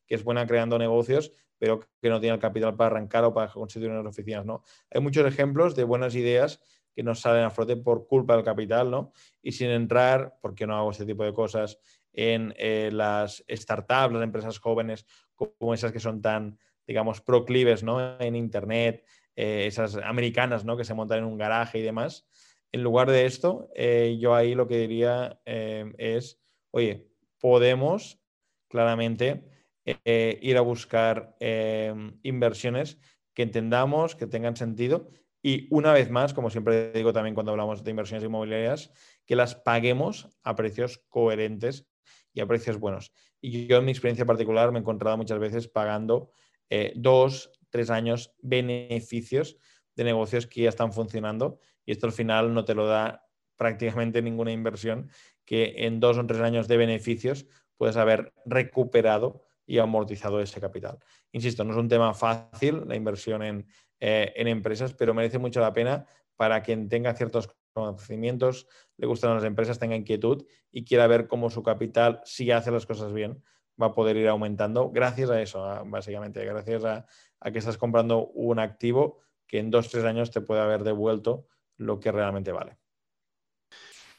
que 0.06 0.16
es 0.16 0.24
buena 0.26 0.46
creando 0.46 0.78
negocios, 0.78 1.32
pero 1.64 1.80
que 1.80 2.10
no 2.10 2.20
tiene 2.20 2.36
el 2.36 2.42
capital 2.42 2.76
para 2.76 2.88
arrancar 2.88 3.24
o 3.24 3.34
para 3.34 3.50
constituir 3.50 3.90
unas 3.90 4.06
oficinas, 4.06 4.46
¿no? 4.46 4.66
Hay 4.92 5.00
muchos 5.00 5.26
ejemplos 5.26 5.78
de 5.78 5.86
buenas 5.86 6.14
ideas 6.14 6.60
que 6.94 7.04
no 7.04 7.16
salen 7.16 7.46
a 7.46 7.52
flote 7.52 7.78
por 7.78 8.06
culpa 8.06 8.36
del 8.36 8.44
capital, 8.44 8.92
¿no? 8.92 9.14
Y 9.42 9.54
sin 9.54 9.70
entrar, 9.70 10.36
porque 10.42 10.68
no 10.68 10.76
hago 10.76 10.92
este 10.92 11.06
tipo 11.06 11.24
de 11.24 11.32
cosas, 11.32 11.80
en 12.12 12.54
eh, 12.58 12.90
las 12.92 13.46
startups, 13.50 14.14
las 14.14 14.24
empresas 14.24 14.60
jóvenes, 14.60 15.06
como 15.36 15.74
esas 15.74 15.94
que 15.94 16.02
son 16.02 16.22
tan, 16.22 16.60
digamos, 16.86 17.22
proclives, 17.22 17.82
¿no? 17.82 18.20
En 18.20 18.36
Internet, 18.36 19.06
eh, 19.34 19.64
esas 19.66 19.96
americanas, 19.96 20.66
¿no? 20.66 20.76
Que 20.76 20.84
se 20.84 20.94
montan 20.94 21.20
en 21.20 21.24
un 21.24 21.38
garaje 21.38 21.80
y 21.80 21.82
demás. 21.82 22.28
En 22.74 22.84
lugar 22.84 23.10
de 23.10 23.26
esto, 23.26 23.70
eh, 23.74 24.18
yo 24.20 24.36
ahí 24.36 24.54
lo 24.54 24.68
que 24.68 24.80
diría 24.80 25.40
es, 25.46 26.42
oye, 26.72 27.08
podemos 27.40 28.20
claramente 28.68 29.53
eh, 29.86 30.40
ir 30.42 30.58
a 30.58 30.62
buscar 30.62 31.36
em, 31.40 32.18
inversiones 32.24 32.98
que 33.34 33.44
entendamos, 33.44 34.16
que 34.16 34.28
tengan 34.28 34.56
sentido 34.56 35.10
y 35.42 35.68
una 35.72 35.92
vez 35.92 36.10
más, 36.10 36.34
como 36.34 36.50
siempre 36.50 36.94
digo 36.94 37.12
también 37.12 37.36
cuando 37.36 37.52
hablamos 37.52 37.84
de 37.84 37.92
inversiones 37.92 38.24
inmobiliarias, 38.24 38.92
que 39.26 39.36
las 39.36 39.56
paguemos 39.56 40.30
a 40.42 40.56
precios 40.56 41.04
coherentes 41.10 41.86
y 42.34 42.40
a 42.40 42.48
precios 42.48 42.80
buenos. 42.80 43.12
Y 43.42 43.68
yo 43.68 43.78
en 43.78 43.86
mi 43.86 43.92
experiencia 43.92 44.26
particular 44.26 44.72
me 44.72 44.80
he 44.80 44.82
encontrado 44.82 45.18
muchas 45.18 45.40
veces 45.40 45.68
pagando 45.68 46.32
eh, 46.70 46.94
dos, 46.96 47.52
tres 47.70 47.90
años 47.90 48.34
beneficios 48.42 49.58
de 49.96 50.06
negocios 50.06 50.48
que 50.48 50.62
ya 50.62 50.70
están 50.70 50.94
funcionando 50.94 51.60
y 51.86 51.92
esto 51.92 52.06
al 52.08 52.14
final 52.14 52.54
no 52.54 52.64
te 52.64 52.74
lo 52.74 52.88
da 52.88 53.28
prácticamente 53.58 54.22
ninguna 54.22 54.54
inversión 54.54 55.10
que 55.46 55.74
en 55.78 56.00
dos 56.00 56.18
o 56.18 56.26
tres 56.26 56.40
años 56.40 56.68
de 56.70 56.78
beneficios 56.78 57.46
puedes 57.76 57.98
haber 57.98 58.34
recuperado 58.46 59.44
y 59.66 59.78
amortizado 59.80 60.42
ese 60.42 60.60
capital. 60.60 61.00
Insisto, 61.32 61.64
no 61.64 61.72
es 61.72 61.78
un 61.78 61.88
tema 61.88 62.14
fácil 62.14 62.84
la 62.88 62.96
inversión 62.96 63.44
en, 63.44 63.68
eh, 64.00 64.34
empresas, 64.36 64.94
pero 64.94 65.14
merece 65.14 65.40
mucho 65.40 65.60
la 65.62 65.74
pena 65.74 66.06
para 66.36 66.62
quien 66.62 66.90
tenga 66.90 67.14
ciertos 67.14 67.50
conocimientos, 67.74 68.68
le 68.98 69.08
gustan 69.08 69.34
las 69.36 69.44
empresas, 69.44 69.80
tenga 69.80 69.96
inquietud 69.96 70.46
y 70.72 70.84
quiera 70.84 71.08
ver 71.08 71.28
cómo 71.28 71.50
su 71.50 71.64
capital, 71.64 72.22
si 72.26 72.52
hace 72.52 72.72
las 72.72 72.86
cosas 72.86 73.14
bien, 73.14 73.44
va 73.82 73.88
a 73.88 73.94
poder 73.94 74.18
ir 74.18 74.28
aumentando 74.28 74.92
gracias 74.92 75.30
a 75.30 75.42
eso, 75.42 75.84
básicamente, 75.86 76.46
gracias 76.46 76.84
a, 76.86 77.06
a, 77.40 77.52
que 77.52 77.60
estás 77.60 77.78
comprando 77.78 78.28
un 78.28 78.60
activo 78.60 79.22
que 79.48 79.60
en 79.60 79.72
dos, 79.72 79.90
tres 79.90 80.04
años 80.04 80.32
te 80.32 80.42
puede 80.42 80.62
haber 80.62 80.84
devuelto 80.84 81.48
lo 81.78 82.00
que 82.00 82.12
realmente 82.12 82.52
vale. 82.52 82.78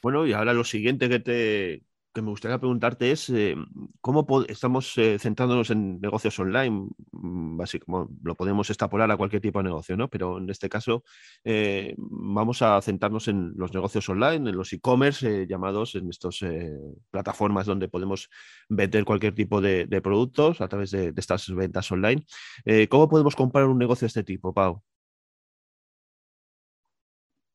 Bueno, 0.02 0.26
y 0.26 0.32
ahora 0.32 0.52
lo 0.52 0.64
siguiente 0.64 1.08
que 1.08 1.20
te, 1.20 1.82
que 2.14 2.22
me 2.22 2.30
gustaría 2.30 2.58
preguntarte 2.58 3.10
es 3.10 3.28
eh, 3.28 3.56
cómo 4.00 4.24
estamos 4.48 4.96
eh, 4.98 5.18
centrándonos 5.18 5.70
en 5.70 6.00
negocios 6.00 6.38
online, 6.38 6.88
mm, 7.10 7.56
básicamente 7.56 8.14
lo 8.22 8.36
podemos 8.36 8.70
extrapolar 8.70 9.10
a 9.10 9.16
cualquier 9.16 9.42
tipo 9.42 9.58
de 9.58 9.64
negocio, 9.64 9.96
¿no? 9.96 10.08
Pero 10.08 10.38
en 10.38 10.48
este 10.48 10.68
caso 10.68 11.02
eh, 11.42 11.94
vamos 11.98 12.62
a 12.62 12.80
centrarnos 12.80 13.26
en 13.28 13.52
los 13.56 13.74
negocios 13.74 14.08
online, 14.08 14.50
en 14.50 14.56
los 14.56 14.72
e-commerce 14.72 15.46
llamados, 15.46 15.96
en 15.96 16.08
estas 16.08 16.40
plataformas 17.10 17.66
donde 17.66 17.88
podemos 17.88 18.30
vender 18.68 19.04
cualquier 19.04 19.34
tipo 19.34 19.60
de, 19.60 19.86
productos 20.02 20.60
a 20.60 20.68
través 20.68 20.92
de, 20.92 21.12
estas 21.16 21.52
ventas 21.54 21.90
online. 21.90 22.24
¿Cómo 22.88 23.08
podemos 23.08 23.34
comprar 23.34 23.66
un 23.66 23.78
negocio 23.78 24.06
de 24.06 24.08
este 24.08 24.22
tipo, 24.22 24.52
Pau? 24.52 24.82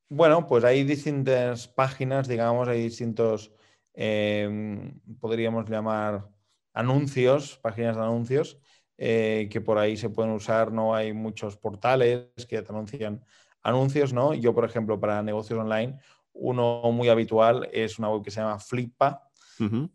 Bueno, 0.08 0.46
pues 0.46 0.64
hay 0.64 0.84
distintas 0.84 1.68
páginas, 1.68 2.28
digamos, 2.28 2.68
hay 2.68 2.82
distintos 2.82 3.52
Em, 3.94 5.00
podríamos 5.20 5.68
llamar 5.68 6.28
anuncios, 6.72 7.58
páginas 7.58 7.96
de 7.96 8.02
anuncios, 8.02 8.58
eh, 8.98 9.48
que 9.50 9.60
por 9.60 9.78
ahí 9.78 9.96
se 9.96 10.10
pueden 10.10 10.32
usar, 10.32 10.72
¿no? 10.72 10.94
Hay 10.94 11.12
muchos 11.12 11.56
portales 11.56 12.28
que 12.48 12.62
te 12.62 12.72
anuncian 12.72 13.24
anuncios, 13.62 14.12
¿no? 14.12 14.34
Yo, 14.34 14.54
por 14.54 14.64
ejemplo, 14.64 15.00
para 15.00 15.22
negocios 15.22 15.58
online, 15.58 15.98
uno 16.32 16.82
muy 16.92 17.08
habitual 17.08 17.68
es 17.72 17.98
una 17.98 18.08
web 18.10 18.22
que 18.22 18.30
se 18.30 18.40
llama 18.40 18.58
Flippa, 18.58 19.26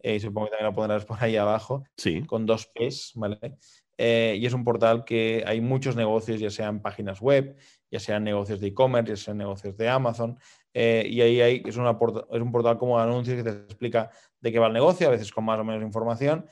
eh, 0.04 0.16
y 0.16 0.20
supongo 0.20 0.46
que 0.46 0.52
también 0.52 0.70
lo 0.70 0.76
pondrás 0.76 1.06
por 1.06 1.18
ahí 1.24 1.38
abajo, 1.38 1.84
sí. 1.98 2.24
con 2.24 2.46
dos 2.46 2.68
P's, 2.68 3.14
¿vale? 3.16 3.58
Eh, 3.98 4.38
y 4.40 4.46
es 4.46 4.54
un 4.54 4.64
portal 4.64 5.06
que 5.06 5.44
hay 5.46 5.62
muchos 5.62 5.96
negocios, 5.96 6.40
ya 6.40 6.50
sean 6.50 6.82
páginas 6.82 7.22
web, 7.22 7.56
ya 7.90 8.00
sean 8.00 8.24
negocios 8.24 8.60
de 8.60 8.68
e-commerce, 8.68 9.10
ya 9.10 9.16
sean 9.16 9.38
negocios 9.38 9.78
de 9.78 9.90
Amazon. 9.90 10.38
Eh, 10.78 11.08
y 11.10 11.22
ahí 11.22 11.40
hay, 11.40 11.64
es, 11.66 11.78
una, 11.78 11.92
es 11.92 12.42
un 12.42 12.52
portal 12.52 12.78
como 12.78 12.98
de 12.98 13.04
anuncios 13.06 13.38
que 13.38 13.44
te 13.44 13.50
explica 13.50 14.12
de 14.42 14.52
qué 14.52 14.60
va 14.60 14.68
el 14.68 14.74
negocio, 14.74 15.08
a 15.08 15.12
veces 15.12 15.32
con 15.32 15.46
más 15.46 15.58
o 15.58 15.64
menos 15.64 15.82
información. 15.82 16.46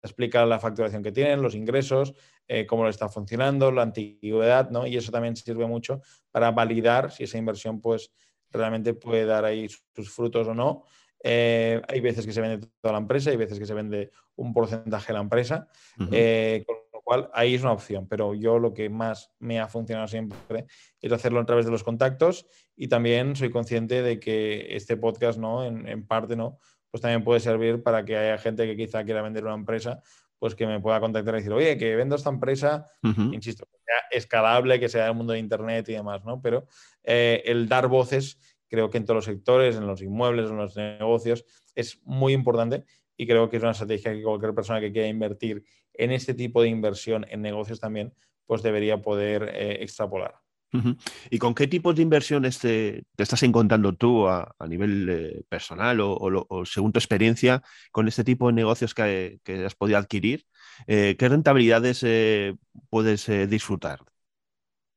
Te 0.00 0.06
explica 0.06 0.44
la 0.44 0.58
facturación 0.58 1.02
que 1.02 1.12
tienen, 1.12 1.40
los 1.40 1.54
ingresos, 1.54 2.12
eh, 2.46 2.66
cómo 2.66 2.84
lo 2.84 2.90
está 2.90 3.08
funcionando, 3.08 3.72
la 3.72 3.82
antigüedad, 3.82 4.68
¿no? 4.70 4.86
Y 4.86 4.98
eso 4.98 5.10
también 5.10 5.34
sirve 5.34 5.66
mucho 5.66 6.02
para 6.30 6.50
validar 6.50 7.10
si 7.10 7.24
esa 7.24 7.38
inversión, 7.38 7.80
pues, 7.80 8.12
realmente 8.50 8.92
puede 8.92 9.24
dar 9.24 9.46
ahí 9.46 9.66
sus 9.94 10.10
frutos 10.10 10.46
o 10.46 10.54
no. 10.54 10.84
hay 11.24 12.00
veces 12.00 12.26
que 12.26 12.32
se 12.32 12.40
vende 12.42 12.66
toda 12.82 12.92
la 12.92 12.98
empresa, 12.98 13.30
hay 13.30 13.36
veces 13.36 13.58
que 13.58 13.66
se 13.66 13.74
vende 13.74 14.10
un 14.36 14.52
porcentaje 14.52 15.06
de 15.08 15.12
la 15.14 15.20
empresa, 15.20 15.68
con 15.96 16.79
lo 17.00 17.04
cual 17.04 17.30
ahí 17.32 17.54
es 17.54 17.62
una 17.62 17.72
opción, 17.72 18.06
pero 18.06 18.34
yo 18.34 18.58
lo 18.58 18.74
que 18.74 18.90
más 18.90 19.32
me 19.38 19.58
ha 19.58 19.68
funcionado 19.68 20.06
siempre 20.06 20.66
es 21.00 21.12
hacerlo 21.12 21.40
a 21.40 21.46
través 21.46 21.64
de 21.64 21.72
los 21.72 21.82
contactos 21.82 22.46
y 22.76 22.88
también 22.88 23.36
soy 23.36 23.50
consciente 23.50 24.02
de 24.02 24.20
que 24.20 24.76
este 24.76 24.96
podcast, 24.96 25.38
¿no? 25.38 25.64
En, 25.64 25.88
en 25.88 26.06
parte, 26.06 26.36
¿no? 26.36 26.58
Pues 26.90 27.00
también 27.00 27.24
puede 27.24 27.40
servir 27.40 27.82
para 27.82 28.04
que 28.04 28.16
haya 28.16 28.38
gente 28.38 28.66
que 28.66 28.76
quizá 28.76 29.04
quiera 29.04 29.22
vender 29.22 29.44
una 29.44 29.54
empresa, 29.54 30.02
pues 30.38 30.54
que 30.54 30.66
me 30.66 30.80
pueda 30.80 31.00
contactar 31.00 31.34
y 31.34 31.38
decir, 31.38 31.52
oye, 31.52 31.78
que 31.78 31.96
vendo 31.96 32.16
esta 32.16 32.30
empresa, 32.30 32.86
insisto, 33.02 33.66
que 33.66 33.78
sea 33.84 34.18
escalable, 34.18 34.80
que 34.80 34.88
sea 34.88 35.04
del 35.04 35.14
mundo 35.14 35.32
de 35.32 35.38
Internet 35.38 35.88
y 35.88 35.92
demás, 35.92 36.24
¿no? 36.24 36.40
Pero 36.42 36.66
eh, 37.04 37.42
el 37.46 37.68
dar 37.68 37.88
voces, 37.88 38.38
creo 38.68 38.90
que 38.90 38.98
en 38.98 39.04
todos 39.04 39.16
los 39.16 39.24
sectores, 39.26 39.76
en 39.76 39.86
los 39.86 40.02
inmuebles, 40.02 40.50
en 40.50 40.56
los 40.56 40.76
negocios, 40.76 41.44
es 41.74 42.00
muy 42.04 42.32
importante 42.32 42.84
y 43.20 43.26
creo 43.26 43.50
que 43.50 43.58
es 43.58 43.62
una 43.62 43.72
estrategia 43.72 44.14
que 44.14 44.22
cualquier 44.22 44.54
persona 44.54 44.80
que 44.80 44.90
quiera 44.90 45.06
invertir 45.06 45.62
en 45.92 46.10
este 46.10 46.32
tipo 46.32 46.62
de 46.62 46.68
inversión 46.68 47.26
en 47.28 47.42
negocios 47.42 47.78
también, 47.78 48.14
pues 48.46 48.62
debería 48.62 49.02
poder 49.02 49.52
eh, 49.54 49.82
extrapolar. 49.82 50.36
¿Y 51.28 51.38
con 51.38 51.54
qué 51.54 51.66
tipos 51.66 51.94
de 51.94 52.00
inversiones 52.00 52.60
te, 52.60 53.04
estás 53.18 53.42
encontrando 53.42 53.94
tú 53.94 54.26
a, 54.26 54.54
nivel 54.66 55.08
eh, 55.10 55.42
personal 55.50 55.98
o, 56.00 56.64
según 56.64 56.92
tu 56.92 56.98
experiencia 56.98 57.62
con 57.92 58.08
este 58.08 58.24
tipo 58.24 58.46
de 58.46 58.54
negocios 58.54 58.94
que, 58.94 59.38
has 59.66 59.74
podido 59.74 59.98
adquirir? 59.98 60.46
Eh, 60.86 61.16
¿Qué 61.18 61.28
rentabilidades 61.28 62.02
eh, 62.02 62.56
puedes 62.88 63.26
disfrutar? 63.50 64.00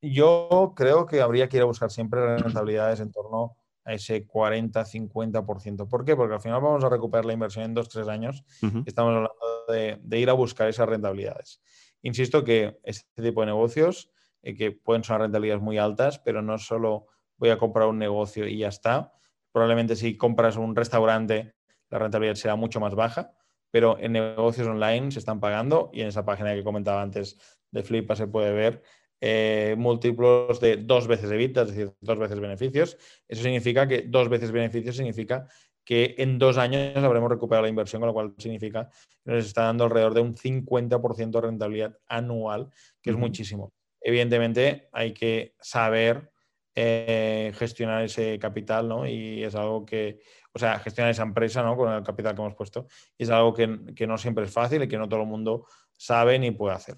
Yo 0.01 0.71
creo 0.77 1.07
que 1.07 1.19
habría 1.19 1.49
que 1.49 1.57
ir 1.57 1.63
a 1.63 1.65
buscar 1.65 1.91
siempre 1.91 2.37
rentabilidades 2.37 3.01
en 3.01 3.11
torno 3.11 3.57
a 3.85 3.93
ese 3.93 4.27
40-50%. 4.27 5.87
¿Por 5.87 6.05
qué? 6.05 6.15
Porque 6.15 6.35
al 6.35 6.41
final 6.41 6.61
vamos 6.61 6.83
a 6.83 6.89
recuperar 6.89 7.25
la 7.25 7.33
inversión 7.33 7.65
en 7.65 7.73
dos, 7.73 7.89
tres 7.89 8.07
años. 8.07 8.43
Estamos 8.85 9.11
hablando 9.11 9.33
de, 9.67 9.99
de 10.01 10.19
ir 10.19 10.29
a 10.29 10.33
buscar 10.33 10.69
esas 10.69 10.87
rentabilidades. 10.87 11.61
Insisto 12.01 12.43
que 12.43 12.79
este 12.83 13.21
tipo 13.21 13.41
de 13.41 13.47
negocios 13.47 14.11
eh, 14.43 14.55
que 14.55 14.71
pueden 14.71 15.03
ser 15.03 15.19
rentabilidades 15.19 15.63
muy 15.63 15.77
altas, 15.77 16.19
pero 16.19 16.41
no 16.41 16.57
solo 16.57 17.07
voy 17.37 17.49
a 17.49 17.57
comprar 17.57 17.87
un 17.87 17.97
negocio 17.97 18.45
y 18.45 18.57
ya 18.59 18.67
está. 18.67 19.13
Probablemente 19.51 19.95
si 19.95 20.17
compras 20.17 20.57
un 20.57 20.75
restaurante, 20.75 21.55
la 21.89 21.99
rentabilidad 21.99 22.35
será 22.35 22.55
mucho 22.55 22.79
más 22.79 22.93
baja, 22.93 23.31
pero 23.71 23.97
en 23.99 24.11
negocios 24.11 24.67
online 24.67 25.11
se 25.11 25.19
están 25.19 25.39
pagando 25.39 25.89
y 25.93 26.01
en 26.01 26.07
esa 26.07 26.25
página 26.25 26.53
que 26.53 26.63
comentaba 26.63 27.01
antes 27.01 27.37
de 27.71 27.83
Flipa 27.83 28.15
se 28.15 28.27
puede 28.27 28.51
ver 28.51 28.83
eh, 29.25 29.75
múltiplos 29.77 30.59
de 30.59 30.75
dos 30.75 31.07
veces 31.07 31.31
EBITDA, 31.31 31.61
es 31.61 31.67
decir, 31.69 31.93
dos 32.01 32.17
veces 32.17 32.39
beneficios. 32.39 32.97
Eso 33.27 33.43
significa 33.43 33.87
que 33.87 34.01
dos 34.01 34.27
veces 34.27 34.51
beneficios 34.51 34.97
significa 34.97 35.47
que 35.85 36.15
en 36.17 36.39
dos 36.39 36.57
años 36.57 36.97
habremos 36.97 37.29
recuperado 37.29 37.63
la 37.63 37.69
inversión, 37.69 38.01
con 38.01 38.07
lo 38.07 38.13
cual 38.13 38.33
significa 38.37 38.89
que 39.23 39.31
nos 39.31 39.45
está 39.45 39.63
dando 39.63 39.85
alrededor 39.85 40.13
de 40.13 40.21
un 40.21 40.35
50% 40.35 41.31
de 41.31 41.41
rentabilidad 41.41 41.97
anual, 42.07 42.69
que 43.01 43.11
es 43.11 43.17
muchísimo 43.17 43.71
evidentemente 44.03 44.89
hay 44.91 45.13
que 45.13 45.55
saber 45.59 46.29
eh, 46.75 47.53
gestionar 47.55 48.03
ese 48.03 48.37
capital, 48.37 48.87
¿no? 48.87 49.07
Y 49.07 49.43
es 49.43 49.55
algo 49.55 49.85
que, 49.85 50.19
o 50.53 50.59
sea, 50.59 50.79
gestionar 50.79 51.11
esa 51.11 51.23
empresa, 51.23 51.63
¿no? 51.63 51.77
Con 51.77 51.91
el 51.91 52.03
capital 52.03 52.35
que 52.35 52.41
hemos 52.41 52.55
puesto. 52.55 52.87
Y 53.17 53.23
es 53.23 53.29
algo 53.29 53.53
que, 53.53 53.67
no 54.07 54.17
siempre 54.17 54.45
es 54.45 54.51
fácil 54.51 54.83
y 54.83 54.87
que 54.87 54.97
no 54.97 55.07
todo 55.07 55.21
el 55.21 55.27
mundo 55.27 55.65
sabe 55.97 56.37
ni 56.37 56.51
puede 56.51 56.75
hacer. 56.75 56.97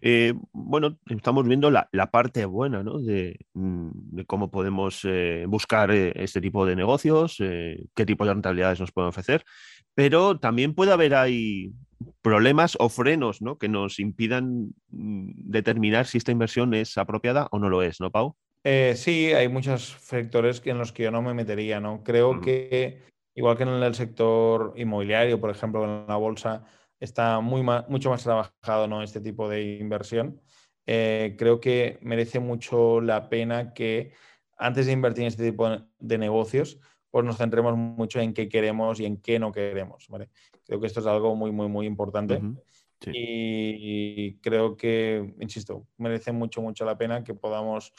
Eh, 0.00 0.34
bueno, 0.52 0.98
estamos 1.08 1.46
viendo 1.46 1.70
la, 1.70 1.88
parte 2.10 2.44
buena 2.44 2.82
¿no? 2.82 2.98
de, 2.98 3.38
mm, 3.54 4.20
cómo 4.26 4.50
podemos 4.50 5.00
eh, 5.04 5.44
buscar 5.48 5.90
este 5.92 6.40
tipo 6.40 6.66
de 6.66 6.76
negocios, 6.76 7.36
qué 7.38 8.06
tipo 8.06 8.24
de 8.24 8.34
rentabilidades 8.34 8.80
nos 8.80 8.92
pueden 8.92 9.08
ofrecer, 9.08 9.44
pero 9.94 10.38
también 10.38 10.74
puede 10.74 10.92
haber 10.92 11.14
ahí 11.14 11.72
problemas 12.22 12.76
o 12.80 12.88
frenos 12.88 13.40
¿no? 13.40 13.58
que 13.58 13.68
nos 13.68 13.98
impidan 13.98 14.74
mm, 14.90 15.30
determinar 15.50 16.06
si 16.06 16.18
esta 16.18 16.32
inversión 16.32 16.74
es 16.74 16.98
apropiada 16.98 17.48
o 17.50 17.58
no 17.58 17.68
lo 17.68 17.82
es, 17.82 18.00
¿no, 18.00 18.10
Pau? 18.10 18.36
Eh, 18.64 18.94
sí, 18.96 19.32
hay 19.32 19.48
muchos 19.48 19.94
factores 19.94 20.62
en 20.64 20.78
los 20.78 20.90
que 20.92 21.02
yo 21.04 21.10
no 21.10 21.20
me 21.20 21.34
metería, 21.34 21.80
¿no? 21.80 22.02
Creo 22.02 22.40
que, 22.40 23.02
igual 23.34 23.58
que 23.58 23.64
en 23.64 23.68
el 23.68 23.94
sector 23.94 24.72
inmobiliario, 24.76 25.38
por 25.38 25.50
ejemplo, 25.50 25.84
en 25.84 26.06
la 26.08 26.16
bolsa, 26.16 26.64
está 27.04 27.40
muy 27.40 27.62
mucho 27.88 28.10
más 28.10 28.22
trabajado 28.22 28.88
¿no? 28.88 29.02
este 29.02 29.20
tipo 29.20 29.48
de 29.48 29.76
inversión. 29.76 30.40
Eh, 30.86 31.36
creo 31.38 31.60
que 31.60 31.98
merece 32.02 32.40
mucho 32.40 33.00
la 33.00 33.28
pena 33.28 33.72
que 33.72 34.12
antes 34.56 34.86
de 34.86 34.92
invertir 34.92 35.22
en 35.22 35.28
este 35.28 35.50
tipo 35.50 35.68
de 35.98 36.18
negocios, 36.18 36.78
pues 37.10 37.24
nos 37.24 37.36
centremos 37.36 37.76
mucho 37.76 38.20
en 38.20 38.34
qué 38.34 38.48
queremos 38.48 39.00
y 39.00 39.06
en 39.06 39.18
qué 39.18 39.38
no 39.38 39.52
queremos. 39.52 40.06
¿vale? 40.08 40.28
Creo 40.64 40.80
que 40.80 40.86
esto 40.86 41.00
es 41.00 41.06
algo 41.06 41.34
muy, 41.34 41.52
muy, 41.52 41.68
muy 41.68 41.86
importante. 41.86 42.40
Y 43.06 44.38
creo 44.38 44.76
que, 44.76 45.34
insisto, 45.38 45.86
merece 45.98 46.32
mucho, 46.32 46.62
mucho 46.62 46.86
la 46.86 46.96
pena 46.96 47.22
que 47.22 47.34
podamos, 47.34 47.92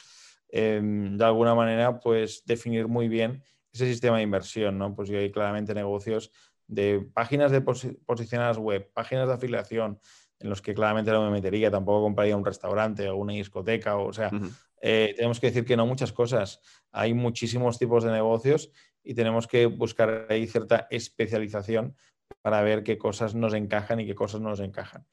em, 0.48 1.16
de 1.16 1.24
alguna 1.24 1.54
manera, 1.54 2.00
pues 2.00 2.44
definir 2.44 2.88
muy 2.88 3.06
bien 3.08 3.44
ese 3.72 3.86
sistema 3.86 4.16
de 4.16 4.24
inversión, 4.24 4.78
¿no? 4.78 4.94
Pues 4.96 5.10
hay 5.10 5.30
claramente 5.30 5.74
negocios 5.74 6.32
de 6.66 7.06
páginas 7.12 7.50
de 7.52 7.60
posicionadas 7.60 8.58
web, 8.58 8.90
páginas 8.92 9.28
de 9.28 9.34
afiliación, 9.34 10.00
en 10.38 10.50
los 10.50 10.60
que 10.60 10.74
claramente 10.74 11.10
no 11.10 11.24
me 11.24 11.30
metería, 11.30 11.70
tampoco 11.70 12.02
compraría 12.02 12.36
un 12.36 12.44
restaurante 12.44 13.08
o 13.08 13.16
una 13.16 13.32
discoteca, 13.32 13.96
o, 13.96 14.12
sea, 14.12 14.30
eh, 14.80 15.14
tenemos 15.16 15.40
que 15.40 15.46
decir 15.48 15.64
que 15.64 15.76
no 15.76 15.86
muchas 15.86 16.12
cosas. 16.12 16.60
Hay 16.92 17.14
muchísimos 17.14 17.78
tipos 17.78 18.04
de 18.04 18.12
negocios 18.12 18.70
y 19.02 19.14
tenemos 19.14 19.46
que 19.46 19.66
buscar 19.66 20.26
ahí 20.28 20.46
cierta 20.46 20.86
especialización 20.90 21.96
para 22.42 22.62
ver 22.62 22.82
qué 22.82 22.98
cosas 22.98 23.34
nos 23.34 23.54
encajan 23.54 24.00
y 24.00 24.06
qué 24.06 24.14
cosas 24.14 24.40
no 24.40 24.50
nos 24.50 24.60
encajan. 24.60 25.06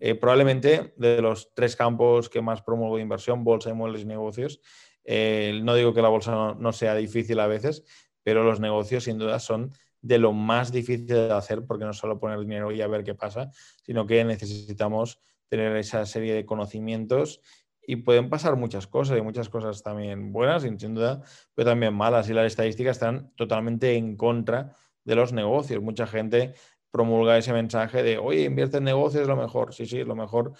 Eh, 0.00 0.16
probablemente 0.16 0.92
de 0.96 1.22
los 1.22 1.54
tres 1.54 1.76
campos 1.76 2.28
que 2.28 2.42
más 2.42 2.62
promuevo 2.62 2.96
de 2.96 3.02
inversión, 3.02 3.44
bolsa, 3.44 3.70
inmuebles 3.70 4.02
y 4.02 4.06
negocios, 4.06 4.60
eh, 5.04 5.60
no 5.62 5.74
digo 5.74 5.94
que 5.94 6.02
la 6.02 6.08
bolsa 6.08 6.56
no, 6.58 6.72
sea 6.72 6.94
difícil 6.94 7.38
a 7.40 7.46
veces, 7.46 7.84
pero 8.24 8.42
los 8.42 8.60
negocios 8.60 9.04
sin 9.04 9.18
duda 9.18 9.38
son 9.38 9.72
de 10.00 10.18
lo 10.18 10.32
más 10.32 10.72
difícil 10.72 11.06
de 11.06 11.32
hacer 11.32 11.64
porque 11.66 11.84
no 11.84 11.92
solo 11.92 12.18
poner 12.18 12.38
dinero 12.40 12.70
y 12.72 12.80
a 12.80 12.86
ver 12.86 13.04
qué 13.04 13.14
pasa, 13.14 13.50
sino 13.82 14.06
que 14.06 14.24
necesitamos 14.24 15.20
tener 15.48 15.76
esa 15.76 16.04
serie 16.06 16.34
de 16.34 16.46
conocimientos 16.46 17.40
y 17.82 17.96
pueden 17.96 18.28
pasar 18.28 18.56
muchas 18.56 18.86
cosas 18.86 19.16
y 19.18 19.22
muchas 19.22 19.48
cosas 19.48 19.82
también 19.82 20.30
buenas, 20.30 20.62
sin 20.62 20.94
duda, 20.94 21.22
pero 21.54 21.70
también 21.70 21.94
malas 21.94 22.28
y 22.28 22.34
las 22.34 22.46
estadísticas 22.46 22.96
están 22.96 23.32
totalmente 23.34 23.96
en 23.96 24.16
contra 24.16 24.74
de 25.04 25.14
los 25.14 25.32
negocios. 25.32 25.82
Mucha 25.82 26.06
gente 26.06 26.52
promulga 26.90 27.38
ese 27.38 27.52
mensaje 27.54 28.02
de, 28.02 28.18
oye, 28.18 28.44
invierte 28.44 28.76
en 28.76 28.84
negocios, 28.84 29.22
es 29.22 29.28
lo 29.28 29.36
mejor. 29.36 29.72
Sí, 29.72 29.86
sí, 29.86 30.00
es 30.00 30.06
lo 30.06 30.14
mejor. 30.14 30.52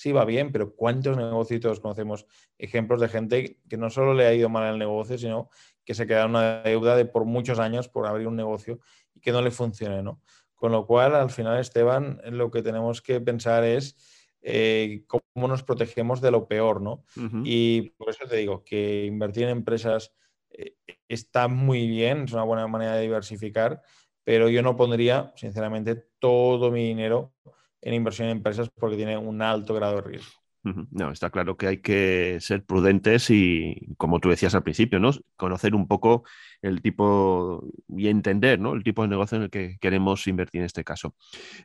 Sí, 0.00 0.12
va 0.12 0.24
bien, 0.24 0.50
pero 0.50 0.74
¿cuántos 0.74 1.14
negocios 1.18 1.78
conocemos 1.78 2.24
ejemplos 2.56 3.02
de 3.02 3.08
gente 3.08 3.58
que 3.68 3.76
no 3.76 3.90
solo 3.90 4.14
le 4.14 4.24
ha 4.24 4.32
ido 4.32 4.48
mal 4.48 4.72
el 4.72 4.78
negocio, 4.78 5.18
sino 5.18 5.50
que 5.84 5.92
se 5.92 6.06
queda 6.06 6.24
en 6.24 6.30
una 6.30 6.62
deuda 6.62 6.96
de 6.96 7.04
por 7.04 7.26
muchos 7.26 7.58
años 7.58 7.90
por 7.90 8.06
abrir 8.06 8.26
un 8.26 8.34
negocio 8.34 8.80
y 9.14 9.20
que 9.20 9.30
no 9.30 9.42
le 9.42 9.50
funcione, 9.50 10.02
¿no? 10.02 10.22
Con 10.54 10.72
lo 10.72 10.86
cual, 10.86 11.14
al 11.14 11.28
final, 11.28 11.60
Esteban, 11.60 12.18
lo 12.30 12.50
que 12.50 12.62
tenemos 12.62 13.02
que 13.02 13.20
pensar 13.20 13.62
es 13.62 13.94
eh, 14.40 15.04
cómo 15.06 15.48
nos 15.48 15.64
protegemos 15.64 16.22
de 16.22 16.30
lo 16.30 16.48
peor, 16.48 16.80
¿no? 16.80 17.04
Y 17.44 17.90
por 17.98 18.08
eso 18.08 18.24
te 18.26 18.36
digo 18.36 18.64
que 18.64 19.04
invertir 19.04 19.42
en 19.42 19.50
empresas 19.50 20.14
eh, 20.48 20.76
está 21.08 21.46
muy 21.46 21.86
bien, 21.86 22.22
es 22.22 22.32
una 22.32 22.44
buena 22.44 22.66
manera 22.66 22.94
de 22.94 23.02
diversificar, 23.02 23.82
pero 24.24 24.48
yo 24.48 24.62
no 24.62 24.76
pondría, 24.76 25.34
sinceramente, 25.36 26.06
todo 26.18 26.70
mi 26.70 26.86
dinero 26.88 27.34
en 27.82 27.94
inversión 27.94 28.28
en 28.28 28.36
empresas 28.36 28.70
porque 28.70 28.96
tiene 28.96 29.16
un 29.16 29.42
alto 29.42 29.74
grado 29.74 29.96
de 29.96 30.02
riesgo. 30.02 30.40
No, 30.62 31.10
está 31.10 31.30
claro 31.30 31.56
que 31.56 31.66
hay 31.66 31.78
que 31.78 32.36
ser 32.40 32.64
prudentes 32.64 33.30
y, 33.30 33.94
como 33.96 34.20
tú 34.20 34.28
decías 34.28 34.54
al 34.54 34.62
principio, 34.62 35.00
¿no? 35.00 35.10
Conocer 35.36 35.74
un 35.74 35.88
poco 35.88 36.24
el 36.60 36.82
tipo 36.82 37.64
y 37.88 38.08
entender, 38.08 38.60
¿no? 38.60 38.74
El 38.74 38.84
tipo 38.84 39.00
de 39.00 39.08
negocio 39.08 39.38
en 39.38 39.44
el 39.44 39.50
que 39.50 39.78
queremos 39.80 40.26
invertir 40.26 40.60
en 40.60 40.66
este 40.66 40.84
caso. 40.84 41.14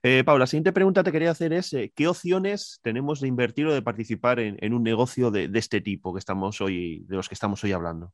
Eh, 0.02 0.24
Paula, 0.24 0.44
la 0.44 0.48
siguiente 0.48 0.72
pregunta 0.72 1.02
que 1.02 1.06
te 1.06 1.12
quería 1.12 1.32
hacer 1.32 1.52
es, 1.52 1.74
eh, 1.74 1.92
¿qué 1.94 2.08
opciones 2.08 2.80
tenemos 2.84 3.20
de 3.20 3.28
invertir 3.28 3.68
o 3.68 3.74
de 3.74 3.82
participar 3.82 4.40
en, 4.40 4.74
un 4.74 4.84
negocio 4.84 5.30
de, 5.30 5.50
de, 5.50 5.60
este 5.60 5.82
tipo 5.82 6.14
que 6.14 6.20
estamos 6.20 6.62
hoy, 6.62 7.04
de 7.06 7.18
los 7.18 7.28
que 7.28 7.36
estamos 7.36 7.62
hoy 7.66 7.74
hablando? 7.74 8.14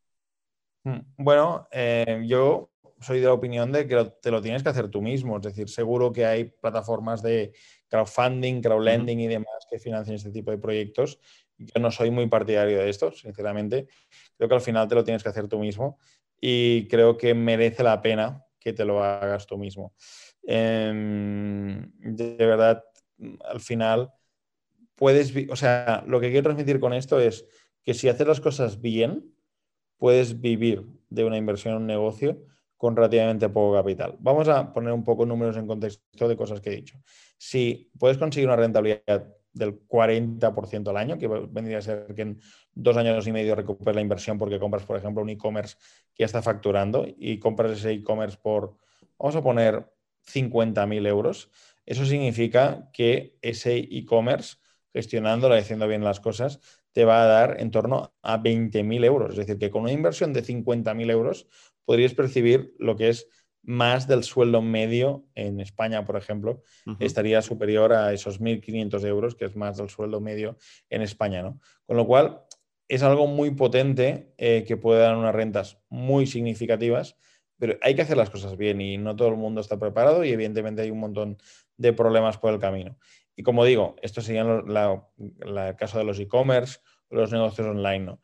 Mm, 0.83 0.99
bueno, 1.17 1.67
eh, 1.71 2.23
yo 2.25 2.71
soy 2.99 3.19
de 3.19 3.25
la 3.25 3.33
opinión 3.33 3.71
de 3.71 3.87
que 3.87 4.11
te 4.21 4.31
lo 4.31 4.41
tienes 4.41 4.63
que 4.63 4.69
hacer 4.69 4.89
tú 4.89 5.01
mismo. 5.01 5.37
Es 5.37 5.43
decir, 5.43 5.69
seguro 5.69 6.11
que 6.11 6.25
hay 6.25 6.45
plataformas 6.45 7.21
de 7.21 7.53
crowdfunding, 7.91 8.61
crowdlending 8.61 9.19
y 9.19 9.27
demás 9.27 9.67
que 9.69 9.77
financian 9.77 10.15
este 10.15 10.31
tipo 10.31 10.49
de 10.49 10.57
proyectos. 10.57 11.19
Yo 11.57 11.79
no 11.79 11.91
soy 11.91 12.09
muy 12.09 12.27
partidario 12.27 12.79
de 12.79 12.89
esto, 12.89 13.11
sinceramente. 13.11 13.87
Creo 14.37 14.47
que 14.47 14.55
al 14.55 14.61
final 14.61 14.87
te 14.87 14.95
lo 14.95 15.03
tienes 15.03 15.21
que 15.21 15.29
hacer 15.29 15.47
tú 15.47 15.59
mismo 15.59 15.99
y 16.39 16.87
creo 16.87 17.17
que 17.17 17.33
merece 17.33 17.83
la 17.83 18.01
pena 18.01 18.43
que 18.59 18.71
te 18.71 18.85
lo 18.85 19.03
hagas 19.03 19.45
tú 19.45 19.57
mismo. 19.57 19.93
Em, 20.43 21.91
de 21.99 22.37
verdad, 22.37 22.83
al 23.43 23.59
final 23.59 24.11
puedes, 24.95 25.33
o 25.49 25.55
sea, 25.55 26.03
lo 26.07 26.21
que 26.21 26.29
quiero 26.29 26.43
transmitir 26.43 26.79
con 26.79 26.93
esto 26.93 27.19
es 27.19 27.45
que 27.83 27.93
si 27.93 28.07
haces 28.07 28.25
las 28.25 28.39
cosas 28.39 28.79
bien, 28.79 29.35
puedes 29.97 30.39
vivir 30.39 30.85
de 31.09 31.25
una 31.25 31.37
inversión 31.37 31.75
en 31.75 31.81
un 31.81 31.87
negocio 31.87 32.41
con 32.81 32.95
relativamente 32.95 33.47
poco 33.47 33.75
capital. 33.75 34.15
Vamos 34.17 34.47
a 34.47 34.73
poner 34.73 34.91
un 34.91 35.03
poco 35.03 35.23
números 35.23 35.55
en 35.55 35.67
contexto 35.67 36.27
de 36.27 36.35
cosas 36.35 36.61
que 36.61 36.71
he 36.71 36.75
dicho. 36.77 36.99
Si 37.37 37.91
puedes 37.99 38.17
conseguir 38.17 38.47
una 38.47 38.55
rentabilidad 38.55 39.27
del 39.53 39.87
40% 39.87 40.89
al 40.89 40.97
año, 40.97 41.19
que 41.19 41.27
vendría 41.27 41.77
a 41.77 41.81
ser 41.83 42.07
que 42.15 42.23
en 42.23 42.41
dos 42.73 42.97
años 42.97 43.27
y 43.27 43.31
medio 43.31 43.53
recuperes 43.53 43.93
la 43.93 44.01
inversión 44.01 44.39
porque 44.39 44.57
compras, 44.57 44.83
por 44.83 44.97
ejemplo, 44.97 45.21
un 45.21 45.29
e-commerce 45.29 45.75
que 46.15 46.23
ya 46.23 46.25
está 46.25 46.41
facturando 46.41 47.05
y 47.05 47.37
compras 47.37 47.73
ese 47.73 47.91
e-commerce 47.91 48.39
por, 48.41 48.77
vamos 49.19 49.35
a 49.35 49.43
poner 49.43 49.85
50.000 50.33 51.05
euros. 51.05 51.51
Eso 51.85 52.03
significa 52.03 52.89
que 52.93 53.37
ese 53.43 53.77
e-commerce, 53.77 54.55
gestionándolo 54.91 55.53
haciendo 55.53 55.87
bien 55.87 56.03
las 56.03 56.19
cosas, 56.19 56.59
te 56.93 57.05
va 57.05 57.21
a 57.21 57.27
dar 57.27 57.61
en 57.61 57.69
torno 57.69 58.11
a 58.23 58.41
20.000 58.41 59.05
euros. 59.05 59.31
Es 59.33 59.37
decir, 59.37 59.59
que 59.59 59.69
con 59.69 59.83
una 59.83 59.91
inversión 59.91 60.33
de 60.33 60.43
50.000 60.43 61.11
euros 61.11 61.47
podrías 61.85 62.13
percibir 62.13 62.73
lo 62.79 62.95
que 62.95 63.09
es 63.09 63.27
más 63.63 64.07
del 64.07 64.23
sueldo 64.23 64.61
medio 64.61 65.25
en 65.35 65.59
España, 65.59 66.03
por 66.03 66.17
ejemplo, 66.17 66.63
estaría 66.99 67.41
superior 67.41 67.93
a 67.93 68.11
esos 68.11 68.41
1.500 68.41 69.05
euros, 69.05 69.35
que 69.35 69.45
es 69.45 69.55
más 69.55 69.77
del 69.77 69.89
sueldo 69.89 70.19
medio 70.19 70.57
en 70.89 71.03
España, 71.03 71.43
¿no? 71.43 71.59
Con 71.85 71.97
lo 71.97 72.07
cual, 72.07 72.41
es 72.91 73.03
algo 73.03 73.25
muy 73.25 73.51
potente 73.51 74.33
eh, 74.37 74.65
que 74.67 74.75
puede 74.75 74.99
dar 74.99 75.15
unas 75.15 75.33
rentas 75.33 75.77
muy 75.87 76.27
significativas, 76.27 77.15
pero 77.57 77.77
hay 77.81 77.95
que 77.95 78.01
hacer 78.01 78.17
las 78.17 78.29
cosas 78.29 78.57
bien 78.57 78.81
y 78.81 78.97
no 78.97 79.15
todo 79.15 79.29
el 79.29 79.37
mundo 79.37 79.61
está 79.61 79.79
preparado 79.79 80.25
y 80.25 80.31
evidentemente 80.31 80.81
hay 80.81 80.91
un 80.91 80.99
montón 80.99 81.37
de 81.77 81.93
problemas 81.93 82.37
por 82.37 82.53
el 82.53 82.59
camino. 82.59 82.97
Y 83.33 83.43
como 83.43 83.63
digo, 83.63 83.95
esto 84.01 84.19
sería 84.19 84.41
el 84.41 85.75
caso 85.77 85.99
de 85.99 86.03
los 86.03 86.19
e-commerce, 86.19 86.79
los 87.09 87.31
negocios 87.31 87.65
online, 87.65 87.99
¿no? 87.99 88.21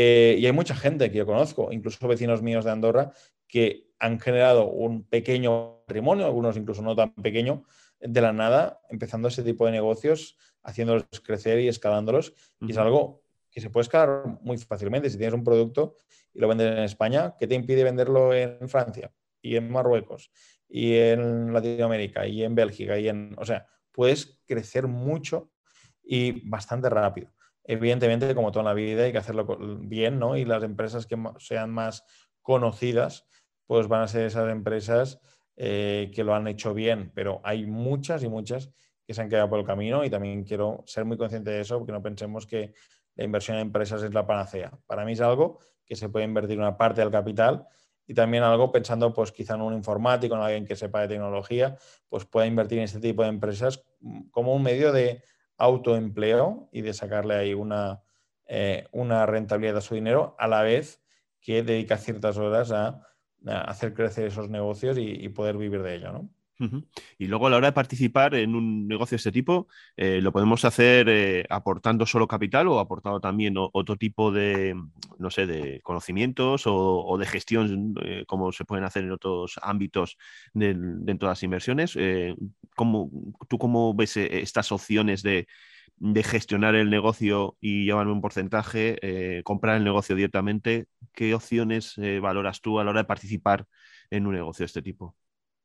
Eh, 0.00 0.36
y 0.38 0.46
hay 0.46 0.52
mucha 0.52 0.76
gente 0.76 1.10
que 1.10 1.18
yo 1.18 1.26
conozco, 1.26 1.72
incluso 1.72 2.06
vecinos 2.06 2.40
míos 2.40 2.64
de 2.64 2.70
Andorra, 2.70 3.10
que 3.48 3.90
han 3.98 4.20
generado 4.20 4.68
un 4.70 5.02
pequeño 5.02 5.80
patrimonio, 5.88 6.24
algunos 6.24 6.56
incluso 6.56 6.82
no 6.82 6.94
tan 6.94 7.12
pequeño, 7.14 7.64
de 7.98 8.20
la 8.20 8.32
nada, 8.32 8.80
empezando 8.90 9.26
ese 9.26 9.42
tipo 9.42 9.66
de 9.66 9.72
negocios, 9.72 10.36
haciéndolos 10.62 11.02
crecer 11.24 11.58
y 11.58 11.66
escalándolos. 11.66 12.32
Y 12.60 12.70
es 12.70 12.78
algo 12.78 13.24
que 13.50 13.60
se 13.60 13.70
puede 13.70 13.82
escalar 13.82 14.38
muy 14.40 14.56
fácilmente. 14.58 15.10
Si 15.10 15.18
tienes 15.18 15.34
un 15.34 15.42
producto 15.42 15.96
y 16.32 16.38
lo 16.38 16.46
vendes 16.46 16.70
en 16.70 16.84
España, 16.84 17.34
¿qué 17.36 17.48
te 17.48 17.56
impide 17.56 17.82
venderlo 17.82 18.32
en 18.32 18.68
Francia 18.68 19.10
y 19.42 19.56
en 19.56 19.68
Marruecos 19.68 20.30
y 20.68 20.94
en 20.94 21.52
Latinoamérica 21.52 22.24
y 22.24 22.44
en 22.44 22.54
Bélgica? 22.54 22.96
Y 23.00 23.08
en, 23.08 23.34
o 23.36 23.44
sea, 23.44 23.66
puedes 23.90 24.38
crecer 24.46 24.86
mucho 24.86 25.50
y 26.04 26.48
bastante 26.48 26.88
rápido. 26.88 27.32
Evidentemente, 27.70 28.34
como 28.34 28.50
toda 28.50 28.64
la 28.64 28.72
vida, 28.72 29.04
hay 29.04 29.12
que 29.12 29.18
hacerlo 29.18 29.46
bien, 29.82 30.18
¿no? 30.18 30.38
Y 30.38 30.46
las 30.46 30.62
empresas 30.62 31.06
que 31.06 31.18
sean 31.38 31.70
más 31.70 32.02
conocidas, 32.40 33.26
pues 33.66 33.88
van 33.88 34.00
a 34.00 34.08
ser 34.08 34.24
esas 34.24 34.50
empresas 34.50 35.20
eh, 35.54 36.10
que 36.14 36.24
lo 36.24 36.34
han 36.34 36.48
hecho 36.48 36.72
bien, 36.72 37.12
pero 37.14 37.42
hay 37.44 37.66
muchas 37.66 38.22
y 38.22 38.28
muchas 38.28 38.70
que 39.04 39.12
se 39.12 39.20
han 39.20 39.28
quedado 39.28 39.50
por 39.50 39.58
el 39.58 39.66
camino 39.66 40.02
y 40.02 40.08
también 40.08 40.44
quiero 40.44 40.82
ser 40.86 41.04
muy 41.04 41.18
consciente 41.18 41.50
de 41.50 41.60
eso, 41.60 41.76
porque 41.76 41.92
no 41.92 42.02
pensemos 42.02 42.46
que 42.46 42.72
la 43.16 43.24
inversión 43.24 43.58
en 43.58 43.64
empresas 43.64 44.02
es 44.02 44.14
la 44.14 44.26
panacea. 44.26 44.72
Para 44.86 45.04
mí 45.04 45.12
es 45.12 45.20
algo 45.20 45.58
que 45.84 45.94
se 45.94 46.08
puede 46.08 46.24
invertir 46.24 46.58
una 46.58 46.78
parte 46.78 47.02
del 47.02 47.10
capital 47.10 47.66
y 48.06 48.14
también 48.14 48.44
algo 48.44 48.72
pensando, 48.72 49.12
pues 49.12 49.30
quizá 49.30 49.56
en 49.56 49.60
un 49.60 49.74
informático, 49.74 50.34
en 50.34 50.40
alguien 50.40 50.64
que 50.64 50.74
sepa 50.74 51.02
de 51.02 51.08
tecnología, 51.08 51.76
pues 52.08 52.24
pueda 52.24 52.46
invertir 52.46 52.78
en 52.78 52.84
este 52.84 53.00
tipo 53.00 53.22
de 53.22 53.28
empresas 53.28 53.84
como 54.30 54.54
un 54.54 54.62
medio 54.62 54.90
de 54.90 55.22
autoempleo 55.58 56.68
y 56.72 56.80
de 56.82 56.94
sacarle 56.94 57.34
ahí 57.34 57.52
una, 57.52 58.02
eh, 58.46 58.86
una 58.92 59.26
rentabilidad 59.26 59.76
a 59.76 59.82
su 59.82 59.94
dinero, 59.94 60.34
a 60.38 60.48
la 60.48 60.62
vez 60.62 61.02
que 61.40 61.62
dedica 61.62 61.98
ciertas 61.98 62.38
horas 62.38 62.72
a, 62.72 63.04
hacer 63.46 63.94
crecer 63.94 64.26
esos 64.26 64.48
negocios 64.48 64.98
y, 64.98 65.28
poder 65.28 65.56
vivir 65.56 65.82
de 65.82 65.94
ello, 65.94 66.12
¿no? 66.12 66.28
Y 67.18 67.26
luego 67.26 67.46
a 67.46 67.50
la 67.50 67.56
hora 67.56 67.68
de 67.68 67.72
participar 67.72 68.34
en 68.34 68.54
un 68.54 68.88
negocio 68.88 69.14
de 69.14 69.18
este 69.18 69.32
tipo, 69.32 69.68
eh, 69.96 70.20
¿lo 70.20 70.32
podemos 70.32 70.64
hacer 70.64 71.08
eh, 71.08 71.46
aportando 71.48 72.04
solo 72.06 72.26
capital 72.26 72.68
o 72.68 72.80
aportando 72.80 73.20
también 73.20 73.54
otro 73.56 73.96
tipo 73.96 74.32
de, 74.32 74.74
no 75.18 75.30
sé, 75.30 75.46
de 75.46 75.80
conocimientos 75.82 76.64
o, 76.66 77.16
de 77.18 77.26
gestión, 77.26 77.94
como 78.26 78.52
se 78.52 78.64
pueden 78.64 78.84
hacer 78.84 79.04
en 79.04 79.12
otros 79.12 79.58
ámbitos 79.62 80.16
dentro 80.52 81.28
de 81.28 81.32
las 81.32 81.42
inversiones? 81.42 81.96
¿cómo, 82.74 83.10
¿Tú 83.48 83.58
cómo 83.58 83.94
ves 83.94 84.16
estas 84.16 84.72
opciones 84.72 85.22
de, 85.22 85.46
de 86.00 86.22
gestionar 86.22 86.74
el 86.74 86.90
negocio 86.90 87.56
y 87.60 87.84
llevarme 87.84 88.12
un 88.12 88.20
porcentaje, 88.20 88.98
eh, 89.02 89.42
comprar 89.42 89.76
el 89.76 89.84
negocio 89.84 90.14
directamente, 90.14 90.86
¿qué 91.12 91.34
opciones 91.34 91.98
eh, 91.98 92.20
valoras 92.20 92.60
tú 92.60 92.78
a 92.78 92.84
la 92.84 92.90
hora 92.90 93.00
de 93.00 93.06
participar 93.06 93.66
en 94.10 94.26
un 94.26 94.34
negocio 94.34 94.62
de 94.64 94.66
este 94.66 94.82
tipo? 94.82 95.16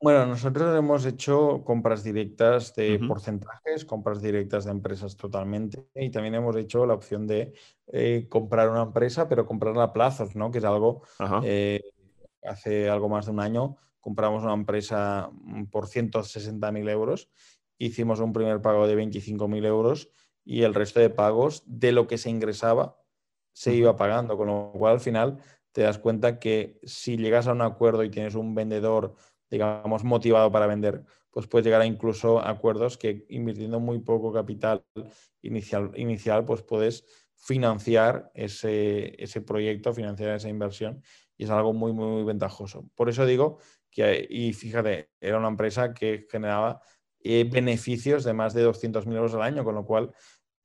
Bueno, 0.03 0.25
nosotros 0.25 0.77
hemos 0.77 1.05
hecho 1.05 1.63
compras 1.63 2.03
directas 2.03 2.75
de 2.75 2.99
porcentajes, 3.07 3.85
compras 3.85 4.21
directas 4.21 4.65
de 4.65 4.71
empresas 4.71 5.15
totalmente, 5.15 5.87
y 5.95 6.09
también 6.09 6.35
hemos 6.35 6.57
hecho 6.57 6.85
la 6.85 6.93
opción 6.93 7.25
de 7.25 7.53
eh, 7.87 8.27
comprar 8.29 8.69
una 8.69 8.81
empresa, 8.81 9.29
pero 9.29 9.45
comprarla 9.45 9.83
a 9.83 9.93
plazos, 9.93 10.35
¿no? 10.35 10.51
Que 10.51 10.57
es 10.57 10.65
algo, 10.65 11.03
hace 12.43 12.89
algo 12.89 13.07
más 13.07 13.27
de 13.27 13.31
un 13.31 13.39
año, 13.39 13.77
compramos 14.01 14.43
una 14.43 14.51
empresa 14.51 15.29
mm, 15.31 15.67
por 15.67 15.87
160.000 15.87 16.89
euros, 16.89 17.29
hicimos 17.77 18.19
un 18.19 18.33
primer 18.33 18.61
pago 18.61 18.85
de 18.87 18.97
25.000 18.97 19.65
euros 19.65 20.09
y 20.43 20.63
el 20.63 20.73
resto 20.73 20.99
de 20.99 21.11
pagos 21.11 21.63
de 21.65 21.93
lo 21.93 22.07
que 22.07 22.17
se 22.17 22.29
ingresaba 22.29 22.99
se 23.53 23.73
iba 23.73 23.95
pagando, 23.95 24.35
con 24.35 24.47
lo 24.47 24.73
cual 24.73 24.95
al 24.95 24.99
final 24.99 25.37
te 25.71 25.81
das 25.81 25.97
cuenta 25.97 26.39
que 26.39 26.79
si 26.83 27.15
llegas 27.15 27.47
a 27.47 27.53
un 27.53 27.61
acuerdo 27.61 28.03
y 28.03 28.09
tienes 28.09 28.35
un 28.35 28.53
vendedor, 28.53 29.15
digamos, 29.53 30.03
motivado 30.03 30.51
para 30.51 30.65
vender, 30.65 31.03
pues 31.29 31.45
puedes 31.45 31.63
llegar 31.63 31.81
a 31.81 31.85
incluso 31.85 32.39
acuerdos 32.39 32.97
que 32.97 33.23
invirtiendo 33.29 33.79
muy 33.79 33.99
poco 33.99 34.33
capital 34.33 34.83
inicial, 35.43 35.91
inicial 35.95 36.43
pues 36.43 36.63
puedes 36.63 37.05
financiar 37.35 38.31
ese, 38.33 39.13
ese 39.21 39.41
proyecto, 39.41 39.93
financiar 39.93 40.35
esa 40.35 40.49
inversión 40.49 41.03
y 41.37 41.43
es 41.43 41.51
algo 41.51 41.71
muy, 41.71 41.93
muy, 41.93 42.07
muy 42.07 42.23
ventajoso. 42.23 42.89
Por 42.95 43.09
eso 43.09 43.27
digo 43.27 43.59
que, 43.91 44.25
y 44.27 44.53
fíjate, 44.53 45.11
era 45.21 45.37
una 45.37 45.49
empresa 45.49 45.93
que 45.93 46.25
generaba 46.31 46.81
eh, 47.19 47.47
beneficios 47.47 48.23
de 48.23 48.33
más 48.33 48.55
de 48.55 48.63
200.000 48.63 49.15
euros 49.15 49.35
al 49.35 49.43
año, 49.43 49.63
con 49.63 49.75
lo 49.75 49.85
cual 49.85 50.11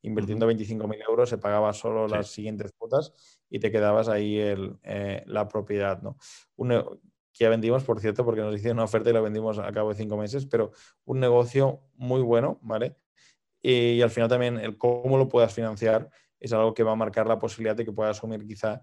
invirtiendo 0.01 0.47
25.000 0.47 1.03
euros 1.07 1.29
se 1.29 1.37
pagaba 1.37 1.75
solo 1.75 2.09
las 2.09 2.29
siguientes 2.29 2.73
cuotas 2.73 3.13
y 3.51 3.59
te 3.59 3.71
quedabas 3.71 4.09
ahí 4.09 4.39
eh, 4.39 5.23
la 5.27 5.47
propiedad. 5.47 6.01
¿no? 6.01 6.17
Que 7.33 7.45
ya 7.45 7.51
vendimos, 7.51 7.85
por 7.85 8.01
cierto, 8.01 8.25
porque 8.25 8.41
nos 8.41 8.55
hicieron 8.55 8.79
una 8.79 8.85
oferta 8.85 9.11
y 9.11 9.13
la 9.13 9.21
vendimos 9.21 9.59
a 9.59 9.71
cabo 9.73 9.91
de 9.91 9.97
cinco 9.97 10.17
meses, 10.17 10.47
pero 10.47 10.73
un 11.05 11.21
negocio 11.21 11.83
muy 11.95 12.21
bueno, 12.23 12.59
¿vale? 12.63 12.97
Y, 13.63 14.01
al 14.03 14.11
final 14.11 14.29
también 14.29 14.59
el 14.59 14.79
cómo 14.79 15.19
lo 15.19 15.29
puedas 15.29 15.53
financiar 15.53 16.11
es 16.41 16.53
algo 16.53 16.73
que 16.75 16.85
va 16.85 16.93
a 16.93 16.97
marcar 16.97 17.27
la 17.27 17.39
posibilidad 17.39 17.75
de 17.75 17.85
que 17.85 17.93
puedas 17.93 18.17
asumir 18.17 18.47
quizá 18.47 18.81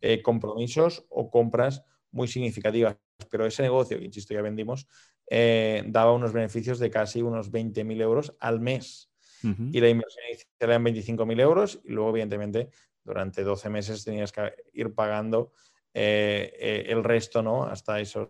eh, 0.00 0.20
compromisos 0.22 1.06
o 1.08 1.30
compras 1.30 1.82
muy 2.10 2.28
significativas. 2.28 2.96
Pero 3.30 3.46
ese 3.46 3.62
negocio, 3.62 3.98
que 3.98 4.04
insisto, 4.04 4.34
ya 4.34 4.42
vendimos, 4.42 4.86
eh, 5.28 5.82
daba 5.86 6.12
unos 6.12 6.32
beneficios 6.32 6.78
de 6.78 6.90
casi 6.90 7.22
unos 7.22 7.50
20.000 7.50 8.00
euros 8.00 8.36
al 8.40 8.60
mes. 8.60 9.10
Y 9.42 9.80
la 9.80 9.88
inversión 9.88 10.22
inicial 10.28 10.52
era 10.60 10.74
en 10.74 10.84
25.000 10.84 11.40
euros 11.40 11.80
y 11.84 11.92
luego, 11.92 12.10
evidentemente, 12.10 12.68
durante 13.02 13.42
12 13.42 13.70
meses 13.70 14.04
tenías 14.04 14.32
que 14.32 14.52
ir 14.74 14.94
pagando 14.94 15.52
eh, 15.94 16.52
eh, 16.58 16.84
el 16.88 17.02
resto, 17.04 17.42
¿no? 17.42 17.64
Hasta 17.64 18.00
esos 18.00 18.28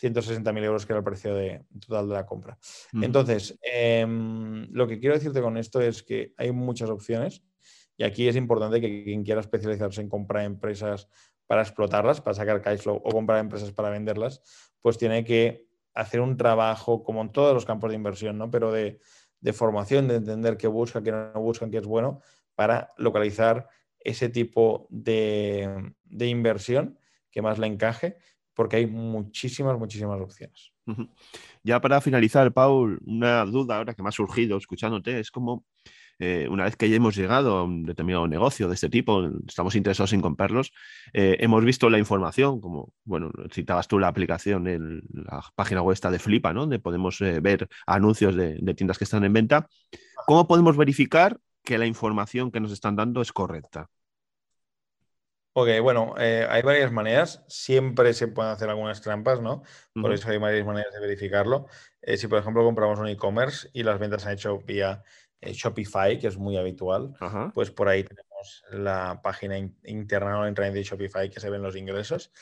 160.000 0.00 0.64
euros 0.64 0.86
que 0.86 0.92
era 0.92 0.98
el 0.98 1.04
precio 1.04 1.34
de, 1.34 1.64
total 1.80 2.08
de 2.08 2.14
la 2.14 2.26
compra. 2.26 2.58
Entonces, 3.00 3.58
em, 3.62 4.68
lo 4.72 4.86
que 4.86 4.98
quiero 4.98 5.14
decirte 5.14 5.40
con 5.40 5.56
esto 5.56 5.80
es 5.80 6.02
que 6.02 6.34
hay 6.36 6.52
muchas 6.52 6.90
opciones 6.90 7.42
y 7.96 8.04
aquí 8.04 8.28
es 8.28 8.36
importante 8.36 8.80
que 8.80 9.04
quien 9.04 9.22
quiera 9.22 9.40
especializarse 9.40 10.00
en 10.00 10.08
comprar 10.08 10.44
empresas 10.44 11.08
para 11.46 11.62
explotarlas, 11.62 12.20
para 12.20 12.34
sacar 12.34 12.60
cash 12.62 12.80
flow 12.80 13.00
o 13.04 13.10
comprar 13.10 13.38
empresas 13.38 13.72
para 13.72 13.90
venderlas, 13.90 14.42
pues 14.80 14.98
tiene 14.98 15.24
que 15.24 15.68
hacer 15.94 16.20
un 16.20 16.36
trabajo 16.36 17.04
como 17.04 17.22
en 17.22 17.30
todos 17.30 17.54
los 17.54 17.64
campos 17.64 17.90
de 17.90 17.96
inversión, 17.96 18.36
¿no? 18.38 18.50
Pero 18.50 18.72
de, 18.72 18.98
formación, 19.52 20.08
de 20.08 20.16
entender 20.16 20.56
qué 20.56 20.66
busca, 20.66 21.02
qué 21.02 21.12
no 21.12 21.32
buscan, 21.34 21.70
qué 21.70 21.78
es 21.78 21.86
bueno, 21.86 22.20
para 22.54 22.92
localizar 22.96 23.68
ese 24.04 24.28
tipo 24.28 24.86
de, 24.90 25.92
inversión 26.20 26.98
que 27.30 27.42
más 27.42 27.58
le 27.58 27.66
encaje, 27.66 28.16
porque 28.54 28.76
hay 28.76 28.86
muchísimas, 28.86 29.78
muchísimas 29.78 30.20
opciones. 30.20 30.72
Ya 31.62 31.80
para 31.80 32.00
finalizar, 32.00 32.52
Paul, 32.52 33.00
una 33.06 33.44
duda 33.44 33.78
ahora 33.78 33.94
que 33.94 34.02
me 34.02 34.10
ha 34.10 34.12
surgido 34.12 34.56
escuchándote 34.58 35.18
es 35.18 35.30
como 35.30 35.64
eh, 36.18 36.46
una 36.48 36.64
vez 36.64 36.76
que 36.76 36.88
ya 36.88 36.96
hemos 36.96 37.16
llegado 37.16 37.56
a 37.56 37.64
un 37.64 37.84
determinado 37.84 38.28
negocio 38.28 38.68
de 38.68 38.74
este 38.74 38.88
tipo, 38.88 39.28
estamos 39.46 39.74
interesados 39.74 40.12
en 40.12 40.20
comprarlos, 40.20 40.72
eh, 41.12 41.36
hemos 41.40 41.64
visto 41.64 41.90
la 41.90 41.98
información, 41.98 42.60
como, 42.60 42.92
bueno, 43.04 43.32
citabas 43.50 43.88
tú 43.88 43.98
la 43.98 44.08
aplicación, 44.08 44.68
en 44.68 45.02
la 45.12 45.42
página 45.54 45.82
web 45.82 45.94
está 45.94 46.10
de 46.10 46.18
Flipa, 46.18 46.52
¿no? 46.52 46.60
Donde 46.60 46.78
podemos 46.78 47.20
eh, 47.20 47.40
ver 47.40 47.68
anuncios 47.86 48.36
de, 48.36 48.74
tiendas 48.74 48.98
que 48.98 49.04
están 49.04 49.24
en 49.24 49.32
venta. 49.32 49.68
¿Cómo 50.26 50.46
podemos 50.46 50.76
verificar 50.76 51.38
que 51.64 51.78
la 51.78 51.86
información 51.86 52.50
que 52.50 52.60
nos 52.60 52.72
están 52.72 52.96
dando 52.96 53.20
es 53.20 53.32
correcta? 53.32 53.90
Ok, 55.56 55.68
bueno, 55.80 56.16
eh, 56.18 56.44
hay 56.50 56.62
varias 56.62 56.90
maneras. 56.90 57.44
Siempre 57.46 58.12
se 58.12 58.26
pueden 58.26 58.50
hacer 58.50 58.68
algunas 58.68 59.00
trampas, 59.00 59.40
¿no? 59.40 59.62
Por 59.94 60.12
eso 60.12 60.28
hay 60.28 60.38
varias 60.38 60.66
maneras 60.66 60.92
de 60.92 60.98
verificarlo. 60.98 61.68
Eh, 62.02 62.16
si, 62.16 62.26
por 62.26 62.40
ejemplo, 62.40 62.64
compramos 62.64 62.98
un 62.98 63.06
e-commerce 63.06 63.70
y 63.72 63.84
las 63.84 64.00
ventas 64.00 64.22
se 64.22 64.28
han 64.28 64.34
hecho 64.34 64.58
vía 64.58 65.04
eh, 65.40 65.52
Shopify, 65.52 66.18
que 66.18 66.26
es 66.26 66.36
muy 66.36 66.56
habitual, 66.56 67.14
pues 67.54 67.70
por 67.70 67.88
ahí 67.88 68.02
tenemos 68.02 68.64
la 68.72 69.20
página 69.22 69.56
interna 69.84 70.40
o 70.40 70.48
intranet 70.48 70.74
de 70.74 70.82
Shopify 70.82 71.30
que 71.30 71.38
se 71.38 71.50
ven 71.50 71.62
los 71.62 71.76
ingresos. 71.76 72.32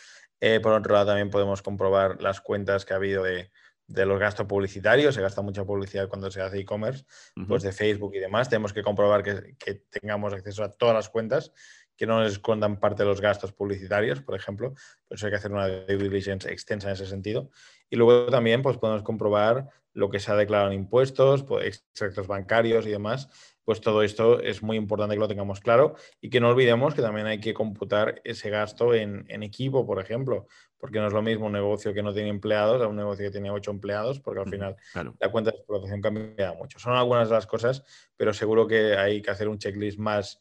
por 0.62 0.72
otro 0.72 0.94
lado, 0.94 1.06
también 1.08 1.28
podemos 1.28 1.60
comprobar 1.60 2.22
las 2.22 2.40
cuentas 2.40 2.86
que 2.86 2.94
ha 2.94 2.96
habido 2.96 3.24
de, 3.24 3.50
los 3.88 4.18
gastos 4.18 4.46
publicitarios, 4.46 5.14
se 5.14 5.20
gasta 5.20 5.42
mucha 5.42 5.66
publicidad 5.66 6.08
cuando 6.08 6.30
se 6.30 6.40
hace 6.40 6.60
e-commerce, 6.60 7.04
pues 7.46 7.62
de 7.62 7.72
Facebook 7.72 8.14
y 8.14 8.20
demás. 8.20 8.48
Tenemos 8.48 8.72
que 8.72 8.82
comprobar 8.82 9.22
que, 9.22 9.54
que, 9.58 9.74
tengamos 9.74 10.32
acceso 10.32 10.64
a 10.64 10.72
todas 10.72 10.94
las 10.94 11.10
cuentas 11.10 11.52
que 11.97 12.07
no 12.07 12.22
les 12.22 12.32
escondan 12.32 12.80
parte 12.80 13.03
de 13.03 13.09
los 13.09 13.20
gastos 13.20 13.53
publicitarios, 13.53 14.20
por 14.22 14.34
ejemplo. 14.34 14.74
Por 15.09 15.16
eso 15.16 15.26
hay 15.26 15.32
que 15.32 15.36
hacer 15.36 15.53
una 15.53 15.68
due 15.68 15.97
diligence 15.97 16.51
extensa 16.51 16.88
en 16.88 16.95
ese 16.95 17.07
sentido. 17.07 17.51
Y 17.90 17.97
luego 17.97 18.26
también 18.26 18.62
pues, 18.62 18.78
podemos 18.78 19.03
comprobar 19.03 19.68
lo 19.95 20.09
que 20.11 20.20
se 20.20 20.32
ha 20.32 20.36
declarado 20.36 20.70
en 20.70 20.78
impuestos, 20.78 21.45
pues, 21.45 21.66
extractos 21.66 22.26
bancarios 22.26 22.86
y 22.86 22.90
demás. 22.90 23.28
Pues 23.64 23.80
todo 23.80 24.03
esto 24.03 24.40
es 24.40 24.62
muy 24.62 24.76
importante 24.76 25.14
que 25.14 25.20
lo 25.20 25.28
tengamos 25.28 25.61
claro 25.61 25.95
y 26.20 26.30
que 26.30 26.40
no 26.40 26.49
olvidemos 26.49 26.95
que 26.95 27.03
también 27.03 27.28
hay 27.28 27.38
que 27.38 27.55
computar 27.55 28.20
ese 28.24 28.51
gasto 28.51 28.93
en, 28.93 29.24
equipo, 29.28 29.86
por 29.86 30.01
ejemplo, 30.01 30.49
porque 30.78 30.99
no 30.99 31.07
es 31.07 31.12
lo 31.12 31.22
mismo 31.22 31.47
un 31.47 31.53
negocio 31.53 31.95
que 31.95 32.03
no 32.03 32.12
tiene 32.12 32.28
empleados 32.28 32.82
a 32.82 32.88
un 32.88 32.97
negocio 32.97 33.24
que 33.24 33.30
tiene 33.30 33.51
ocho 33.51 33.70
empleados, 33.70 34.18
porque 34.18 34.40
al 34.40 34.49
final 34.49 34.76
la 35.20 35.30
cuenta 35.30 35.53
de 35.53 35.59
explotación 35.59 36.01
cambia 36.01 36.53
mucho. 36.55 36.80
Son 36.80 36.95
algunas 36.95 37.28
de 37.28 37.36
las 37.36 37.47
cosas, 37.47 37.84
pero 38.16 38.32
seguro 38.32 38.66
que 38.66 38.97
hay 38.97 39.22
que 39.22 39.30
hacer 39.30 39.49
un 39.49 39.59
checklist 39.59 39.99
más, 39.99 40.40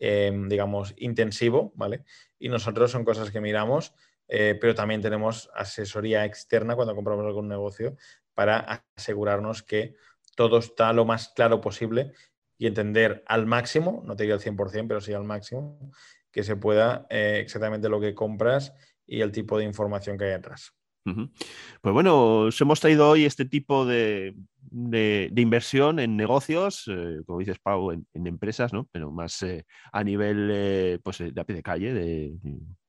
Em, 0.00 0.48
digamos, 0.48 0.94
intensivo, 0.96 1.72
¿vale? 1.74 2.04
Y 2.38 2.48
nosotros 2.48 2.92
son 2.92 3.04
cosas 3.04 3.32
que 3.32 3.40
miramos, 3.40 3.94
eh, 4.28 4.56
pero 4.60 4.72
también 4.72 5.00
tenemos 5.00 5.50
asesoría 5.54 6.24
externa 6.24 6.76
cuando 6.76 6.94
compramos 6.94 7.26
algún 7.26 7.48
negocio 7.48 7.96
para 8.32 8.84
asegurarnos 8.96 9.64
que 9.64 9.96
todo 10.36 10.58
está 10.58 10.92
lo 10.92 11.04
más 11.04 11.30
claro 11.34 11.60
posible 11.60 12.12
y 12.56 12.68
entender 12.68 13.24
al 13.26 13.46
máximo, 13.46 14.02
no 14.04 14.14
te 14.14 14.22
digo 14.22 14.34
al 14.34 14.40
100%, 14.40 14.86
pero 14.86 15.00
sí 15.00 15.12
al 15.12 15.24
máximo, 15.24 15.90
que 16.30 16.44
se 16.44 16.54
pueda 16.54 17.06
eh, 17.10 17.40
exactamente 17.42 17.88
lo 17.88 18.00
que 18.00 18.14
compras 18.14 18.72
y 19.04 19.20
el 19.22 19.32
tipo 19.32 19.58
de 19.58 19.64
información 19.64 20.16
que 20.16 20.26
hay 20.26 20.30
detrás. 20.30 20.77
Pues 21.80 21.92
bueno, 21.92 22.40
os 22.46 22.60
hemos 22.60 22.80
traído 22.80 23.08
hoy 23.08 23.24
este 23.24 23.44
tipo 23.44 23.86
de, 23.86 24.34
inversión 25.36 25.98
en 25.98 26.16
negocios, 26.16 26.84
eh, 26.88 27.20
como 27.26 27.38
dices, 27.38 27.58
Pau, 27.58 27.92
en, 27.92 28.06
empresas, 28.14 28.72
¿no? 28.72 28.88
Pero 28.92 29.10
más 29.10 29.42
eh, 29.42 29.64
a 29.92 30.04
nivel 30.04 30.50
eh, 30.52 30.98
pues, 31.02 31.18
de 31.18 31.44
pie 31.44 31.56
de 31.56 31.62
calle, 31.62 31.94
de, 31.94 32.32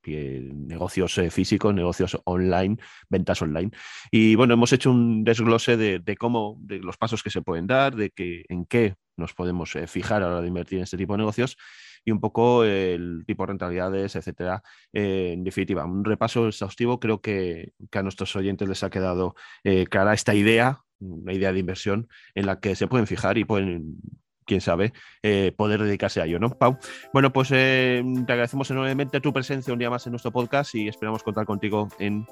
negocios 0.06 1.22
físicos, 1.30 1.74
negocios 1.74 2.18
online, 2.24 2.78
ventas 3.10 3.42
online. 3.44 3.70
Y 4.10 4.34
bueno, 4.34 4.56
hemos 4.56 4.74
hecho 4.74 4.90
un 4.90 5.24
desglose 5.24 5.78
de, 5.78 6.18
cómo, 6.18 6.58
de 6.62 6.80
los 6.80 6.98
pasos 6.98 7.22
que 7.22 7.30
se 7.30 7.44
pueden 7.44 7.68
dar, 7.68 7.96
de 7.96 8.10
que, 8.10 8.44
en 8.50 8.66
qué 8.66 8.96
nos 9.18 9.34
podemos 9.34 9.78
fijar 9.86 10.24
a 10.24 10.28
la 10.28 10.32
hora 10.32 10.42
de 10.42 10.48
invertir 10.48 10.80
en 10.80 10.86
este 10.86 10.98
tipo 10.98 11.14
de 11.14 11.20
negocios 11.20 11.58
y 12.06 12.12
un 12.12 12.20
poco 12.20 12.64
el 12.64 13.24
tipo 13.26 13.44
de 13.44 13.48
rentabilidades, 13.48 14.16
etcétera. 14.16 14.64
Eh, 14.94 15.32
en 15.34 15.44
definitiva, 15.44 15.86
un 15.86 16.06
repaso 16.06 16.48
exhaustivo. 16.48 17.00
Creo 17.00 17.22
que, 17.22 17.74
a 17.92 18.04
nuestros 18.04 18.36
oyentes 18.36 18.68
les 18.68 18.84
ha 18.84 18.90
quedado 18.90 19.36
eh, 19.64 19.86
clara 19.88 20.14
esta 20.14 20.34
idea, 20.34 20.82
una 21.00 21.34
idea 21.34 21.54
de 21.54 21.60
inversión 21.60 22.08
en 22.36 22.46
la 22.46 22.60
que 22.60 22.76
se 22.76 22.88
pueden 22.88 23.08
fijar 23.08 23.38
y 23.38 23.46
pueden 23.46 23.98
quién 24.46 24.62
sabe, 24.62 24.94
eh, 25.22 25.54
poder 25.56 25.84
dedicarse 25.84 26.22
a 26.22 26.26
ello, 26.26 26.40
¿no, 26.40 26.50
Pau? 26.50 26.80
Bueno, 27.14 27.32
pues 27.32 27.50
te 27.50 28.02
agradecemos 28.28 28.72
enormemente 28.72 29.22
tu 29.22 29.32
presencia 29.32 29.72
un 29.72 29.78
día 29.78 29.92
más 29.92 30.08
en 30.08 30.12
nuestro 30.12 30.32
podcast 30.32 30.74
y 30.74 30.88
esperamos 30.88 31.22
contar 31.22 31.46
contigo 31.46 31.88
en 32.00 32.26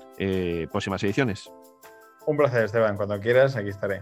próximas 0.72 1.04
ediciones. 1.04 1.52
Un 2.26 2.36
placer, 2.36 2.66
Esteban. 2.66 2.98
Cuando 2.98 3.20
quieras, 3.20 3.56
aquí 3.56 3.70
estaré. 3.70 4.02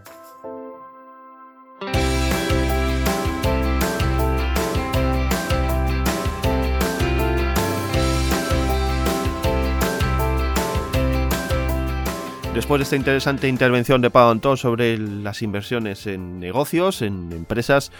Después 12.55 12.79
de 12.79 12.83
esta 12.83 12.95
interesante 12.95 13.49
intervención 13.49 13.99
de 13.99 14.09
Pau 14.09 14.31
Antón 14.31 14.55
sobre 14.55 14.97
las 14.97 15.41
inversiones 15.41 16.07
en 16.07 16.39
negocios, 16.39 17.01
en 17.01 17.33
empresas, 17.33 17.91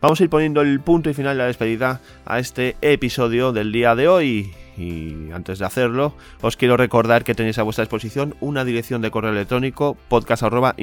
vamos 0.00 0.20
a 0.20 0.22
ir 0.22 0.30
poniendo 0.30 0.60
el 0.60 0.78
punto 0.78 1.10
y 1.10 1.14
final 1.14 1.36
de 1.36 1.42
la 1.42 1.48
despedida 1.48 2.00
a 2.24 2.38
este 2.38 2.76
episodio 2.80 3.52
del 3.52 3.72
día 3.72 3.96
de 3.96 4.06
hoy. 4.06 4.54
Y 4.76 5.30
antes 5.32 5.58
de 5.58 5.66
hacerlo, 5.66 6.14
os 6.42 6.56
quiero 6.56 6.76
recordar 6.76 7.24
que 7.24 7.34
tenéis 7.34 7.58
a 7.58 7.64
vuestra 7.64 7.84
disposición 7.84 8.36
una 8.40 8.64
dirección 8.64 9.02
de 9.02 9.10
correo 9.10 9.32
electrónico 9.32 9.96
podcast 10.08 10.44
arroba 10.44 10.74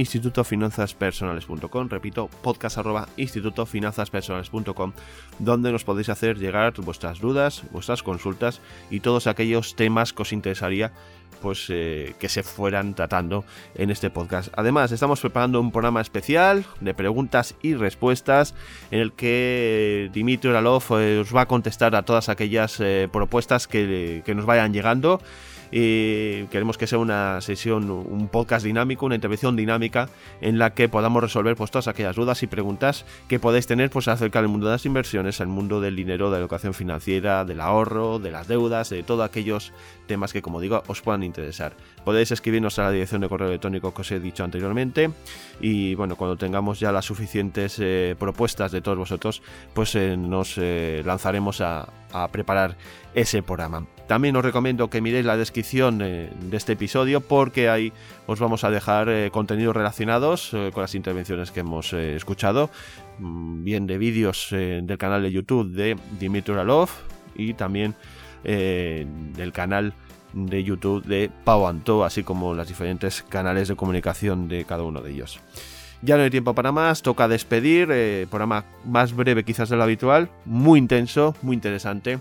Repito, 1.89 2.29
podcast 2.41 2.77
arroba 2.77 3.07
donde 5.39 5.71
nos 5.71 5.83
podéis 5.83 6.09
hacer 6.09 6.37
llegar 6.37 6.73
vuestras 6.81 7.19
dudas, 7.19 7.63
vuestras 7.71 8.03
consultas 8.03 8.61
y 8.89 8.99
todos 9.01 9.27
aquellos 9.27 9.75
temas 9.75 10.13
que 10.13 10.21
os 10.21 10.33
interesaría 10.33 10.91
pues 11.41 11.65
eh, 11.69 12.13
que 12.19 12.29
se 12.29 12.43
fueran 12.43 12.93
tratando 12.93 13.43
en 13.75 13.89
este 13.89 14.09
podcast. 14.09 14.53
Además, 14.55 14.91
estamos 14.91 15.19
preparando 15.19 15.59
un 15.59 15.71
programa 15.71 16.01
especial 16.01 16.65
de 16.79 16.93
preguntas 16.93 17.55
y 17.61 17.73
respuestas 17.73 18.55
en 18.91 18.99
el 18.99 19.13
que 19.13 20.09
Dimitri 20.13 20.49
Oralov 20.49 20.83
eh, 20.91 21.19
os 21.19 21.35
va 21.35 21.41
a 21.41 21.47
contestar 21.47 21.95
a 21.95 22.03
todas 22.03 22.29
aquellas 22.29 22.79
eh, 22.79 23.09
propuestas 23.11 23.67
que, 23.67 24.21
que 24.25 24.35
nos 24.35 24.45
vayan 24.45 24.73
llegando 24.73 25.19
y 25.71 26.45
queremos 26.47 26.77
que 26.77 26.87
sea 26.87 26.99
una 26.99 27.39
sesión, 27.41 27.89
un 27.89 28.27
podcast 28.27 28.65
dinámico, 28.65 29.05
una 29.05 29.15
intervención 29.15 29.55
dinámica 29.55 30.09
en 30.41 30.59
la 30.59 30.73
que 30.73 30.89
podamos 30.89 31.23
resolver 31.23 31.55
pues, 31.55 31.71
todas 31.71 31.87
aquellas 31.87 32.15
dudas 32.15 32.43
y 32.43 32.47
preguntas 32.47 33.05
que 33.27 33.39
podéis 33.39 33.67
tener 33.67 33.89
pues, 33.89 34.07
acerca 34.07 34.41
del 34.41 34.49
mundo 34.49 34.67
de 34.67 34.73
las 34.73 34.85
inversiones, 34.85 35.39
el 35.39 35.47
mundo 35.47 35.79
del 35.79 35.95
dinero, 35.95 36.29
de 36.29 36.37
la 36.37 36.41
educación 36.41 36.73
financiera, 36.73 37.45
del 37.45 37.61
ahorro, 37.61 38.19
de 38.19 38.31
las 38.31 38.47
deudas, 38.47 38.89
de 38.89 39.03
todos 39.03 39.25
aquellos 39.25 39.71
temas 40.07 40.33
que, 40.33 40.41
como 40.41 40.59
digo, 40.59 40.83
os 40.87 41.01
puedan 41.01 41.23
interesar. 41.23 41.73
Podéis 42.03 42.31
escribirnos 42.31 42.77
a 42.79 42.83
la 42.83 42.91
dirección 42.91 43.21
de 43.21 43.29
correo 43.29 43.47
electrónico 43.47 43.93
que 43.93 44.01
os 44.01 44.11
he 44.11 44.19
dicho 44.19 44.43
anteriormente 44.43 45.11
y 45.61 45.95
bueno, 45.95 46.15
cuando 46.15 46.35
tengamos 46.35 46.79
ya 46.79 46.91
las 46.91 47.05
suficientes 47.05 47.77
eh, 47.79 48.15
propuestas 48.19 48.71
de 48.71 48.81
todos 48.81 48.97
vosotros, 48.97 49.41
pues 49.73 49.95
eh, 49.95 50.17
nos 50.17 50.57
eh, 50.57 51.01
lanzaremos 51.05 51.61
a 51.61 51.87
preparar 52.31 52.75
ese 53.13 53.43
programa. 53.43 53.85
También 54.07 54.35
os 54.35 54.43
recomiendo 54.43 54.89
que 54.89 55.01
miréis 55.01 55.25
la 55.25 55.37
descripción 55.37 55.99
de 55.99 56.31
este 56.51 56.73
episodio 56.73 57.21
porque 57.21 57.69
ahí 57.69 57.93
os 58.27 58.39
vamos 58.39 58.63
a 58.63 58.69
dejar 58.69 59.31
contenidos 59.31 59.75
relacionados 59.75 60.51
con 60.73 60.81
las 60.81 60.95
intervenciones 60.95 61.51
que 61.51 61.61
hemos 61.61 61.93
escuchado, 61.93 62.69
mm, 63.19 63.63
bien 63.63 63.87
de 63.87 63.97
vídeos 63.97 64.47
del 64.51 64.97
canal 64.97 65.21
de 65.21 65.31
YouTube 65.31 65.71
de 65.71 65.97
Dimitri 66.19 66.53
Uralov 66.53 66.89
y 67.35 67.53
también 67.53 67.95
del 68.43 69.51
canal 69.53 69.93
de 70.33 70.63
YouTube 70.63 71.03
de 71.05 71.29
Pau 71.43 71.67
Anto, 71.67 72.03
así 72.03 72.23
como 72.23 72.53
los 72.53 72.67
diferentes 72.67 73.23
canales 73.23 73.67
de 73.67 73.75
comunicación 73.75 74.47
de 74.47 74.65
cada 74.65 74.83
uno 74.83 75.01
de 75.01 75.11
ellos. 75.11 75.39
Ya 76.01 76.17
no 76.17 76.23
hay 76.23 76.29
tiempo 76.29 76.55
para 76.55 76.71
más, 76.71 77.03
toca 77.03 77.27
despedir, 77.27 77.89
eh, 77.91 78.25
programa 78.29 78.65
más 78.85 79.15
breve 79.15 79.43
quizás 79.43 79.69
de 79.69 79.75
lo 79.75 79.83
habitual, 79.83 80.29
muy 80.45 80.79
intenso, 80.79 81.35
muy 81.41 81.53
interesante. 81.53 82.19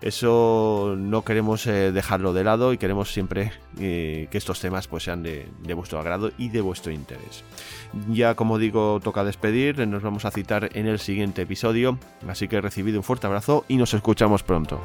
Eso 0.00 0.94
no 0.96 1.22
queremos 1.22 1.66
eh, 1.66 1.90
dejarlo 1.90 2.32
de 2.32 2.44
lado 2.44 2.72
y 2.72 2.78
queremos 2.78 3.12
siempre 3.12 3.52
eh, 3.80 4.28
que 4.30 4.38
estos 4.38 4.60
temas 4.60 4.86
pues, 4.86 5.02
sean 5.04 5.22
de, 5.22 5.48
vuestro 5.74 5.98
agrado 5.98 6.30
y 6.38 6.50
de 6.50 6.60
vuestro 6.60 6.92
interés. 6.92 7.42
Ya 8.08 8.34
como 8.34 8.58
digo, 8.58 9.00
toca 9.02 9.24
despedir, 9.24 9.86
nos 9.88 10.02
vamos 10.02 10.24
a 10.24 10.30
citar 10.30 10.70
en 10.74 10.86
el 10.86 11.00
siguiente 11.00 11.42
episodio, 11.42 11.98
así 12.28 12.46
que 12.46 12.60
recibido 12.60 12.98
un 12.98 13.04
fuerte 13.04 13.26
abrazo 13.26 13.64
y 13.66 13.76
nos 13.76 13.92
escuchamos 13.92 14.42
pronto. 14.42 14.80